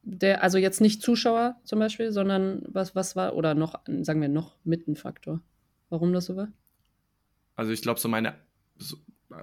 [0.08, 4.28] Der, also jetzt nicht Zuschauer zum Beispiel, sondern was, was war, oder noch, sagen wir,
[4.28, 5.40] noch mit ein Faktor?
[5.90, 6.48] Warum das so war?
[7.56, 8.34] Also ich glaube, so meine,
[8.78, 8.96] so,
[9.30, 9.42] äh,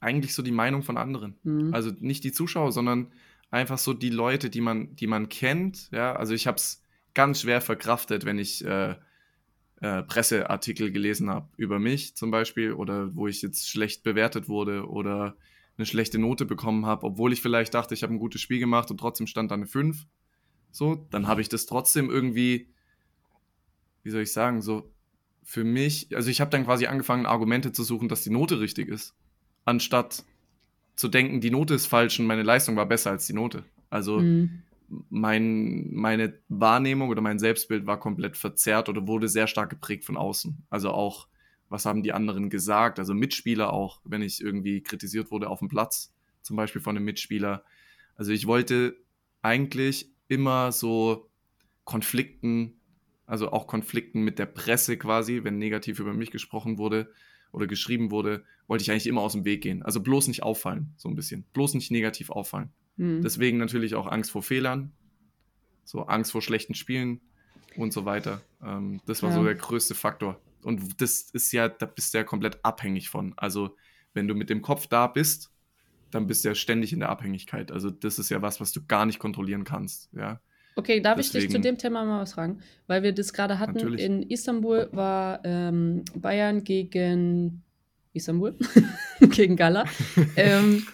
[0.00, 1.36] eigentlich so die Meinung von anderen.
[1.44, 1.72] Mhm.
[1.72, 3.12] Also nicht die Zuschauer, sondern
[3.52, 5.88] einfach so die Leute, die man, die man kennt.
[5.92, 6.82] Ja, also ich habe es
[7.14, 8.96] ganz schwer verkraftet, wenn ich äh,
[9.82, 14.88] äh, Presseartikel gelesen habe über mich zum Beispiel oder wo ich jetzt schlecht bewertet wurde
[14.88, 15.36] oder
[15.82, 18.90] eine schlechte Note bekommen habe, obwohl ich vielleicht dachte, ich habe ein gutes Spiel gemacht
[18.90, 20.06] und trotzdem stand da eine 5.
[20.70, 22.68] So, dann habe ich das trotzdem irgendwie,
[24.02, 24.90] wie soll ich sagen, so
[25.42, 28.88] für mich, also ich habe dann quasi angefangen, Argumente zu suchen, dass die Note richtig
[28.88, 29.14] ist,
[29.64, 30.24] anstatt
[30.94, 33.64] zu denken, die Note ist falsch und meine Leistung war besser als die Note.
[33.90, 34.62] Also mhm.
[35.10, 40.16] mein, meine Wahrnehmung oder mein Selbstbild war komplett verzerrt oder wurde sehr stark geprägt von
[40.16, 40.64] außen.
[40.70, 41.26] Also auch,
[41.72, 42.98] was haben die anderen gesagt?
[42.98, 46.12] Also Mitspieler auch, wenn ich irgendwie kritisiert wurde auf dem Platz,
[46.42, 47.64] zum Beispiel von einem Mitspieler.
[48.14, 48.96] Also ich wollte
[49.40, 51.28] eigentlich immer so
[51.84, 52.74] Konflikten,
[53.26, 57.10] also auch Konflikten mit der Presse quasi, wenn negativ über mich gesprochen wurde,
[57.52, 59.82] oder geschrieben wurde, wollte ich eigentlich immer aus dem Weg gehen.
[59.82, 61.44] Also bloß nicht auffallen, so ein bisschen.
[61.52, 62.70] Bloß nicht negativ auffallen.
[62.96, 63.22] Mhm.
[63.22, 64.92] Deswegen natürlich auch Angst vor Fehlern,
[65.84, 67.20] so Angst vor schlechten Spielen
[67.76, 68.40] und so weiter.
[68.62, 69.36] Ähm, das war ja.
[69.36, 70.40] so der größte Faktor.
[70.62, 73.34] Und das ist ja, da bist du ja komplett abhängig von.
[73.36, 73.76] Also,
[74.14, 75.50] wenn du mit dem Kopf da bist,
[76.10, 77.72] dann bist du ja ständig in der Abhängigkeit.
[77.72, 80.10] Also, das ist ja was, was du gar nicht kontrollieren kannst.
[80.12, 80.40] Ja.
[80.74, 82.60] Okay, darf Deswegen, ich dich zu dem Thema mal was fragen?
[82.86, 83.74] Weil wir das gerade hatten.
[83.74, 84.00] Natürlich.
[84.02, 87.62] In Istanbul war ähm, Bayern gegen
[88.12, 88.56] Istanbul,
[89.20, 89.84] gegen Gala.
[90.36, 90.86] ähm,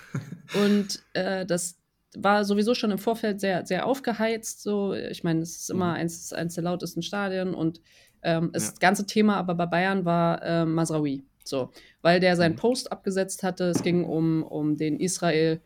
[0.54, 1.78] und äh, das
[2.16, 4.62] war sowieso schon im Vorfeld sehr, sehr aufgeheizt.
[4.62, 4.94] So.
[4.94, 6.00] Ich meine, es ist immer mhm.
[6.00, 7.80] eins, eins der lautesten Stadien und
[8.22, 8.74] ähm, das ja.
[8.80, 11.24] ganze Thema aber bei Bayern war äh, Masraoui.
[11.44, 11.70] So,
[12.02, 12.58] weil der seinen mhm.
[12.58, 13.64] Post abgesetzt hatte.
[13.64, 15.60] Es ging um, um den Israel-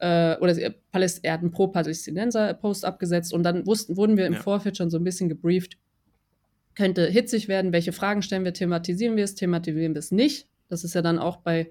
[0.00, 0.54] äh, oder
[0.90, 4.40] Paläst er hat einen Pro-Palästinenser-Post abgesetzt und dann wussten, wurden wir im ja.
[4.40, 5.76] Vorfeld schon so ein bisschen gebrieft,
[6.74, 10.48] könnte hitzig werden, welche Fragen stellen wir, thematisieren wir es, thematisieren wir es nicht.
[10.68, 11.70] Das ist ja dann auch bei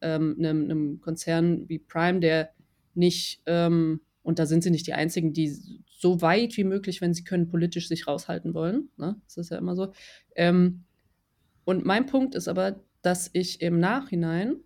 [0.00, 2.50] ähm, einem, einem, Konzern wie Prime, der
[2.94, 7.14] nicht, ähm, und da sind sie nicht die Einzigen, die so weit wie möglich, wenn
[7.14, 8.90] sie können, politisch sich raushalten wollen.
[8.96, 9.16] Ne?
[9.24, 9.92] Das ist ja immer so.
[10.36, 10.84] Ähm,
[11.64, 14.56] und mein Punkt ist aber, dass ich im Nachhinein,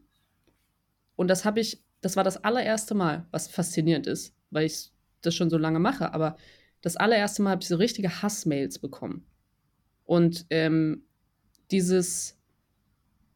[1.17, 5.35] und das habe ich das war das allererste Mal, was faszinierend ist, weil ich das
[5.35, 6.37] schon so lange mache, aber
[6.81, 9.27] das allererste Mal habe ich so richtige Hassmails bekommen.
[10.05, 11.03] Und ähm,
[11.71, 12.39] dieses,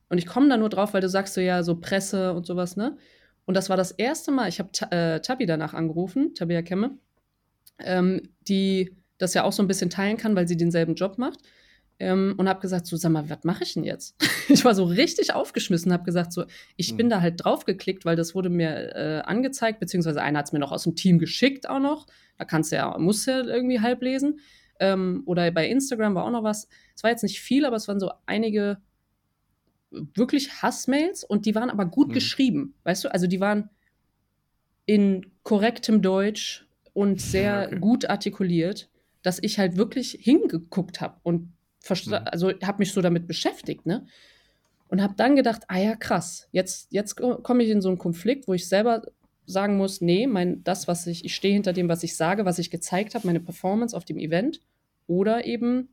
[0.08, 2.76] und ich komme da nur drauf, weil du sagst so ja, so Presse und sowas,
[2.76, 2.96] ne?
[3.44, 6.96] Und das war das erste Mal, ich habe äh, Tabi danach angerufen, Tabia Kemme,
[7.78, 11.40] ähm, die das ja auch so ein bisschen teilen kann, weil sie denselben Job macht
[11.98, 14.16] ähm, und habe gesagt, so, sag mal, was mache ich denn jetzt?
[14.48, 16.44] ich war so richtig aufgeschmissen, habe gesagt, so,
[16.76, 16.96] ich mhm.
[16.96, 20.58] bin da halt draufgeklickt, weil das wurde mir äh, angezeigt, beziehungsweise einer hat es mir
[20.58, 22.06] noch aus dem Team geschickt auch noch.
[22.38, 24.40] Da kannst du ja, musst ja irgendwie halb lesen.
[24.80, 26.68] Ähm, oder bei Instagram war auch noch was.
[26.96, 28.78] Es war jetzt nicht viel, aber es waren so einige
[29.90, 32.14] wirklich Hassmails und die waren aber gut mhm.
[32.14, 33.12] geschrieben, weißt du?
[33.12, 33.70] Also die waren
[34.86, 37.78] in korrektem Deutsch und sehr okay.
[37.78, 38.88] gut artikuliert,
[39.22, 41.52] dass ich halt wirklich hingeguckt habe und
[41.88, 42.14] mhm.
[42.24, 44.06] also habe mich so damit beschäftigt, ne?
[44.88, 48.46] Und habe dann gedacht, ah ja, krass, jetzt, jetzt komme ich in so einen Konflikt,
[48.46, 49.02] wo ich selber
[49.46, 52.58] sagen muss, nee, mein, das, was ich, ich stehe hinter dem, was ich sage, was
[52.58, 54.60] ich gezeigt habe, meine Performance auf dem Event.
[55.06, 55.88] Oder eben,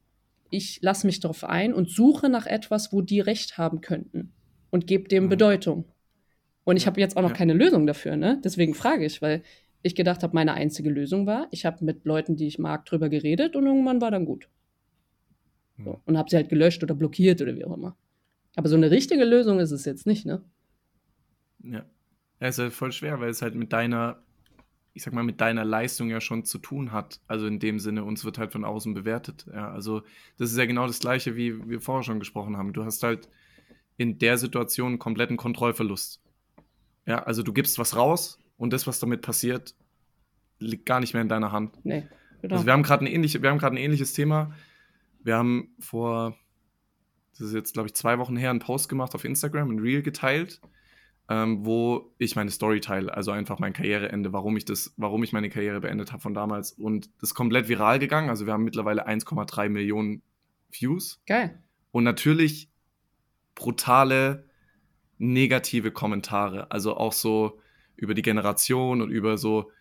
[0.49, 4.33] ich lasse mich darauf ein und suche nach etwas, wo die recht haben könnten
[4.69, 5.29] und gebe dem mhm.
[5.29, 5.85] Bedeutung.
[6.63, 7.35] Und ich habe jetzt auch noch ja.
[7.37, 8.39] keine Lösung dafür, ne?
[8.43, 9.43] Deswegen frage ich, weil
[9.81, 13.09] ich gedacht habe, meine einzige Lösung war, ich habe mit Leuten, die ich mag, drüber
[13.09, 14.49] geredet und irgendwann war dann gut.
[15.77, 16.01] So.
[16.05, 17.95] Und habe sie halt gelöscht oder blockiert oder wie auch immer.
[18.55, 20.43] Aber so eine richtige Lösung ist es jetzt nicht, ne?
[21.63, 21.85] Ja.
[22.41, 24.21] Ja, ist halt voll schwer, weil es halt mit deiner,
[24.93, 27.19] ich sag mal, mit deiner Leistung ja schon zu tun hat.
[27.27, 29.45] Also in dem Sinne, uns wird halt von außen bewertet.
[29.53, 30.03] Ja, also
[30.37, 32.73] das ist ja genau das Gleiche, wie wir vorher schon gesprochen haben.
[32.73, 33.29] Du hast halt
[33.97, 36.21] in der Situation einen kompletten Kontrollverlust.
[37.05, 39.73] Ja, also du gibst was raus und das, was damit passiert,
[40.59, 41.83] liegt gar nicht mehr in deiner Hand.
[41.83, 42.07] Nee,
[42.43, 42.55] genau.
[42.55, 44.53] Also wir haben gerade ein, ähnlich, ein ähnliches Thema
[45.21, 46.37] wir haben vor,
[47.31, 50.01] das ist jetzt, glaube ich, zwei Wochen her, einen Post gemacht auf Instagram, ein Reel
[50.01, 50.61] geteilt,
[51.29, 55.33] ähm, wo ich meine Story teile, also einfach mein Karriereende, warum ich das, warum ich
[55.33, 56.71] meine Karriere beendet habe von damals.
[56.71, 58.29] Und das ist komplett viral gegangen.
[58.29, 60.21] Also wir haben mittlerweile 1,3 Millionen
[60.71, 61.21] Views.
[61.25, 61.61] Geil.
[61.91, 62.71] Und natürlich
[63.55, 64.45] brutale
[65.17, 66.71] negative Kommentare.
[66.71, 67.59] Also auch so
[67.99, 69.71] über die Generation und über so,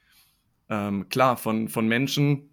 [0.68, 2.50] ähm, klar, von, von Menschen,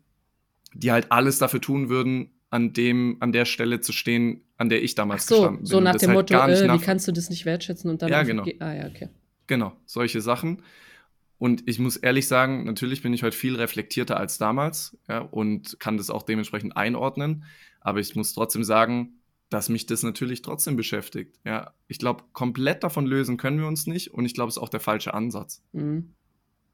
[0.73, 4.83] die halt alles dafür tun würden, an dem, an der Stelle zu stehen, an der
[4.83, 5.65] ich damals so, gestanden bin.
[5.65, 8.23] So nach dem halt Motto, äh, wie kannst du das nicht wertschätzen und dann ja,
[8.23, 8.43] genau.
[8.59, 9.09] ah ja, okay.
[9.47, 10.61] Genau, solche Sachen.
[11.37, 15.79] Und ich muss ehrlich sagen, natürlich bin ich heute viel reflektierter als damals ja, und
[15.79, 17.43] kann das auch dementsprechend einordnen.
[17.81, 19.19] Aber ich muss trotzdem sagen,
[19.49, 21.39] dass mich das natürlich trotzdem beschäftigt.
[21.45, 24.63] Ja, ich glaube, komplett davon lösen können wir uns nicht und ich glaube, es ist
[24.63, 25.63] auch der falsche Ansatz.
[25.71, 26.13] Mhm.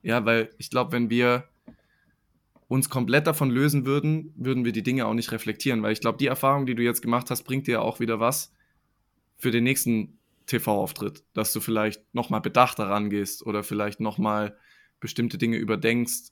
[0.01, 1.47] Ja, weil ich glaube, wenn wir
[2.67, 6.17] uns komplett davon lösen würden, würden wir die Dinge auch nicht reflektieren, weil ich glaube,
[6.17, 8.53] die Erfahrung, die du jetzt gemacht hast, bringt dir auch wieder was
[9.37, 14.57] für den nächsten TV-Auftritt, dass du vielleicht nochmal bedachter rangehst oder vielleicht nochmal
[14.99, 16.31] bestimmte Dinge überdenkst,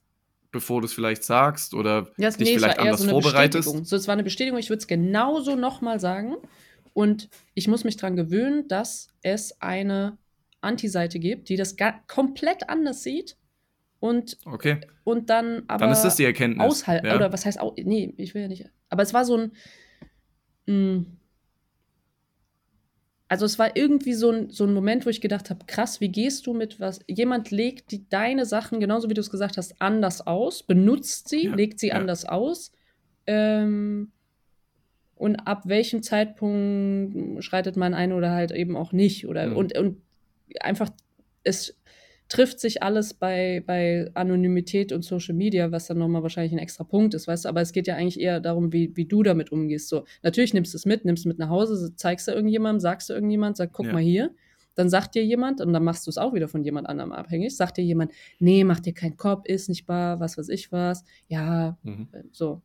[0.51, 3.85] bevor du es vielleicht sagst oder ja, dich nee, vielleicht anders so vorbereitest.
[3.85, 6.35] So, es war eine Bestätigung, ich würde es genauso nochmal sagen.
[6.93, 10.17] Und ich muss mich daran gewöhnen, dass es eine
[10.61, 11.75] Anti-Seite gibt, die das
[12.07, 13.37] komplett anders sieht
[13.99, 14.79] und, okay.
[15.03, 16.65] und dann aber dann ist das die Erkenntnis.
[16.65, 17.07] Aushalten.
[17.07, 17.15] Ja.
[17.15, 18.65] Oder was heißt, au nee, ich will ja nicht.
[18.89, 19.51] Aber es war so ein.
[20.65, 21.18] Mh, hm,
[23.29, 26.09] also es war irgendwie so ein, so ein Moment, wo ich gedacht habe, krass, wie
[26.09, 26.99] gehst du mit was?
[27.07, 31.45] Jemand legt die, deine Sachen, genauso wie du es gesagt hast, anders aus, benutzt sie,
[31.45, 31.95] ja, legt sie ja.
[31.95, 32.71] anders aus.
[33.27, 34.11] Ähm,
[35.13, 39.27] und ab welchem Zeitpunkt schreitet man ein oder halt eben auch nicht.
[39.27, 39.57] Oder mhm.
[39.57, 40.01] und, und
[40.59, 40.89] einfach,
[41.43, 41.78] es
[42.29, 46.83] trifft sich alles bei, bei Anonymität und Social Media, was dann nochmal wahrscheinlich ein extra
[46.83, 49.51] Punkt ist, weißt du, aber es geht ja eigentlich eher darum, wie, wie du damit
[49.51, 49.89] umgehst.
[49.89, 53.09] So, natürlich nimmst du es mit, nimmst es mit nach Hause, zeigst du irgendjemandem, sagst
[53.09, 53.93] du irgendjemand, sag, guck ja.
[53.93, 54.31] mal hier.
[54.75, 57.57] Dann sagt dir jemand, und dann machst du es auch wieder von jemand anderem abhängig,
[57.57, 61.03] sagt dir jemand, nee, mach dir keinen Kopf, ist nicht wahr, was weiß ich was.
[61.27, 62.07] Ja, mhm.
[62.31, 62.61] so.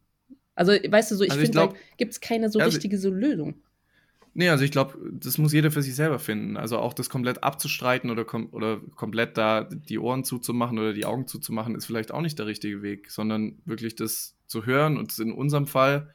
[0.55, 3.11] Also, weißt du, so, ich also finde, da gibt es keine so also, richtige so
[3.11, 3.55] Lösung.
[4.36, 6.56] Nee, also ich glaube, das muss jeder für sich selber finden.
[6.56, 11.05] Also auch das komplett abzustreiten oder, kom oder komplett da die Ohren zuzumachen oder die
[11.05, 15.16] Augen zuzumachen, ist vielleicht auch nicht der richtige Weg, sondern wirklich das zu hören und
[15.20, 16.12] in unserem Fall,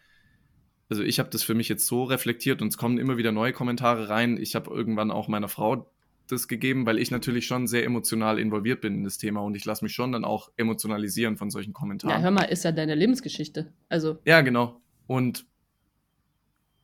[0.90, 3.54] also ich habe das für mich jetzt so reflektiert und es kommen immer wieder neue
[3.54, 4.38] Kommentare rein.
[4.38, 5.90] Ich habe irgendwann auch meiner Frau
[6.28, 9.66] das gegeben, weil ich natürlich schon sehr emotional involviert bin in das Thema und ich
[9.66, 12.16] lasse mich schon dann auch emotionalisieren von solchen Kommentaren.
[12.18, 13.72] Ja, hör mal, ist ja deine Lebensgeschichte.
[13.88, 14.20] Also.
[14.26, 14.82] Ja, genau.
[15.08, 15.46] Und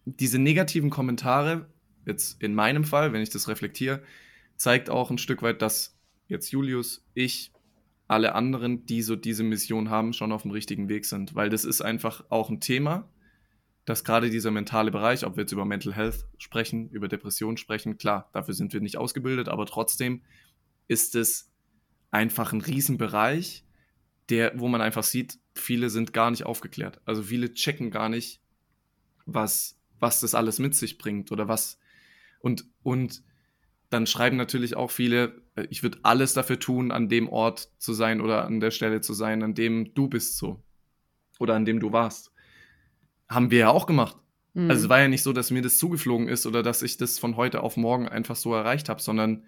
[0.05, 1.69] diese negativen Kommentare,
[2.05, 4.03] jetzt in meinem Fall, wenn ich das reflektiere,
[4.55, 7.51] zeigt auch ein Stück weit, dass jetzt Julius, ich,
[8.07, 11.33] alle anderen, die so diese Mission haben, schon auf dem richtigen Weg sind.
[11.33, 13.09] Weil das ist einfach auch ein Thema,
[13.85, 17.97] dass gerade dieser mentale Bereich, ob wir jetzt über Mental Health sprechen, über Depressionen sprechen,
[17.97, 20.21] klar, dafür sind wir nicht ausgebildet, aber trotzdem
[20.87, 21.51] ist es
[22.11, 23.65] einfach ein Riesenbereich,
[24.29, 26.99] der, wo man einfach sieht, viele sind gar nicht aufgeklärt.
[27.05, 28.41] Also viele checken gar nicht,
[29.25, 31.79] was was das alles mit sich bringt oder was.
[32.39, 33.23] Und, und
[33.89, 37.93] dann schreiben natürlich auch viele, äh, ich würde alles dafür tun, an dem Ort zu
[37.93, 40.61] sein oder an der Stelle zu sein, an dem du bist so.
[41.39, 42.31] Oder an dem du warst.
[43.27, 44.17] Haben wir ja auch gemacht.
[44.53, 44.69] Mhm.
[44.69, 47.19] Also es war ja nicht so, dass mir das zugeflogen ist oder dass ich das
[47.19, 49.45] von heute auf morgen einfach so erreicht habe, sondern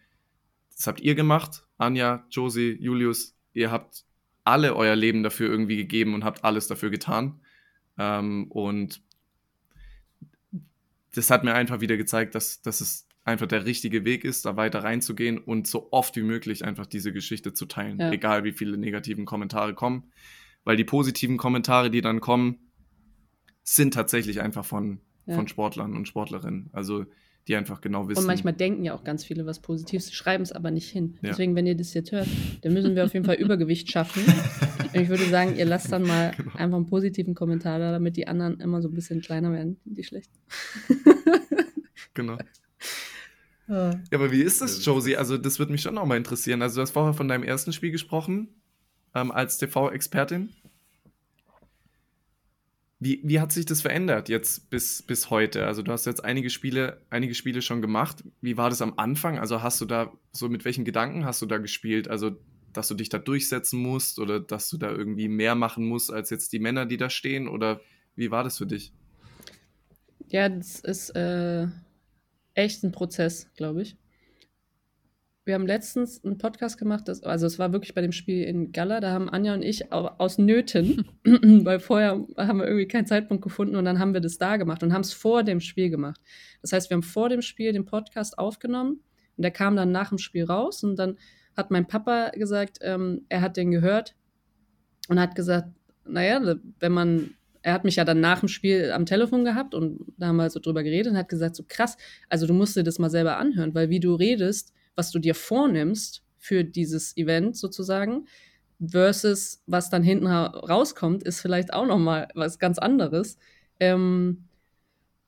[0.75, 3.35] das habt ihr gemacht, Anja, Josie, Julius.
[3.53, 4.05] Ihr habt
[4.43, 7.41] alle euer Leben dafür irgendwie gegeben und habt alles dafür getan.
[7.97, 9.01] Ähm, und
[11.17, 14.55] das hat mir einfach wieder gezeigt, dass, dass es einfach der richtige Weg ist, da
[14.55, 18.11] weiter reinzugehen und so oft wie möglich einfach diese Geschichte zu teilen, ja.
[18.11, 20.11] egal wie viele negativen Kommentare kommen.
[20.63, 22.69] Weil die positiven Kommentare, die dann kommen,
[23.63, 25.35] sind tatsächlich einfach von, ja.
[25.35, 26.69] von Sportlern und Sportlerinnen.
[26.71, 27.05] Also
[27.47, 28.19] die einfach genau wissen.
[28.19, 31.17] Und manchmal denken ja auch ganz viele was Positives, schreiben es aber nicht hin.
[31.21, 31.29] Ja.
[31.29, 32.27] Deswegen, wenn ihr das jetzt hört,
[32.61, 34.23] dann müssen wir auf jeden Fall Übergewicht schaffen.
[34.93, 36.51] Und ich würde sagen, ihr lasst dann mal genau.
[36.55, 40.03] einfach einen positiven Kommentar da, damit die anderen immer so ein bisschen kleiner werden, die
[40.03, 40.37] schlechten.
[42.13, 42.37] genau.
[43.67, 43.91] Ah.
[44.11, 45.17] Ja, aber wie ist das, Josie?
[45.17, 46.61] Also, das würde mich schon auch mal interessieren.
[46.61, 48.49] Also, du hast vorher von deinem ersten Spiel gesprochen,
[49.13, 50.49] ähm, als TV-Expertin.
[52.99, 55.67] Wie, wie hat sich das verändert jetzt bis, bis heute?
[55.67, 58.23] Also du hast jetzt einige Spiele, einige Spiele schon gemacht.
[58.41, 59.37] Wie war das am Anfang?
[59.37, 62.07] Also hast du da, so mit welchen Gedanken hast du da gespielt?
[62.07, 62.37] Also,
[62.73, 66.31] dass du dich da durchsetzen musst oder dass du da irgendwie mehr machen musst als
[66.31, 67.47] jetzt die Männer, die da stehen?
[67.47, 67.81] Oder
[68.15, 68.93] wie war das für dich?
[70.29, 71.67] Ja, das ist äh,
[72.55, 73.95] echt ein Prozess, glaube ich.
[75.47, 78.73] Wir haben letztens einen Podcast gemacht, das, also es war wirklich bei dem Spiel in
[78.73, 83.41] Gala, da haben Anja und ich aus Nöten, weil vorher haben wir irgendwie keinen Zeitpunkt
[83.41, 86.19] gefunden und dann haben wir das da gemacht und haben es vor dem Spiel gemacht.
[86.61, 88.99] Das heißt, wir haben vor dem Spiel den Podcast aufgenommen
[89.37, 91.17] und der kam dann nach dem Spiel raus und dann
[91.55, 94.15] hat mein Papa gesagt, ähm, er hat den gehört
[95.07, 95.69] und hat gesagt,
[96.03, 100.13] naja, wenn man er hat mich ja dann nach dem Spiel am Telefon gehabt und
[100.17, 101.95] da haben wir so drüber geredet und hat gesagt, so krass,
[102.27, 105.35] also du musst dir das mal selber anhören, weil wie du redest, was du dir
[105.35, 108.27] vornimmst für dieses Event sozusagen,
[108.85, 113.37] versus was dann hinten rauskommt, ist vielleicht auch noch mal was ganz anderes.
[113.79, 114.45] Ähm,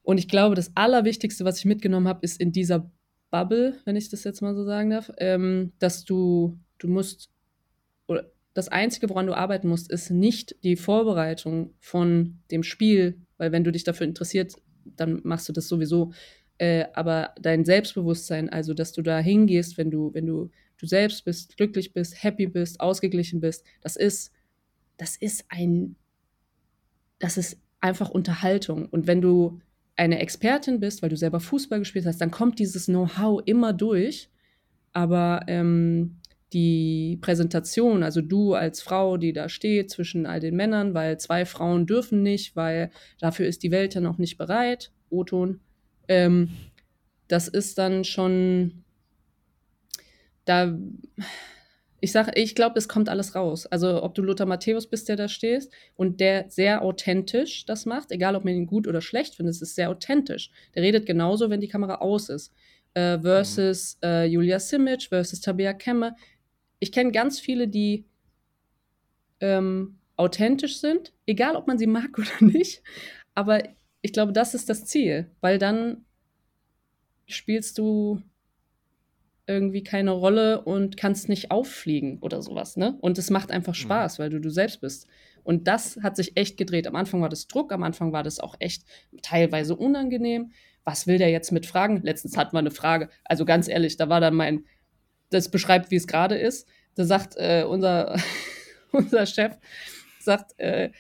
[0.04, 2.92] und ich glaube, das Allerwichtigste, was ich mitgenommen habe, ist in dieser
[3.32, 7.30] Bubble, wenn ich das jetzt mal so sagen darf, ähm, dass du, du musst,
[8.08, 13.52] oder das Einzige, woran du arbeiten musst, ist nicht die Vorbereitung von dem Spiel, weil
[13.52, 16.12] wenn du dich dafür interessiert, dann machst du das sowieso
[16.60, 21.26] äh, aber dein Selbstbewusstsein, also dass du da hingehst, wenn du, wenn du du selbst
[21.26, 24.32] bist, glücklich bist, happy bist, ausgeglichen bist, das ist
[25.00, 25.96] das ist ein,
[27.18, 28.88] das ist einfach Unterhaltung.
[28.90, 29.62] Und wenn du
[29.96, 34.30] eine Expertin bist, weil du selber Fußball gespielt hast, dann kommt dieses Know-how immer durch.
[34.92, 36.18] Aber ähm,
[36.52, 41.46] die Präsentation, also du als Frau, die da steht zwischen all den Männern, weil zwei
[41.46, 45.62] Frauen dürfen nicht, weil dafür ist die Welt ja noch nicht bereit, O-Ton,
[46.10, 46.50] ähm,
[47.30, 48.84] das ist dann schon,
[50.44, 50.78] da,
[52.02, 53.66] ich sage, ich glaube, es kommt alles raus.
[53.66, 58.12] Also ob du Lothar Matthäus bist, der da stehst und der sehr authentisch das macht,
[58.12, 60.52] egal ob man ihn gut oder schlecht findet, es ist sehr authentisch.
[60.76, 62.54] Der redet genauso, wenn die Kamera aus ist.
[62.96, 64.08] Äh, versus mhm.
[64.10, 66.16] äh, Julia Simic, versus Tabea Kemme
[66.80, 68.06] ich kenne ganz viele, die
[69.42, 72.82] ähm, authentisch sind, egal ob man sie mag oder nicht.
[73.36, 73.64] Aber
[74.02, 76.06] ich glaube, das ist das Ziel, weil dann
[77.26, 78.22] spielst du
[79.46, 82.98] irgendwie keine Rolle und kannst nicht auffliegen oder sowas, ne?
[83.02, 83.82] Und es macht einfach mhm.
[83.82, 84.24] Spaß, mhm.
[84.24, 85.08] weil du du selbst bist.
[85.44, 86.86] Und das hat sich echt gedreht.
[86.86, 88.84] Am Anfang war das Druck, am Anfang war das auch echt
[89.24, 90.52] teilweise unangenehm.
[90.84, 92.02] Was will der jetzt mit Fragen?
[92.04, 93.10] Letztens hatten wir eine Frage.
[93.26, 94.66] Also ganz ehrlich, da war dann mein,
[95.32, 96.68] das beschreibt, wie es gerade ist.
[96.94, 98.16] Da sagt äh, unser,
[98.92, 99.58] unser Chef,
[100.20, 100.92] sagt, äh,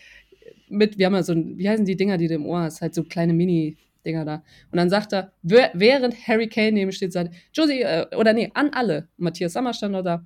[0.69, 2.93] mit, wir haben ja so, wie heißen die Dinger, die du im Ohr hast, halt
[2.93, 4.43] so kleine Mini-Dinger da.
[4.71, 8.71] Und dann sagt er, während Harry Kane neben steht, sagt, Josie, äh, oder nee, an
[8.73, 9.07] alle.
[9.17, 10.25] Matthias Sammer stand noch da.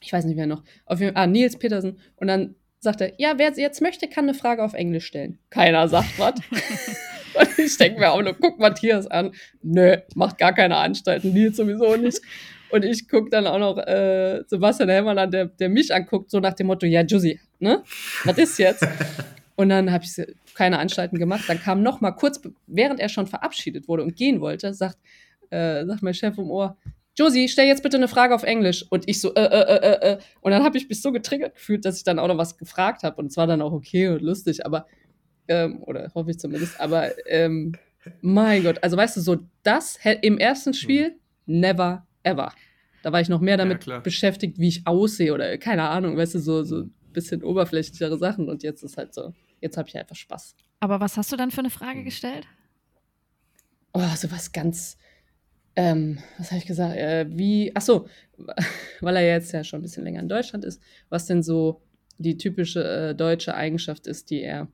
[0.00, 0.62] Ich weiß nicht, wer noch.
[0.86, 1.98] Auf jeden, ah, Nils Petersen.
[2.16, 5.38] Und dann sagt er, ja, wer jetzt möchte, kann eine Frage auf Englisch stellen.
[5.50, 6.34] Keiner sagt was.
[7.34, 9.32] Und ich denke mir auch nur, guck Matthias an.
[9.62, 11.32] Nö, macht gar keine Anstalten.
[11.32, 12.20] Nils sowieso nicht.
[12.70, 16.40] Und ich gucke dann auch noch äh, Sebastian Hellmann an, der, der mich anguckt, so
[16.40, 17.82] nach dem Motto, ja, Jussi, ne?
[18.24, 18.86] Was ist jetzt?
[19.56, 20.20] Und dann habe ich
[20.54, 21.44] keine Anstalten gemacht.
[21.48, 24.98] Dann kam noch mal kurz, während er schon verabschiedet wurde und gehen wollte, sagt,
[25.50, 26.76] äh, sagt mein Chef im Ohr,
[27.16, 28.84] Josie, stell jetzt bitte eine Frage auf Englisch.
[28.90, 30.12] Und ich so, äh, äh, äh, äh.
[30.12, 30.18] äh.
[30.40, 33.04] Und dann habe ich mich so getriggert gefühlt, dass ich dann auch noch was gefragt
[33.04, 33.16] habe.
[33.16, 34.86] Und es war dann auch okay und lustig, aber,
[35.46, 37.76] ähm, oder hoffe ich zumindest, aber, ähm,
[38.20, 41.16] mein Gott, also weißt du, so das im ersten Spiel,
[41.46, 42.52] never ever.
[43.02, 46.34] Da war ich noch mehr damit ja, beschäftigt, wie ich aussehe oder keine Ahnung, weißt
[46.34, 48.48] du, so, so ein bisschen oberflächlichere Sachen.
[48.48, 49.32] Und jetzt ist halt so,
[49.64, 50.54] jetzt habe ich einfach Spaß.
[50.80, 52.04] Aber was hast du dann für eine Frage hm.
[52.04, 52.46] gestellt?
[53.92, 54.98] Oh, so was ganz,
[55.76, 56.96] ähm, was habe ich gesagt?
[56.96, 58.08] Äh, wie, ach so,
[59.00, 61.82] weil er jetzt ja schon ein bisschen länger in Deutschland ist, was denn so
[62.18, 64.68] die typische äh, deutsche Eigenschaft ist, die er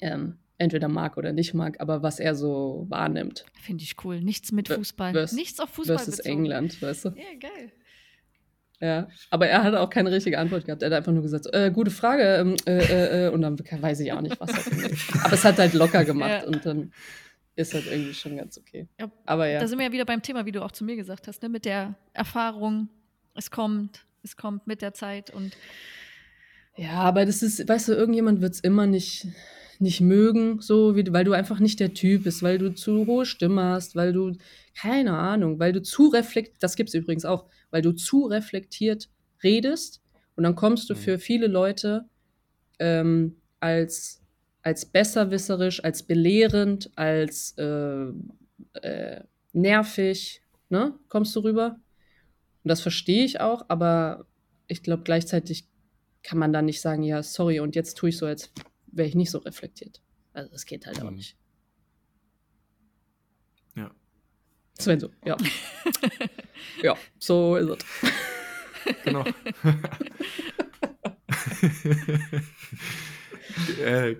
[0.00, 3.44] ähm, entweder mag oder nicht mag, aber was er so wahrnimmt.
[3.60, 4.20] Finde ich cool.
[4.20, 5.12] Nichts mit Fußball.
[5.12, 6.44] Vers Nichts auf Fußball versus bezogen.
[6.44, 7.08] England, weißt du?
[7.10, 7.72] Ja, geil.
[8.80, 10.82] Ja, aber er hatte auch keine richtige Antwort gehabt.
[10.82, 14.00] Er hat einfach nur gesagt, äh, gute Frage, ähm, äh, äh, äh und dann weiß
[14.00, 14.90] ich auch nicht, was er
[15.24, 16.46] Aber es hat halt locker gemacht ja.
[16.46, 16.92] und dann
[17.56, 18.88] ist halt irgendwie schon ganz okay.
[18.98, 19.60] Ja, aber ja.
[19.60, 21.50] Da sind wir ja wieder beim Thema, wie du auch zu mir gesagt hast, ne?
[21.50, 22.88] mit der Erfahrung,
[23.34, 25.54] es kommt, es kommt mit der Zeit und
[26.76, 29.26] ja, aber das ist, weißt du, irgendjemand wird es immer nicht,
[29.80, 33.24] nicht mögen, so wie, weil du einfach nicht der Typ bist, weil du zu hohe
[33.24, 34.36] Stimme hast, weil du,
[34.74, 39.08] keine Ahnung, weil du zu reflektiert, das gibt es übrigens auch, weil du zu reflektiert
[39.42, 40.02] redest
[40.36, 40.98] und dann kommst du mhm.
[40.98, 42.04] für viele Leute
[42.78, 44.22] ähm, als,
[44.62, 48.06] als besserwisserisch, als belehrend, als äh,
[48.82, 49.20] äh,
[49.52, 51.76] nervig, ne, kommst du rüber.
[52.62, 54.26] Und das verstehe ich auch, aber
[54.66, 55.66] ich glaube gleichzeitig
[56.22, 58.52] kann man dann nicht sagen, ja, sorry, und jetzt tue ich so, als
[58.92, 60.02] wäre ich nicht so reflektiert.
[60.32, 61.06] Also das geht halt mhm.
[61.06, 61.36] auch nicht.
[63.74, 63.90] Ja.
[64.78, 65.36] Sven so, ja.
[66.82, 67.78] ja, so ist es.
[69.04, 69.24] Genau.
[73.84, 74.16] äh,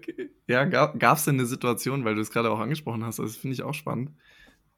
[0.46, 3.40] ja, gab es denn eine Situation, weil du es gerade auch angesprochen hast, also das
[3.40, 4.12] finde ich auch spannend.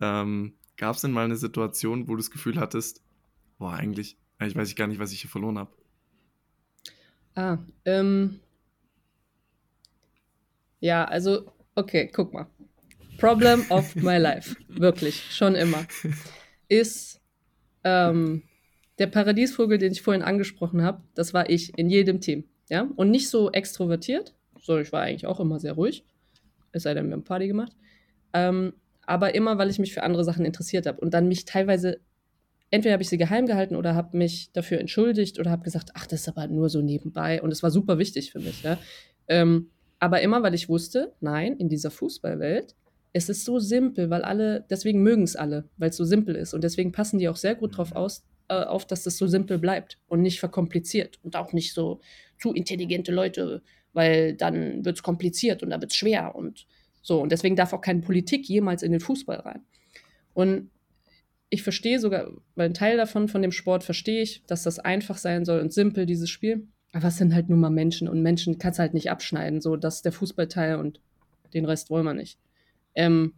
[0.01, 3.03] Ähm, gab es denn mal eine Situation, wo du das Gefühl hattest,
[3.59, 5.71] boah, eigentlich, ich weiß gar nicht, was ich hier verloren habe?
[7.35, 8.41] Ah, ähm,
[10.83, 11.47] ja, also,
[11.77, 12.49] okay, guck mal.
[13.17, 15.87] Problem of my life, wirklich, schon immer,
[16.69, 17.21] ist
[17.85, 18.43] ähm,
[18.99, 22.45] der Paradiesvogel, den ich vorhin angesprochen habe, das war ich in jedem Team.
[22.69, 22.89] Ja?
[22.97, 26.05] Und nicht so extrovertiert, sondern ich war eigentlich auch immer sehr ruhig,
[26.73, 27.73] es sei denn, wir haben Party gemacht.
[28.33, 28.73] Ähm,
[29.07, 32.01] aber immer, weil ich mich für andere Sachen interessiert habe und dann mich teilweise,
[32.71, 36.09] entweder habe ich sie geheim gehalten oder habe mich dafür entschuldigt oder habe gesagt, ach,
[36.09, 38.65] das ist aber nur so nebenbei und es war super wichtig für mich.
[38.65, 38.79] Ja?
[39.29, 39.71] Ähm,
[40.03, 42.75] aber immer, weil ich wusste, nein, in dieser Fußballwelt,
[43.13, 46.55] es ist so simpel, weil alle, deswegen mögen es alle, weil es so simpel ist.
[46.55, 49.61] Und deswegen passen die auch sehr gut drauf aus, äh, auf, dass das so simpel
[49.61, 51.21] bleibt und nicht verkompliziert.
[51.23, 52.01] Und auch nicht so
[52.41, 53.63] zu intelligente Leute,
[53.93, 56.67] weil dann wird es kompliziert und dann wird es schwer und
[57.01, 57.21] so.
[57.21, 59.63] Und deswegen darf auch keine Politik jemals in den Fußball rein.
[60.35, 60.69] Und
[61.49, 65.19] ich verstehe sogar, weil ein Teil davon, von dem Sport verstehe ich, dass das einfach
[65.19, 66.67] sein soll und simpel, dieses Spiel.
[66.93, 69.61] Es sind halt nur mal Menschen und Menschen kannst halt nicht abschneiden.
[69.61, 71.01] So, das ist der Fußballteil und
[71.55, 72.39] den Rest wollen wir nicht.
[72.95, 73.35] Ähm,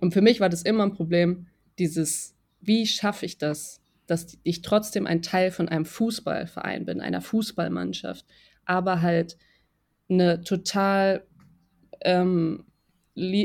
[0.00, 1.46] und für mich war das immer ein Problem,
[1.78, 7.20] dieses, wie schaffe ich das, dass ich trotzdem ein Teil von einem Fußballverein bin, einer
[7.20, 8.24] Fußballmannschaft,
[8.64, 9.36] aber halt
[10.08, 11.24] eine total,
[12.02, 12.64] ähm,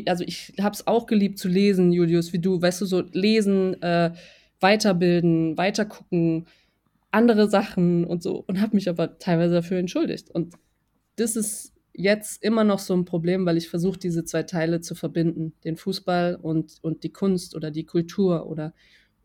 [0.08, 3.82] also ich habe es auch geliebt zu lesen, Julius, wie du, weißt du, so lesen,
[3.82, 4.12] äh,
[4.60, 6.48] weiterbilden, weitergucken,
[7.12, 10.30] andere Sachen und so und habe mich aber teilweise dafür entschuldigt.
[10.30, 10.54] Und
[11.16, 14.96] das ist jetzt immer noch so ein Problem, weil ich versuche, diese zwei Teile zu
[14.96, 18.74] verbinden, den Fußball und, und die Kunst oder die Kultur oder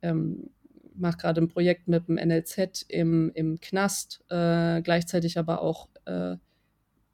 [0.03, 0.51] ähm,
[0.95, 6.37] mache gerade ein Projekt mit dem NLZ im, im Knast, äh, gleichzeitig aber auch äh,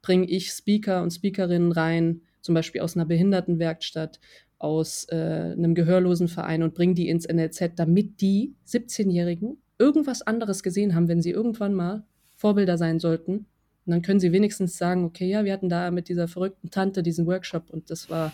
[0.01, 4.19] bringe ich Speaker und Speakerinnen rein, zum Beispiel aus einer Behindertenwerkstatt,
[4.57, 10.61] aus äh, einem gehörlosen Verein und bringe die ins NLZ, damit die 17-Jährigen irgendwas anderes
[10.61, 12.03] gesehen haben, wenn sie irgendwann mal
[12.35, 13.47] Vorbilder sein sollten.
[13.85, 17.01] Und dann können sie wenigstens sagen, okay, ja, wir hatten da mit dieser verrückten Tante
[17.01, 18.31] diesen Workshop und das war,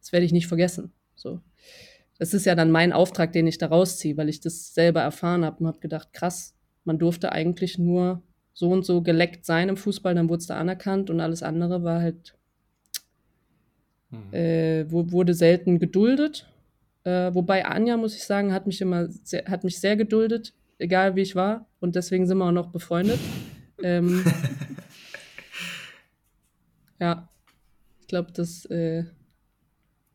[0.00, 0.90] das werde ich nicht vergessen.
[1.14, 1.40] So.
[2.18, 5.44] Das ist ja dann mein Auftrag, den ich da rausziehe, weil ich das selber erfahren
[5.44, 6.54] habe und habe gedacht, krass,
[6.84, 8.20] man durfte eigentlich nur
[8.52, 11.84] so und so geleckt sein im Fußball, dann wurde es da anerkannt und alles andere
[11.84, 12.34] war halt,
[14.10, 14.34] mhm.
[14.34, 16.50] äh, wurde selten geduldet.
[17.04, 21.16] Äh, wobei Anja, muss ich sagen, hat mich immer sehr, hat mich sehr geduldet egal
[21.16, 21.66] wie ich war.
[21.80, 23.18] Und deswegen sind wir auch noch befreundet.
[23.82, 24.24] ähm,
[27.00, 27.28] ja,
[28.00, 29.04] ich glaube, das, äh,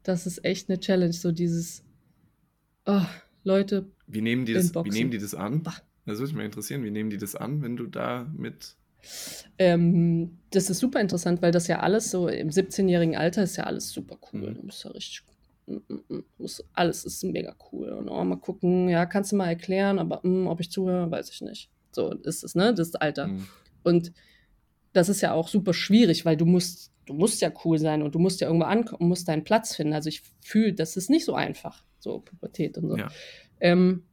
[0.03, 1.83] das ist echt eine Challenge, so dieses,
[2.85, 3.01] oh,
[3.43, 3.87] Leute.
[4.07, 5.63] Wie nehmen die das, wie nehmen die das an?
[6.05, 8.75] Das würde mich mal interessieren, wie nehmen die das an, wenn du da mit.
[9.57, 13.65] Ähm, das ist super interessant, weil das ja alles so im 17-jährigen Alter ist ja
[13.65, 14.51] alles super cool.
[14.51, 14.55] Mhm.
[14.55, 15.23] Du bist ja richtig
[16.37, 17.89] muss, alles ist mega cool.
[17.89, 21.29] Und oh, mal gucken, ja, kannst du mal erklären, aber mh, ob ich zuhöre, weiß
[21.31, 21.69] ich nicht.
[21.91, 22.73] So ist es, ne?
[22.73, 23.27] Das Alter.
[23.27, 23.47] Mhm.
[23.83, 24.13] Und
[24.93, 28.15] das ist ja auch super schwierig, weil du musst, du musst ja cool sein und
[28.15, 29.93] du musst ja irgendwo ankommen und musst deinen Platz finden.
[29.93, 32.97] Also ich fühle, das ist nicht so einfach, so Pubertät und so.
[32.97, 33.09] Ja.
[33.59, 34.03] Ähm,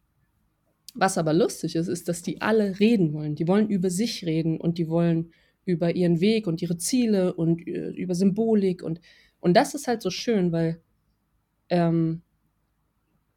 [0.95, 3.35] was aber lustig ist, ist, dass die alle reden wollen.
[3.35, 5.33] Die wollen über sich reden und die wollen
[5.65, 9.01] über ihren Weg und ihre Ziele und äh, über Symbolik und,
[9.41, 10.81] und das ist halt so schön, weil
[11.73, 12.21] ähm,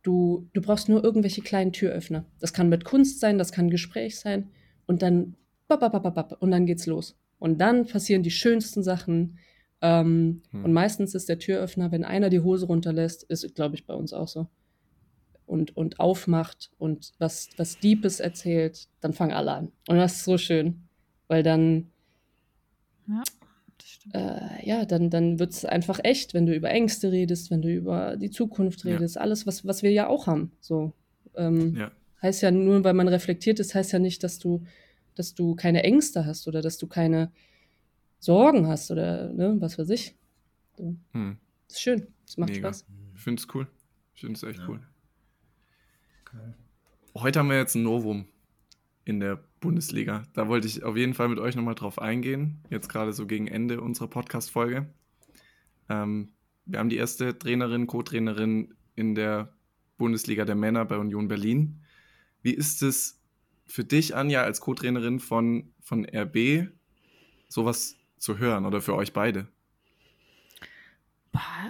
[0.03, 2.25] du, du brauchst nur irgendwelche kleinen Türöffner.
[2.39, 4.49] Das kann mit Kunst sein, das kann Gespräch sein
[4.85, 5.35] und dann
[5.67, 7.17] und dann geht's los.
[7.39, 9.39] Und dann passieren die schönsten Sachen.
[9.81, 10.65] Ähm, hm.
[10.65, 14.13] Und meistens ist der Türöffner, wenn einer die Hose runterlässt, ist, glaube ich, bei uns
[14.13, 14.47] auch so.
[15.47, 19.71] Und, und aufmacht und was, was Deepes erzählt, dann fangen alle an.
[19.87, 20.83] Und das ist so schön,
[21.27, 21.91] weil dann
[23.07, 23.23] ja
[24.13, 27.73] äh, ja, dann, dann wird es einfach echt, wenn du über Ängste redest, wenn du
[27.73, 29.21] über die Zukunft redest, ja.
[29.21, 30.51] alles, was, was wir ja auch haben.
[30.59, 30.93] So.
[31.35, 31.91] Ähm, ja.
[32.21, 34.65] Heißt ja nur, weil man reflektiert ist, heißt ja nicht, dass du,
[35.15, 37.31] dass du keine Ängste hast oder dass du keine
[38.19, 40.15] Sorgen hast oder ne, was weiß ich.
[40.77, 40.95] So.
[41.11, 41.37] Hm.
[41.67, 42.07] Das ist schön.
[42.25, 42.69] Das macht Mega.
[42.73, 42.85] Spaß.
[43.15, 43.67] Ich finde es cool.
[44.13, 44.67] Ich finde es echt ja.
[44.67, 44.81] cool.
[46.21, 46.53] Okay.
[47.15, 48.27] Heute haben wir jetzt ein Novum
[49.03, 50.23] in der Bundesliga.
[50.33, 53.47] Da wollte ich auf jeden Fall mit euch nochmal drauf eingehen, jetzt gerade so gegen
[53.47, 54.87] Ende unserer Podcast-Folge.
[55.89, 56.29] Ähm,
[56.65, 59.53] wir haben die erste Trainerin, Co-Trainerin in der
[59.97, 61.81] Bundesliga der Männer bei Union Berlin.
[62.41, 63.21] Wie ist es
[63.65, 66.69] für dich, Anja, als Co-Trainerin von, von RB,
[67.47, 69.47] sowas zu hören oder für euch beide?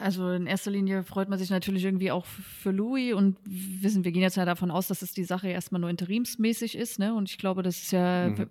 [0.02, 4.12] Also in erster Linie freut man sich natürlich irgendwie auch für Louis und wissen, wir
[4.12, 7.14] gehen jetzt ja davon aus, dass es die Sache erstmal nur interimsmäßig ist, ne?
[7.14, 8.50] Und ich glaube, das ist ja mhm.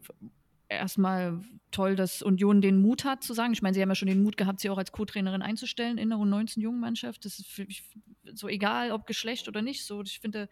[0.69, 3.53] erstmal toll, dass Union den Mut hat zu sagen.
[3.53, 6.11] Ich meine, sie haben ja schon den Mut gehabt, sie auch als Co-Trainerin einzustellen in
[6.11, 7.25] der U19-Jungen-Mannschaft.
[7.25, 7.83] Das ist für mich
[8.33, 9.85] so egal, ob Geschlecht oder nicht.
[9.85, 10.49] So, ich finde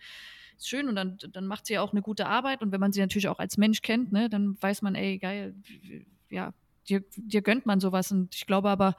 [0.58, 2.62] es schön und dann, dann macht sie ja auch eine gute Arbeit.
[2.62, 5.54] Und wenn man sie natürlich auch als Mensch kennt, ne, dann weiß man, ey, geil,
[6.28, 6.52] ja,
[6.88, 8.10] dir, dir gönnt man sowas.
[8.12, 8.96] Und ich glaube aber,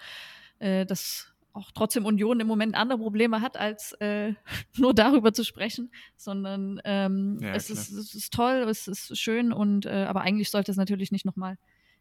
[0.60, 4.34] äh, dass auch trotzdem Union im Moment andere Probleme hat, als äh,
[4.78, 9.54] nur darüber zu sprechen, sondern ähm, ja, es, ist, es, ist, toll, es ist schön
[9.54, 11.58] und äh, aber eigentlich sollte es natürlich nicht nochmal,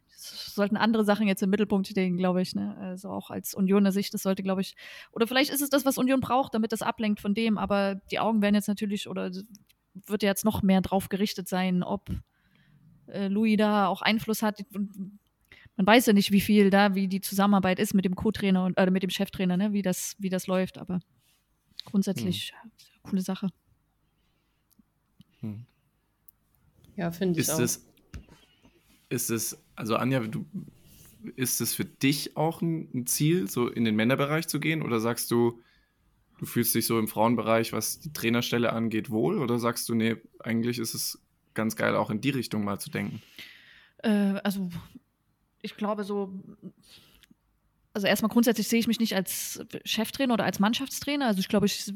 [0.09, 2.55] es sollten andere Sachen jetzt im Mittelpunkt stehen, glaube ich.
[2.55, 2.75] Ne?
[2.77, 4.75] Also auch als Unioner Sicht, das sollte, glaube ich,
[5.11, 8.19] oder vielleicht ist es das, was Union braucht, damit das ablenkt von dem, aber die
[8.19, 9.31] Augen werden jetzt natürlich oder
[10.07, 12.09] wird ja jetzt noch mehr drauf gerichtet sein, ob
[13.07, 14.63] äh, Louis da auch Einfluss hat
[15.75, 18.77] man weiß ja nicht, wie viel da, wie die Zusammenarbeit ist mit dem Co-Trainer und
[18.77, 19.73] äh, mit dem Cheftrainer, ne?
[19.73, 20.77] wie, das, wie das läuft.
[20.77, 20.99] Aber
[21.85, 22.71] grundsätzlich hm.
[23.03, 23.49] coole Sache.
[25.39, 25.65] Hm.
[26.95, 27.59] Ja, finde ich ist auch.
[27.59, 27.87] Es,
[29.09, 30.45] ist es, also Anja, du,
[31.35, 34.81] ist es für dich auch ein, ein Ziel, so in den Männerbereich zu gehen?
[34.81, 35.61] Oder sagst du,
[36.39, 39.39] du fühlst dich so im Frauenbereich, was die Trainerstelle angeht, wohl?
[39.39, 41.21] Oder sagst du, nee, eigentlich ist es
[41.53, 43.21] ganz geil, auch in die Richtung mal zu denken?
[43.99, 44.69] Äh, also
[45.63, 46.31] ich glaube so,
[47.93, 51.27] also erstmal grundsätzlich sehe ich mich nicht als Cheftrainer oder als Mannschaftstrainer.
[51.27, 51.91] Also ich glaube, ich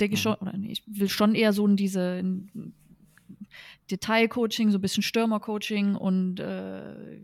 [0.00, 0.20] denke mhm.
[0.20, 2.74] schon, oder nee, ich will schon eher so in diese in
[3.90, 7.20] Detailcoaching, so ein bisschen Stürmercoaching und äh,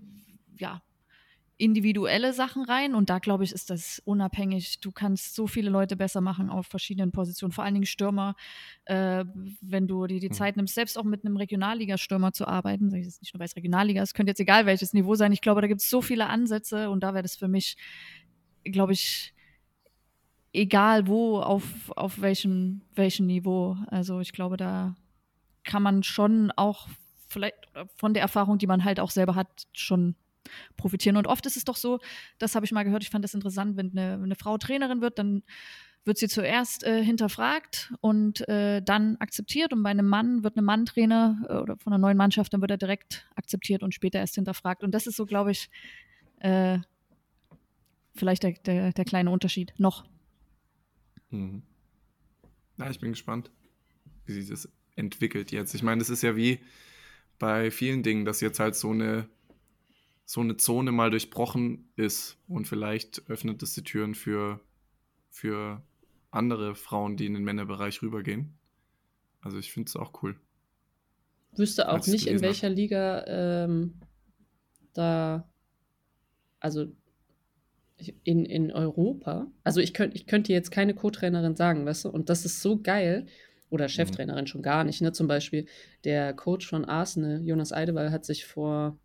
[0.59, 0.83] ja,
[1.59, 2.95] individuelle Sachen rein.
[2.95, 4.81] Und da glaube ich, ist das unabhängig.
[4.81, 8.37] Du kannst so viele Leute besser machen auf verschiedenen Positionen, vor allen Dingen Stürmer.
[8.85, 9.25] Äh,
[9.61, 10.35] wenn du dir die hm.
[10.35, 13.49] Zeit nimmst, selbst auch mit einem Regionalliga-Stürmer zu arbeiten, sage ich jetzt nicht nur, weil
[13.49, 15.33] es Regionalliga ist, könnte jetzt egal welches Niveau sein.
[15.33, 17.77] Ich glaube, da gibt es so viele Ansätze und da wäre das für mich,
[18.63, 19.35] glaube ich,
[20.53, 23.77] egal wo, auf, auf welchem, welchem Niveau.
[23.89, 24.95] Also ich glaube, da
[25.65, 26.89] kann man schon auch
[27.27, 27.57] vielleicht
[27.97, 30.15] von der Erfahrung, die man halt auch selber hat, schon
[30.77, 31.17] profitieren.
[31.17, 31.99] Und oft ist es doch so,
[32.39, 35.19] das habe ich mal gehört, ich fand das interessant, wenn eine, eine Frau Trainerin wird,
[35.19, 35.43] dann
[36.05, 39.73] wird sie zuerst äh, hinterfragt und äh, dann akzeptiert.
[39.73, 42.61] Und bei einem Mann wird ein Mann Trainer äh, oder von einer neuen Mannschaft, dann
[42.61, 44.83] wird er direkt akzeptiert und später erst hinterfragt.
[44.83, 45.71] Und das ist so, glaube ich,
[46.41, 46.79] äh,
[48.15, 50.05] vielleicht der, der, der, kleine Unterschied noch.
[51.31, 51.63] Mhm.
[52.79, 53.51] Ja, ich bin gespannt,
[54.27, 55.75] wie sich das entwickelt jetzt.
[55.75, 56.61] Ich meine, es ist ja wie
[57.39, 59.29] bei vielen Dingen, dass jetzt halt so eine
[60.29, 64.61] so eine Zone mal durchbrochen ist und vielleicht öffnet es die Türen für,
[65.31, 65.83] für
[66.31, 68.53] andere Frauen, die in den Männerbereich rübergehen.
[69.41, 70.39] Also ich finde es auch cool.
[71.57, 73.95] Wüsste auch nicht, in welcher Liga ähm,
[74.93, 75.49] da,
[76.61, 76.93] also
[78.23, 82.29] in, in Europa, also ich, könnt, ich könnte jetzt keine Co-Trainerin sagen, weißt du, und
[82.29, 83.25] das ist so geil,
[83.71, 83.93] oder mhm.
[83.93, 84.49] Cheftrainerin mhm.
[84.49, 85.65] schon gar nicht, ne, zum Beispiel
[86.05, 88.99] der Coach von Arsenal, Jonas Eidewall, hat sich vor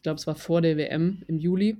[0.00, 1.76] ich glaube, es war vor der WM im Juli,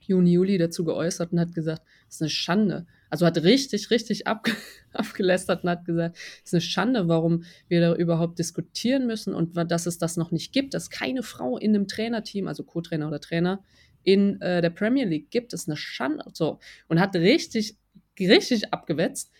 [0.00, 2.86] Juni, Juli dazu geäußert und hat gesagt, das ist eine Schande.
[3.10, 4.48] Also hat richtig, richtig ab,
[4.94, 9.54] abgelästert und hat gesagt, es ist eine Schande, warum wir da überhaupt diskutieren müssen und
[9.70, 13.20] dass es das noch nicht gibt, dass keine Frau in einem Trainerteam, also Co-Trainer oder
[13.20, 13.62] Trainer,
[14.02, 15.52] in äh, der Premier League gibt.
[15.52, 16.24] Ist eine Schande.
[16.32, 16.58] So.
[16.88, 17.76] Und hat richtig,
[18.18, 19.30] richtig abgewetzt.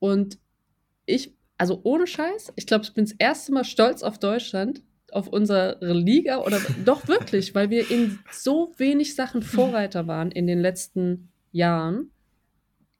[0.00, 0.38] Und
[1.06, 4.82] ich, also ohne Scheiß, ich glaube, ich bin das erste Mal stolz auf Deutschland,
[5.12, 10.46] auf unsere Liga oder doch wirklich, weil wir in so wenig Sachen Vorreiter waren in
[10.46, 12.10] den letzten Jahren.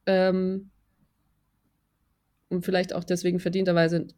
[0.07, 0.71] Ähm,
[2.49, 4.09] und vielleicht auch deswegen verdienterweise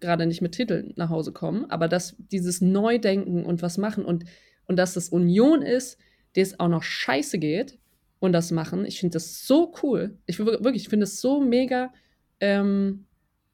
[0.00, 4.24] gerade nicht mit Titeln nach Hause kommen, aber dass dieses Neudenken und was machen und,
[4.66, 5.98] und dass das Union ist,
[6.34, 7.78] der es auch noch scheiße geht
[8.18, 10.16] und das machen, ich finde das so cool.
[10.26, 11.92] Ich wirklich, ich finde es so mega
[12.40, 13.04] ähm,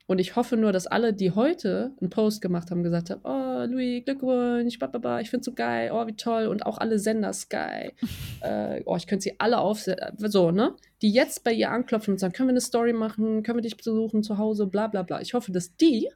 [0.08, 3.70] und ich hoffe nur, dass alle, die heute einen Post gemacht haben, gesagt haben, oh,
[3.70, 6.46] Louis, Glückwunsch, bababa, ich find's so geil, oh, wie toll.
[6.46, 7.92] Und auch alle Sender Sky.
[8.40, 10.30] äh, oh, ich könnte sie alle aufsetzen.
[10.30, 10.74] So, ne?
[11.02, 13.76] Die jetzt bei ihr anklopfen und sagen, können wir eine Story machen, können wir dich
[13.76, 15.20] besuchen zu Hause, bla bla bla.
[15.20, 16.08] Ich hoffe, dass die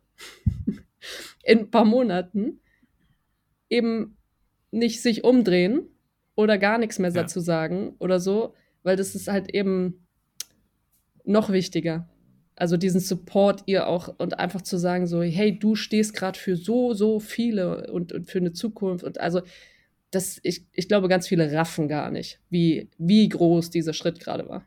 [1.45, 2.61] in ein paar Monaten
[3.69, 4.17] eben
[4.71, 5.83] nicht sich umdrehen
[6.35, 7.21] oder gar nichts mehr ja.
[7.21, 8.55] dazu sagen oder so,
[8.85, 10.07] weil das ist halt eben
[11.25, 12.09] noch wichtiger
[12.57, 16.57] also diesen Support ihr auch und einfach zu sagen so, hey, du stehst gerade für
[16.57, 19.43] so, so viele und, und, für eine Zukunft und also
[20.11, 24.49] das, ich, ich glaube, ganz viele raffen gar nicht, wie, wie groß dieser Schritt gerade
[24.49, 24.67] war.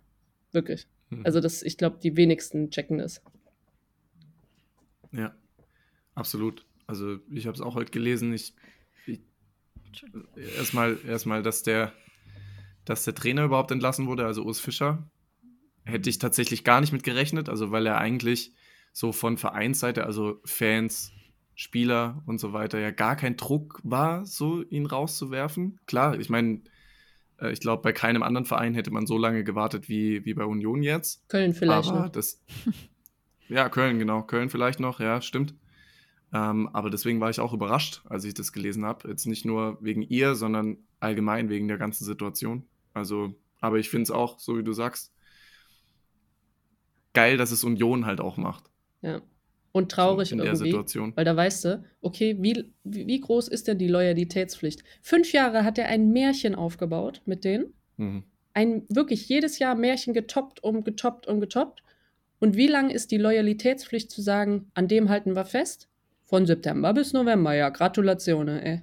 [0.51, 0.87] Wirklich.
[1.09, 1.21] Hm.
[1.23, 3.21] Also das, ich glaube, die wenigsten checken das.
[5.11, 5.35] Ja,
[6.15, 6.65] absolut.
[6.87, 8.33] Also ich habe es auch heute gelesen.
[8.33, 8.55] Ich,
[9.05, 9.21] ich
[10.57, 11.93] erstmal, erstmal, dass der,
[12.83, 15.07] dass der Trainer überhaupt entlassen wurde, also Urs Fischer,
[15.85, 18.53] hätte ich tatsächlich gar nicht mit gerechnet, also weil er eigentlich
[18.91, 21.11] so von Vereinsseite, also Fans,
[21.53, 25.79] Spieler und so weiter, ja gar kein Druck war, so ihn rauszuwerfen.
[25.85, 26.61] Klar, ich meine,
[27.39, 30.43] äh, ich glaube, bei keinem anderen Verein hätte man so lange gewartet wie, wie bei
[30.43, 31.27] Union jetzt.
[31.29, 32.09] Köln vielleicht aber noch.
[32.09, 32.43] Das,
[33.47, 34.23] ja, Köln, genau.
[34.23, 35.55] Köln vielleicht noch, ja, stimmt.
[36.33, 39.07] Ähm, aber deswegen war ich auch überrascht, als ich das gelesen habe.
[39.07, 42.65] Jetzt nicht nur wegen ihr, sondern allgemein wegen der ganzen Situation.
[42.93, 45.14] Also, aber ich finde es auch, so wie du sagst,
[47.15, 48.65] geil, dass es Union halt auch macht.
[49.01, 49.21] Ja.
[49.71, 51.11] Und traurig in irgendwie, der Situation.
[51.15, 54.83] weil da weißt du, okay, wie, wie groß ist denn die Loyalitätspflicht?
[55.01, 57.73] Fünf Jahre hat er ein Märchen aufgebaut mit denen.
[57.97, 58.23] Mhm.
[58.53, 61.83] Ein wirklich jedes Jahr Märchen getoppt und getoppt und getoppt.
[62.39, 65.89] Und wie lang ist die Loyalitätspflicht zu sagen, an dem halten wir fest?
[66.23, 68.81] Von September bis November, ja, Gratulation, ey.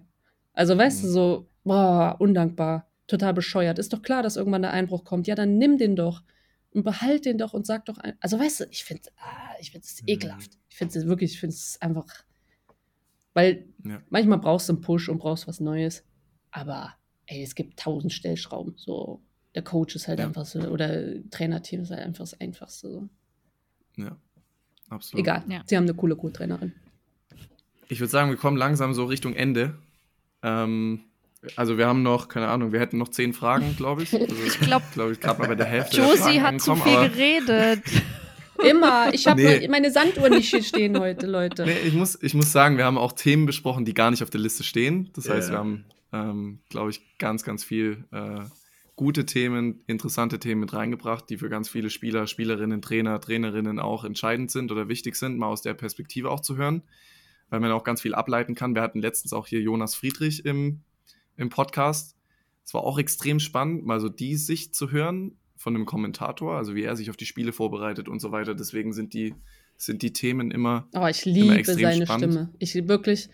[0.53, 1.07] Also weißt mhm.
[1.07, 3.79] du, so, boah, undankbar, total bescheuert.
[3.79, 5.27] Ist doch klar, dass irgendwann der Einbruch kommt.
[5.27, 6.23] Ja, dann nimm den doch
[6.73, 9.71] und behalt den doch und sag doch, ein, also weißt du, ich finde ah, ich
[9.71, 10.09] finde es mhm.
[10.09, 10.59] ekelhaft.
[10.69, 12.07] Ich finde es wirklich, ich finde es einfach,
[13.35, 14.01] weil ja.
[14.11, 16.05] manchmal brauchst du einen Push und brauchst was Neues,
[16.51, 16.95] aber
[17.27, 19.23] ey, es gibt tausend Stellschrauben, so
[19.55, 20.27] der Coach ist halt ja.
[20.27, 20.91] einfach so oder
[21.31, 22.91] Trainerteam ist halt einfach das Einfachste.
[22.91, 23.09] So.
[23.97, 24.17] Ja,
[24.89, 25.23] absolut.
[25.23, 25.63] Egal, ja.
[25.67, 26.73] sie haben eine coole Co-Trainerin.
[27.89, 29.77] Ich würde sagen, wir kommen langsam so Richtung Ende.
[30.43, 31.05] Ähm,
[31.57, 34.15] also wir haben noch, keine Ahnung, wir hätten noch zehn Fragen, glaube ich.
[34.15, 35.99] Also, ich glaube, glaub ich, gerade mal bei der Hälfte.
[35.99, 37.83] Josie hat zu viel geredet.
[38.65, 39.13] Immer.
[39.13, 39.67] Ich habe nee.
[39.69, 41.65] meine Sanduhr nicht hier stehen heute, Leute.
[41.65, 44.31] Nee, ich muss, ich muss sagen, wir haben auch Themen besprochen, die gar nicht auf
[44.31, 45.11] der Liste stehen.
[45.15, 45.55] Das heißt, yeah.
[45.55, 48.43] wir haben, ähm, glaube ich, ganz, ganz viel äh,
[48.95, 54.05] gute Themen, interessante Themen mit reingebracht, die für ganz viele Spieler, Spielerinnen, Trainer, Trainerinnen auch
[54.05, 56.83] entscheidend sind oder wichtig sind, mal aus der Perspektive auch zu hören,
[57.51, 58.77] weil man auch ganz viel ableiten kann.
[58.77, 60.83] Wir hatten letztens auch hier Jonas Friedrich im,
[61.43, 62.17] im Podcast.
[62.65, 66.75] Es war auch extrem spannend, mal so die Sicht zu hören von einem Kommentator, also
[66.75, 68.55] wie er sich auf die Spiele vorbereitet und so weiter.
[68.55, 69.35] Deswegen sind die,
[69.77, 70.89] sind die Themen immer.
[70.95, 72.33] Oh, ich liebe seine spannend.
[72.33, 72.55] Stimme.
[72.59, 73.29] Ich wirklich.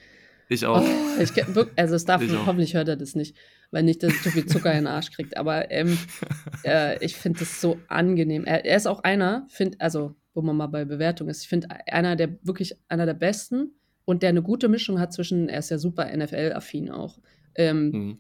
[0.49, 0.83] Ich auch.
[0.83, 1.31] Oh, ich,
[1.77, 3.37] also es darf, hoffentlich hört er das nicht,
[3.71, 5.37] weil nicht, dass er zu viel Zucker in den Arsch kriegt.
[5.37, 5.99] Aber ähm,
[6.65, 8.45] äh, ich finde das so angenehm.
[8.45, 11.69] Er, er ist auch einer, find, also wo man mal bei Bewertung ist, ich finde
[11.87, 13.73] einer der wirklich einer der besten
[14.05, 17.19] und der eine gute Mischung hat zwischen, er ist ja super NFL-affin auch.
[17.59, 18.19] Ähm, mhm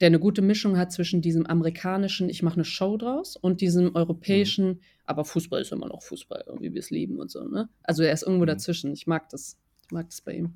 [0.00, 3.94] der eine gute Mischung hat zwischen diesem amerikanischen, ich mache eine Show draus, und diesem
[3.94, 4.80] europäischen, mhm.
[5.04, 7.46] aber Fußball ist immer noch Fußball, wie wir es lieben und so.
[7.46, 7.68] Ne?
[7.82, 8.48] Also er ist irgendwo mhm.
[8.48, 8.92] dazwischen.
[8.92, 9.58] Ich mag das.
[9.84, 10.54] Ich mag das bei ihm.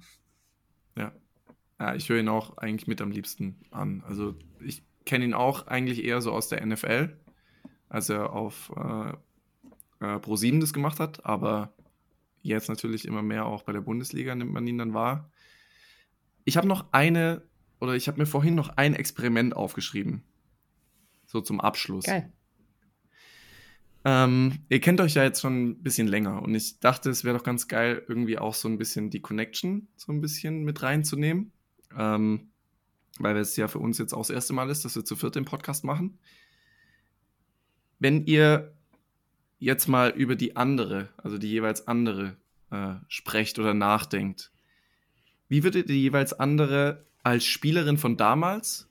[0.96, 1.12] Ja.
[1.78, 4.02] Ja, ich höre ihn auch eigentlich mit am liebsten an.
[4.06, 7.18] Also ich kenne ihn auch eigentlich eher so aus der NFL,
[7.88, 9.10] als er auf äh,
[10.00, 11.74] äh, Pro7 das gemacht hat, aber
[12.42, 15.30] jetzt natürlich immer mehr auch bei der Bundesliga nimmt man ihn dann wahr.
[16.44, 17.42] Ich habe noch eine
[17.84, 20.22] oder ich habe mir vorhin noch ein Experiment aufgeschrieben.
[21.26, 22.04] So zum Abschluss.
[22.04, 22.32] Geil.
[24.06, 27.38] Ähm, ihr kennt euch ja jetzt schon ein bisschen länger und ich dachte, es wäre
[27.38, 31.52] doch ganz geil, irgendwie auch so ein bisschen die Connection so ein bisschen mit reinzunehmen.
[31.96, 32.50] Ähm,
[33.18, 35.36] weil es ja für uns jetzt auch das erste Mal ist, dass wir zu viert
[35.36, 36.18] den Podcast machen.
[37.98, 38.74] Wenn ihr
[39.58, 42.36] jetzt mal über die andere, also die jeweils andere,
[42.70, 44.50] äh, sprecht oder nachdenkt,
[45.48, 48.88] wie würdet ihr die jeweils andere als Spielerin von damals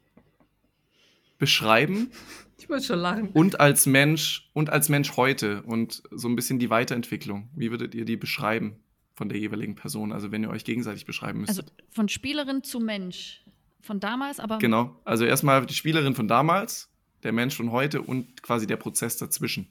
[1.38, 2.12] beschreiben.
[2.56, 3.28] Ich wollte schon lachen.
[3.34, 7.50] Und als Mensch und als Mensch heute und so ein bisschen die Weiterentwicklung.
[7.54, 8.78] Wie würdet ihr die beschreiben
[9.16, 10.14] von der jeweiligen Person?
[10.14, 11.50] Also wenn ihr euch gegenseitig beschreiben müsst.
[11.50, 13.44] Also von Spielerin zu Mensch.
[13.82, 14.60] Von damals, aber.
[14.60, 14.98] Genau.
[15.04, 16.90] Also erstmal die Spielerin von damals,
[17.24, 19.68] der Mensch von heute und quasi der Prozess dazwischen.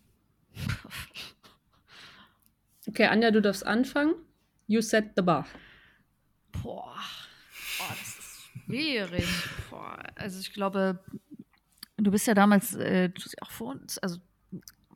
[2.86, 4.12] Okay, Anja, du darfst anfangen.
[4.66, 5.47] You set the bar.
[6.62, 6.93] Boah.
[8.73, 9.28] Schwierig.
[9.69, 10.99] Boah, also ich glaube,
[11.99, 13.11] du bist ja damals äh,
[13.43, 14.19] auch vor uns, also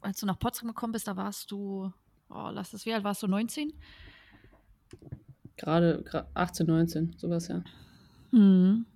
[0.01, 1.93] als du nach Potsdam gekommen bist, da warst du,
[2.31, 3.75] oh, lass das, wie alt warst du, 19?
[5.59, 7.63] Gerade 18, 19, sowas, ja.
[8.31, 8.87] Hm.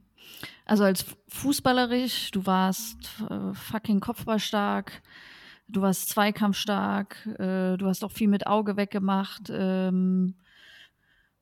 [0.64, 5.02] Also als fußballerisch, du warst äh, fucking kopfballstark,
[5.68, 10.36] du warst zweikampfstark, äh, du hast auch viel mit Auge weggemacht, ähm,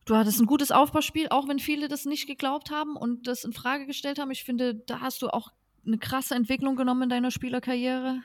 [0.09, 3.53] du hattest ein gutes Aufbauspiel, auch wenn viele das nicht geglaubt haben und das in
[3.53, 4.31] Frage gestellt haben.
[4.31, 5.53] Ich finde, da hast du auch
[5.87, 8.23] eine krasse Entwicklung genommen in deiner Spielerkarriere.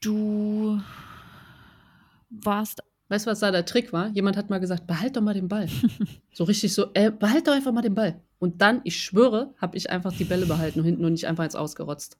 [0.00, 0.80] Du
[2.30, 2.82] warst.
[3.08, 4.08] Weißt du, was da der Trick war?
[4.08, 5.68] Jemand hat mal gesagt, behalt doch mal den Ball.
[6.32, 8.20] so richtig so, äh, behalt doch einfach mal den Ball.
[8.38, 11.44] Und dann, ich schwöre, habe ich einfach die Bälle behalten und hinten und nicht einfach
[11.44, 12.18] ins Ausgerotzt.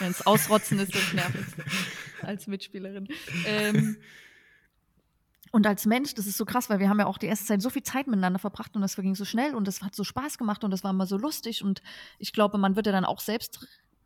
[0.00, 1.64] ja, ins Ausrotzen ist das nervigste
[2.22, 3.06] als Mitspielerin.
[3.46, 3.96] Ähm,
[5.54, 7.62] und als Mensch, das ist so krass, weil wir haben ja auch die erste Zeit
[7.62, 10.36] so viel Zeit miteinander verbracht und das verging so schnell und das hat so Spaß
[10.36, 11.80] gemacht und das war immer so lustig und
[12.18, 13.64] ich glaube, man wird ja dann auch selbst,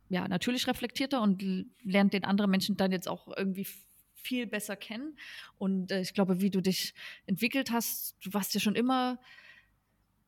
[0.09, 1.43] ja, natürlich reflektierter und
[1.81, 3.65] lernt den anderen Menschen dann jetzt auch irgendwie
[4.13, 5.17] viel besser kennen.
[5.57, 6.93] Und äh, ich glaube, wie du dich
[7.25, 9.17] entwickelt hast, du warst ja schon immer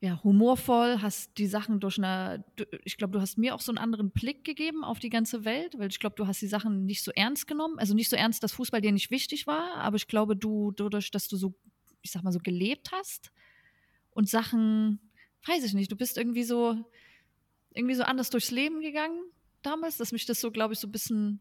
[0.02, 2.44] ja, humorvoll, hast die Sachen durch eine,
[2.84, 5.78] ich glaube, du hast mir auch so einen anderen Blick gegeben auf die ganze Welt,
[5.78, 7.78] weil ich glaube, du hast die Sachen nicht so ernst genommen.
[7.78, 11.12] Also nicht so ernst, dass Fußball dir nicht wichtig war, aber ich glaube, du, dadurch,
[11.12, 11.54] dass du so,
[12.02, 13.32] ich sag mal, so gelebt hast
[14.10, 15.12] und Sachen,
[15.46, 16.84] weiß ich nicht, du bist irgendwie so,
[17.74, 19.22] irgendwie so anders durchs Leben gegangen
[19.62, 21.40] damals, dass mich das so, glaube ich, so ein bisschen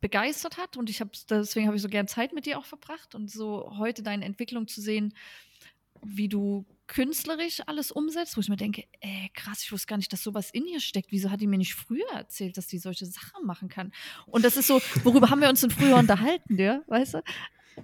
[0.00, 3.14] begeistert hat und ich habe deswegen habe ich so gern Zeit mit dir auch verbracht
[3.14, 5.14] und so heute deine Entwicklung zu sehen,
[6.04, 10.12] wie du künstlerisch alles umsetzt, wo ich mir denke, ey, krass, ich wusste gar nicht,
[10.12, 11.10] dass sowas in ihr steckt.
[11.10, 13.92] Wieso hat die mir nicht früher erzählt, dass die solche Sachen machen kann?
[14.26, 17.22] Und das ist so, worüber haben wir uns denn früher unterhalten, ja, weißt du?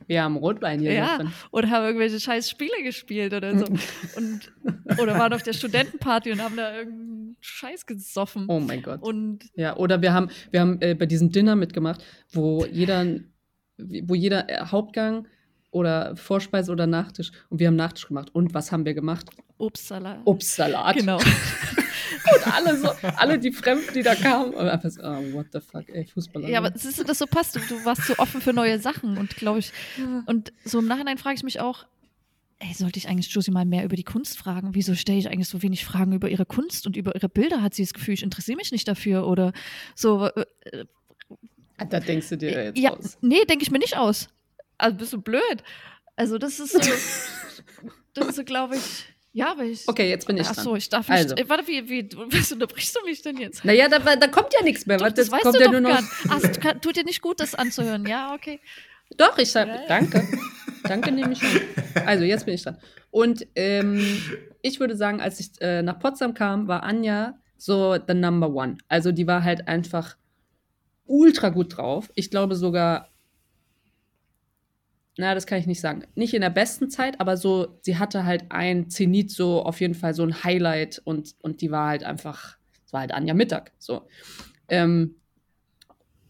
[0.07, 0.93] Wir haben Rotwein hier.
[0.93, 1.32] Ja, drin.
[1.51, 3.65] oder haben irgendwelche scheiß Spiele gespielt oder so.
[4.16, 4.53] und,
[4.99, 8.45] oder waren auf der Studentenparty und haben da irgendeinen Scheiß gesoffen.
[8.49, 9.03] Oh mein Gott.
[9.03, 13.07] Und ja, oder wir haben, wir haben äh, bei diesem Dinner mitgemacht, wo jeder,
[13.78, 15.27] wo jeder äh, Hauptgang
[15.70, 17.31] oder Vorspeise oder Nachtisch.
[17.49, 18.31] Und wir haben Nachtisch gemacht.
[18.32, 19.27] Und was haben wir gemacht?
[19.59, 20.20] Obstsalat.
[20.24, 20.97] Obstsalat.
[20.97, 21.19] Genau.
[22.35, 25.61] und alle so, alle die Fremden, die da kamen, und einfach so, oh, what the
[25.61, 26.49] fuck, ey, Fußballer.
[26.49, 27.57] Ja, aber siehst du, das so passt.
[27.57, 29.73] Du, du warst so offen für neue Sachen und glaube ich,
[30.27, 31.86] und so im Nachhinein frage ich mich auch,
[32.61, 34.74] ey, sollte ich eigentlich Josie mal mehr über die Kunst fragen?
[34.74, 37.62] Wieso stelle ich eigentlich so wenig Fragen über ihre Kunst und über ihre Bilder?
[37.62, 39.53] Hat sie das Gefühl, ich interessiere mich nicht dafür oder
[39.95, 40.27] so?
[40.27, 40.85] Äh,
[41.77, 43.19] ah, da denkst du dir äh, jetzt ja, aus.
[43.20, 44.28] Nee, denke ich mir nicht aus.
[44.78, 45.62] Also bist du blöd.
[46.16, 46.78] Also das ist so,
[48.14, 49.86] das ist so, glaube ich, ja, weil ich.
[49.86, 51.32] Okay, jetzt bin ich Ach so, ich darf nicht.
[51.32, 51.48] Also.
[51.48, 53.64] Warte, wie, wie, was unterbrichst du mich denn jetzt?
[53.64, 54.96] Naja, da, da kommt ja nichts mehr.
[54.96, 56.02] Doch, das das weißt kommt du ja doch nur noch.
[56.30, 58.06] Ach, kann- tut dir nicht gut, das anzuhören.
[58.06, 58.59] Ja, okay.
[59.16, 59.86] Doch, ich sag, Ja, ja.
[59.86, 60.26] danke.
[60.84, 61.60] danke, nehme ich an.
[62.06, 62.78] Also, jetzt bin ich dran.
[63.10, 64.20] Und ähm,
[64.62, 68.78] ich würde sagen, als ich äh, nach Potsdam kam, war Anja so the number one.
[68.88, 70.16] Also, die war halt einfach
[71.06, 72.10] ultra gut drauf.
[72.14, 73.09] Ich glaube sogar,
[75.19, 76.05] na, das kann ich nicht sagen.
[76.15, 79.95] Nicht in der besten Zeit, aber so, sie hatte halt ein Zenit, so auf jeden
[79.95, 83.73] Fall so ein Highlight und, und die war halt einfach, es war halt Anja Mittag.
[83.78, 84.03] So.
[84.69, 85.16] Ähm,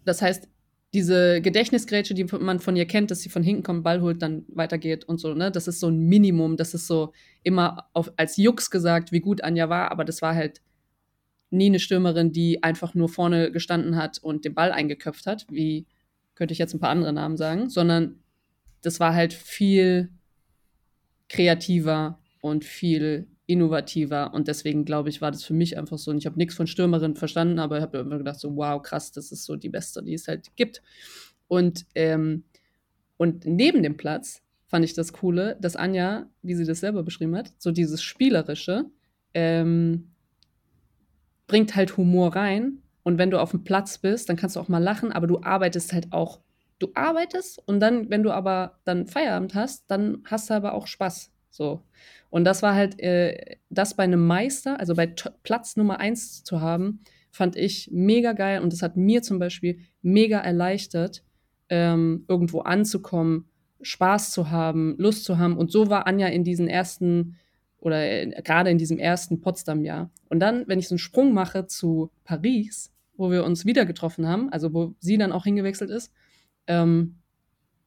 [0.07, 0.49] das heißt,
[0.95, 4.47] diese Gedächtnisgrätsche, die man von ihr kennt, dass sie von hinten kommt, Ball holt, dann
[4.49, 5.51] weitergeht und so, ne?
[5.51, 6.57] Das ist so ein Minimum.
[6.57, 7.13] Das ist so
[7.43, 10.63] immer auf, als Jux gesagt, wie gut Anja war, aber das war halt
[11.51, 15.87] nie eine Stürmerin, die einfach nur vorne gestanden hat und den Ball eingeköpft hat, wie
[16.35, 18.23] könnte ich jetzt ein paar andere Namen sagen, sondern
[18.83, 20.11] das war halt viel
[21.29, 26.19] kreativer und viel innovativer und deswegen glaube ich, war das für mich einfach so, und
[26.19, 29.33] ich habe nichts von Stürmerin verstanden, aber ich habe immer gedacht so, wow, krass, das
[29.33, 30.83] ist so die Beste, die es halt gibt.
[31.49, 32.45] Und, ähm,
[33.17, 37.35] und neben dem Platz fand ich das Coole, dass Anja, wie sie das selber beschrieben
[37.37, 38.85] hat, so dieses Spielerische,
[39.33, 40.11] ähm,
[41.47, 42.83] bringt halt Humor rein.
[43.03, 45.41] Und wenn du auf dem Platz bist, dann kannst du auch mal lachen, aber du
[45.41, 46.41] arbeitest halt auch.
[46.79, 50.87] Du arbeitest und dann, wenn du aber dann Feierabend hast, dann hast du aber auch
[50.87, 51.33] Spaß.
[51.51, 51.83] So.
[52.31, 56.45] Und das war halt, äh, das bei einem Meister, also bei T Platz Nummer eins
[56.45, 57.01] zu haben,
[57.31, 61.25] fand ich mega geil und das hat mir zum Beispiel mega erleichtert,
[61.69, 63.47] ähm, irgendwo anzukommen,
[63.81, 65.57] Spaß zu haben, Lust zu haben.
[65.57, 67.37] Und so war Anja in diesen ersten
[67.81, 70.11] oder äh, gerade in diesem ersten Potsdam-Jahr.
[70.29, 74.27] Und dann, wenn ich so einen Sprung mache zu Paris, wo wir uns wieder getroffen
[74.27, 76.13] haben, also wo sie dann auch hingewechselt ist,
[76.69, 77.17] ähm,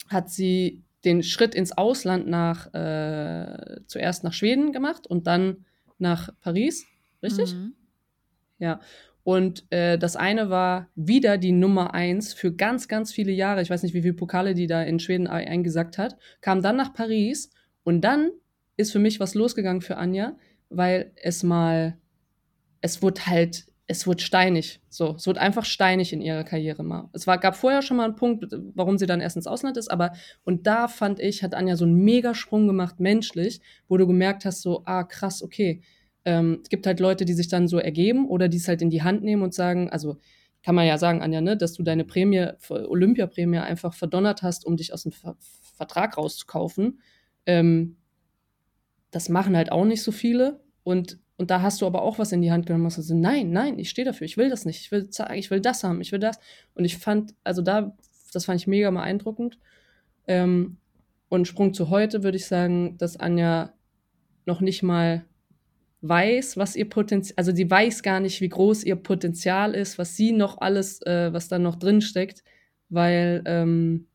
[0.10, 5.66] hat sie den Schritt ins Ausland nach äh, zuerst nach Schweden gemacht und dann
[5.98, 6.86] nach Paris,
[7.24, 7.56] richtig?
[7.56, 7.74] Mhm.
[8.60, 8.80] Ja.
[9.24, 13.62] Und äh, das eine war wieder die Nummer eins für ganz, ganz viele Jahre.
[13.62, 16.18] Ich weiß nicht, wie viele Pokale die da in Schweden ei- eingesackt hat.
[16.42, 17.52] Kam dann nach Paris
[17.84, 18.32] und dann
[18.78, 20.38] ist für mich was losgegangen für Anja,
[20.70, 21.98] weil es mal,
[22.82, 24.80] es wurde halt, es wurde steinig.
[24.90, 27.10] So, es wurde einfach steinig in ihrer Karriere mal.
[27.14, 29.90] Es war, gab vorher schon mal einen Punkt, warum sie dann erst ins Ausland ist,
[29.90, 30.14] aber
[30.44, 34.62] und da fand ich, hat Anja so einen Megasprung gemacht, menschlich, wo du gemerkt hast,
[34.62, 35.82] so, ah, krass, okay.
[36.24, 38.90] Ähm, es gibt halt Leute, die sich dann so ergeben oder die es halt in
[38.90, 40.18] die Hand nehmen und sagen, also
[40.64, 44.78] kann man ja sagen, Anja, ne, dass du deine Prämie, Olympiaprämie einfach verdonnert hast, um
[44.78, 45.36] dich aus dem Ver
[45.76, 47.02] Vertrag rauszukaufen.
[47.48, 47.98] Ähm,
[49.10, 50.60] das machen halt auch nicht so viele.
[50.84, 52.86] Und, und da hast du aber auch was in die Hand genommen.
[52.86, 54.80] Hast so, nein, nein, ich stehe dafür, ich will das nicht.
[54.80, 56.38] Ich will, ich will das haben, ich will das.
[56.76, 57.98] Und ich fand, also da,
[58.32, 59.58] das fand ich mega beeindruckend.
[60.28, 60.78] Ähm,
[61.30, 63.74] und Sprung zu heute würde ich sagen, dass Anja
[64.46, 65.26] noch nicht mal
[66.02, 70.16] weiß, was ihr Potenzial, also sie weiß gar nicht, wie groß ihr Potenzial ist, was
[70.16, 72.44] sie noch alles, äh, was da noch drin steckt,
[72.90, 74.06] weil, ähm,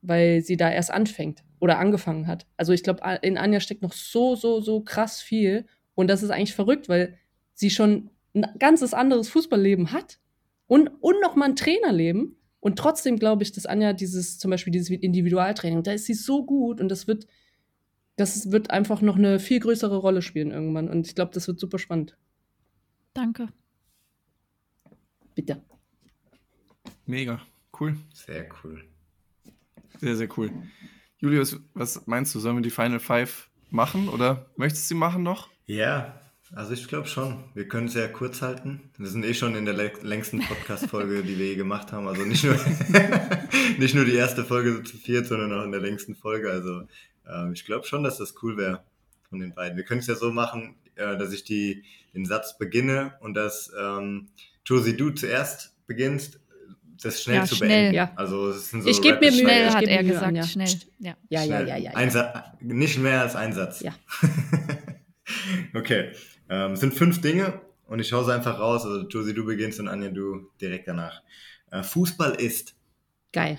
[0.00, 2.46] weil sie da erst anfängt oder angefangen hat.
[2.56, 5.66] Also ich glaube, in Anja steckt noch so, so, so krass viel
[5.98, 7.18] und das ist eigentlich verrückt, weil
[7.54, 10.20] sie schon ein ganzes anderes Fußballleben hat
[10.68, 14.72] und, und noch mal ein Trainerleben und trotzdem glaube ich, dass Anja dieses, zum Beispiel
[14.72, 17.26] dieses Individualtraining, da ist sie so gut und das wird,
[18.14, 20.88] das wird einfach noch eine viel größere Rolle spielen irgendwann.
[20.88, 22.16] Und ich glaube, das wird super spannend.
[23.12, 23.48] Danke.
[25.34, 25.64] Bitte.
[27.06, 27.42] Mega.
[27.78, 27.96] Cool.
[28.14, 28.84] Sehr cool.
[29.98, 30.52] Sehr, sehr cool.
[31.18, 32.38] Julius, was meinst du?
[32.38, 35.50] Sollen wir die Final Five machen oder möchtest du sie machen noch?
[35.68, 36.14] Ja,
[36.54, 37.44] also ich glaube schon.
[37.54, 38.90] Wir können es ja kurz halten.
[38.96, 42.08] Wir sind eh schon in der lä- längsten Podcast-Folge, die wir je gemacht haben.
[42.08, 42.54] Also nicht nur,
[43.78, 46.50] nicht nur die erste Folge zu viert, sondern auch in der längsten Folge.
[46.50, 46.84] Also
[47.30, 48.82] ähm, ich glaube schon, dass das cool wäre
[49.28, 49.76] von den beiden.
[49.76, 51.84] Wir können es ja so machen, äh, dass ich die,
[52.14, 54.28] den Satz beginne und dass ähm,
[54.64, 56.40] Josie, du zuerst beginnst,
[57.02, 57.68] das schnell Ja, zu schnell.
[57.68, 57.94] beenden.
[57.94, 58.10] Ja.
[58.16, 59.40] Also es sind so Ich geb mir Mühe.
[59.40, 60.42] Schnell ich hat er gesagt, Anja.
[60.44, 60.68] schnell.
[60.98, 61.14] Ja.
[61.28, 61.68] Ja, ja, Schnell.
[61.68, 61.90] ja, ja.
[61.92, 62.12] Ein ja.
[62.12, 63.80] Sa- nicht mehr als ein Satz.
[63.80, 63.92] Ja.
[65.78, 66.12] okay.
[66.48, 68.84] Ähm, es sind fünf Dinge und ich schaue sie einfach raus.
[68.84, 71.22] Also Josie, du beginnst und Anja, du direkt danach.
[71.70, 72.74] Äh, Fußball ist.
[73.32, 73.58] Geil.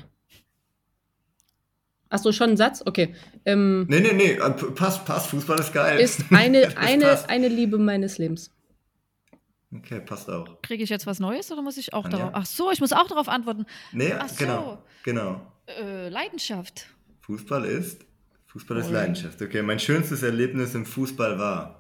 [2.12, 2.82] Ach so, schon ein Satz?
[2.86, 3.14] Okay.
[3.46, 4.32] Ähm, Nee, nee, nee.
[4.34, 5.28] äh, p- Passt, passt.
[5.30, 6.00] Fußball ist geil.
[6.00, 7.30] ist eine, eine, passt.
[7.30, 8.52] eine Liebe meines Lebens.
[9.72, 10.60] Okay, passt auch.
[10.64, 12.18] Kriege ich jetzt was Neues oder muss ich auch Anja?
[12.18, 12.32] darauf?
[12.34, 13.68] Ach so, ich muss auch darauf antworten.
[13.92, 14.36] Nee, Ach so.
[14.44, 14.84] genau.
[15.04, 15.42] Genau.
[15.68, 16.88] Äh, Leidenschaft.
[17.22, 18.04] Fußball ist
[18.48, 19.40] Fußball ist Leidenschaft.
[19.44, 21.79] Okay, mein schönstes Erlebnis im Fußball war.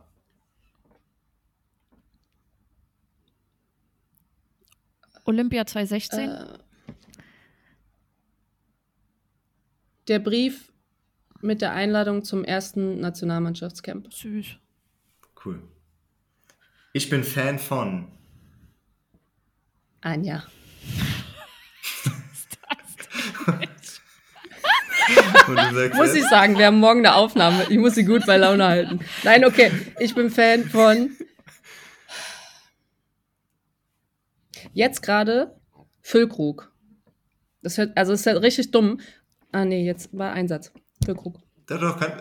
[5.29, 6.27] Olympia 2016.
[6.27, 6.45] Äh,
[10.07, 10.71] der Brief
[11.39, 14.11] mit der Einladung zum ersten Nationalmannschaftscamp.
[14.11, 14.47] Süß.
[15.45, 15.61] Cool.
[16.93, 18.07] Ich bin Fan von.
[20.01, 20.43] Anja.
[25.93, 27.67] muss ich sagen, wir haben morgen eine Aufnahme.
[27.69, 28.99] Ich muss sie gut bei Laune halten.
[29.23, 29.71] Nein, okay.
[29.99, 31.15] Ich bin Fan von.
[34.73, 35.55] Jetzt gerade
[36.01, 36.73] Füllkrug.
[37.61, 38.99] Das hört, also ist ja richtig dumm.
[39.51, 40.71] Ah, nee, jetzt war Einsatz.
[41.03, 41.39] Füllkrug.
[41.67, 42.13] Doch, doch, kann,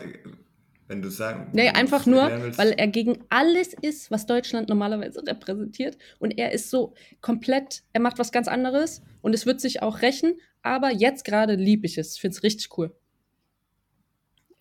[0.89, 1.51] wenn du sagen.
[1.53, 2.23] Nee, einfach nur,
[2.57, 5.99] weil er gegen alles ist, was Deutschland normalerweise repräsentiert.
[6.19, 10.01] Und er ist so komplett, er macht was ganz anderes und es wird sich auch
[10.03, 10.35] rächen.
[10.63, 12.15] Aber jetzt gerade lieb ich es.
[12.15, 12.95] Ich finde es richtig cool.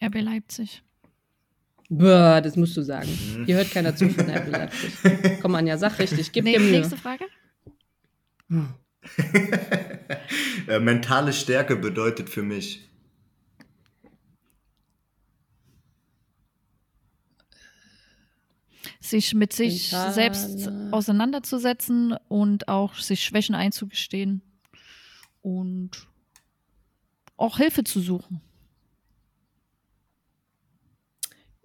[0.03, 0.83] RB Leipzig.
[1.89, 3.09] Bäh, das musst du sagen.
[3.09, 3.45] Mhm.
[3.45, 4.93] Hier hört keiner zu von RB Leipzig.
[5.41, 6.31] Komm, Anja, sag richtig.
[6.33, 6.71] Gib nee, dir Mühe.
[6.71, 7.25] Nächste Frage.
[10.67, 12.87] äh, mentale Stärke bedeutet für mich.
[18.99, 20.13] sich mit sich Mentale.
[20.13, 24.41] selbst auseinanderzusetzen und auch sich Schwächen einzugestehen
[25.41, 26.07] und
[27.37, 28.41] auch Hilfe zu suchen.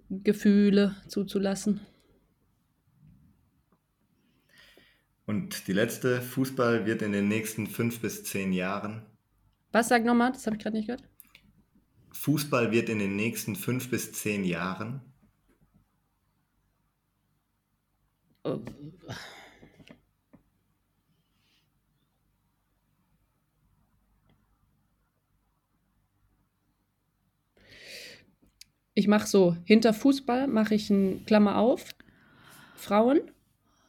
[0.09, 1.81] Gefühle zuzulassen.
[5.33, 9.07] Und die letzte, Fußball wird in den nächsten fünf bis zehn Jahren.
[9.71, 10.31] Was sag nochmal?
[10.31, 11.09] Das habe ich gerade nicht gehört.
[12.11, 15.01] Fußball wird in den nächsten fünf bis zehn Jahren.
[18.45, 18.61] Oh.
[28.93, 31.89] Ich mache so, hinter Fußball mache ich ein Klammer auf,
[32.77, 33.31] Frauen,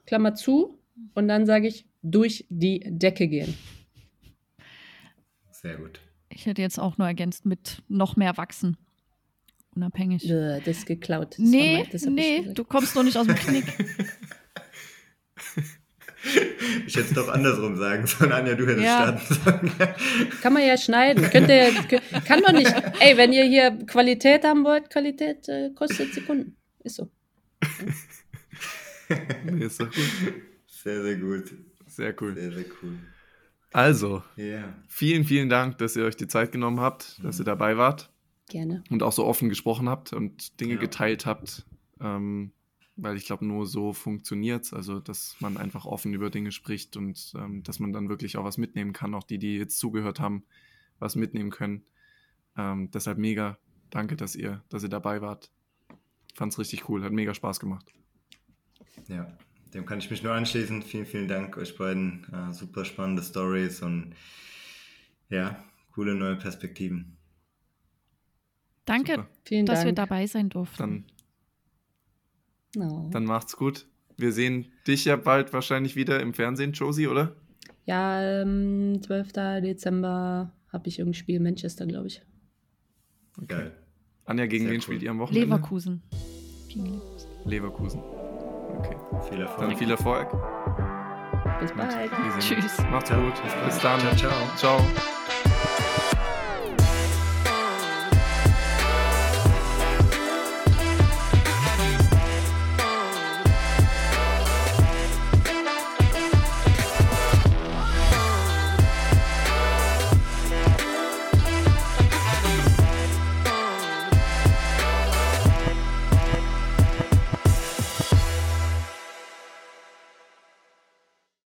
[0.05, 0.79] Klammer zu
[1.13, 3.55] und dann sage ich durch die Decke gehen.
[5.51, 5.99] Sehr gut.
[6.29, 8.77] Ich hätte jetzt auch nur ergänzt mit noch mehr wachsen.
[9.75, 10.27] Unabhängig.
[10.27, 11.31] Das ist geklaut.
[11.31, 13.65] Das nee, das nee, du kommst doch nicht aus dem Knick.
[16.87, 18.31] Ich hätte es doch andersrum sagen sollen.
[18.31, 19.17] Anja, du hättest ja.
[19.17, 19.71] starten sollen.
[20.41, 21.29] Kann man ja schneiden.
[21.29, 21.71] Könnt ihr,
[22.25, 22.73] kann doch nicht.
[22.99, 26.55] Ey, wenn ihr hier Qualität haben wollt, Qualität äh, kostet Sekunden.
[26.83, 27.09] Ist so.
[29.45, 30.52] nee, ist doch gut.
[30.83, 31.53] Sehr, sehr gut.
[31.87, 32.35] Sehr cool.
[32.35, 32.99] Sehr, sehr cool.
[33.71, 34.75] Also, yeah.
[34.87, 38.11] vielen, vielen Dank, dass ihr euch die Zeit genommen habt, dass ihr dabei wart.
[38.49, 38.83] Gerne.
[38.89, 40.79] Und auch so offen gesprochen habt und Dinge ja.
[40.79, 41.65] geteilt habt.
[42.01, 42.51] Ähm,
[42.97, 44.73] weil ich glaube, nur so funktioniert es.
[44.73, 48.43] Also, dass man einfach offen über Dinge spricht und ähm, dass man dann wirklich auch
[48.43, 49.15] was mitnehmen kann.
[49.15, 50.43] Auch die, die jetzt zugehört haben,
[50.99, 51.85] was mitnehmen können.
[52.57, 53.57] Ähm, deshalb mega
[53.89, 55.49] danke, dass ihr, dass ihr dabei wart.
[56.35, 57.91] Fand es richtig cool, hat mega Spaß gemacht.
[59.07, 59.35] Ja,
[59.73, 60.81] dem kann ich mich nur anschließen.
[60.83, 62.25] Vielen, vielen Dank euch beiden.
[62.31, 64.13] Äh, super spannende Stories und
[65.29, 65.63] ja,
[65.93, 67.17] coole neue Perspektiven.
[68.85, 69.87] Danke, Vielen dass Dank.
[69.87, 70.77] wir dabei sein durften.
[70.77, 71.05] Dann
[72.75, 73.09] No.
[73.11, 73.87] Dann macht's gut.
[74.17, 77.35] Wir sehen dich ja bald wahrscheinlich wieder im Fernsehen, Josie, oder?
[77.85, 79.31] Ja, ähm, 12.
[79.61, 82.21] Dezember habe ich irgendein Spiel in Manchester, glaube ich.
[83.37, 83.47] Okay.
[83.47, 83.83] Geil.
[84.25, 84.81] Anja, gegen Sehr wen cool.
[84.83, 85.45] spielt ihr am Wochenende?
[85.45, 86.01] Leverkusen.
[87.45, 88.01] Leverkusen.
[88.79, 88.95] Okay.
[89.29, 89.69] Viel Erfolg.
[89.69, 90.27] Dann viel Erfolg.
[91.59, 92.11] Bis bald.
[92.39, 92.77] Tschüss.
[92.91, 93.33] Macht's gut.
[93.65, 93.99] Bis dann.
[93.99, 94.15] Ciao.
[94.15, 94.55] ciao.
[94.57, 94.79] ciao.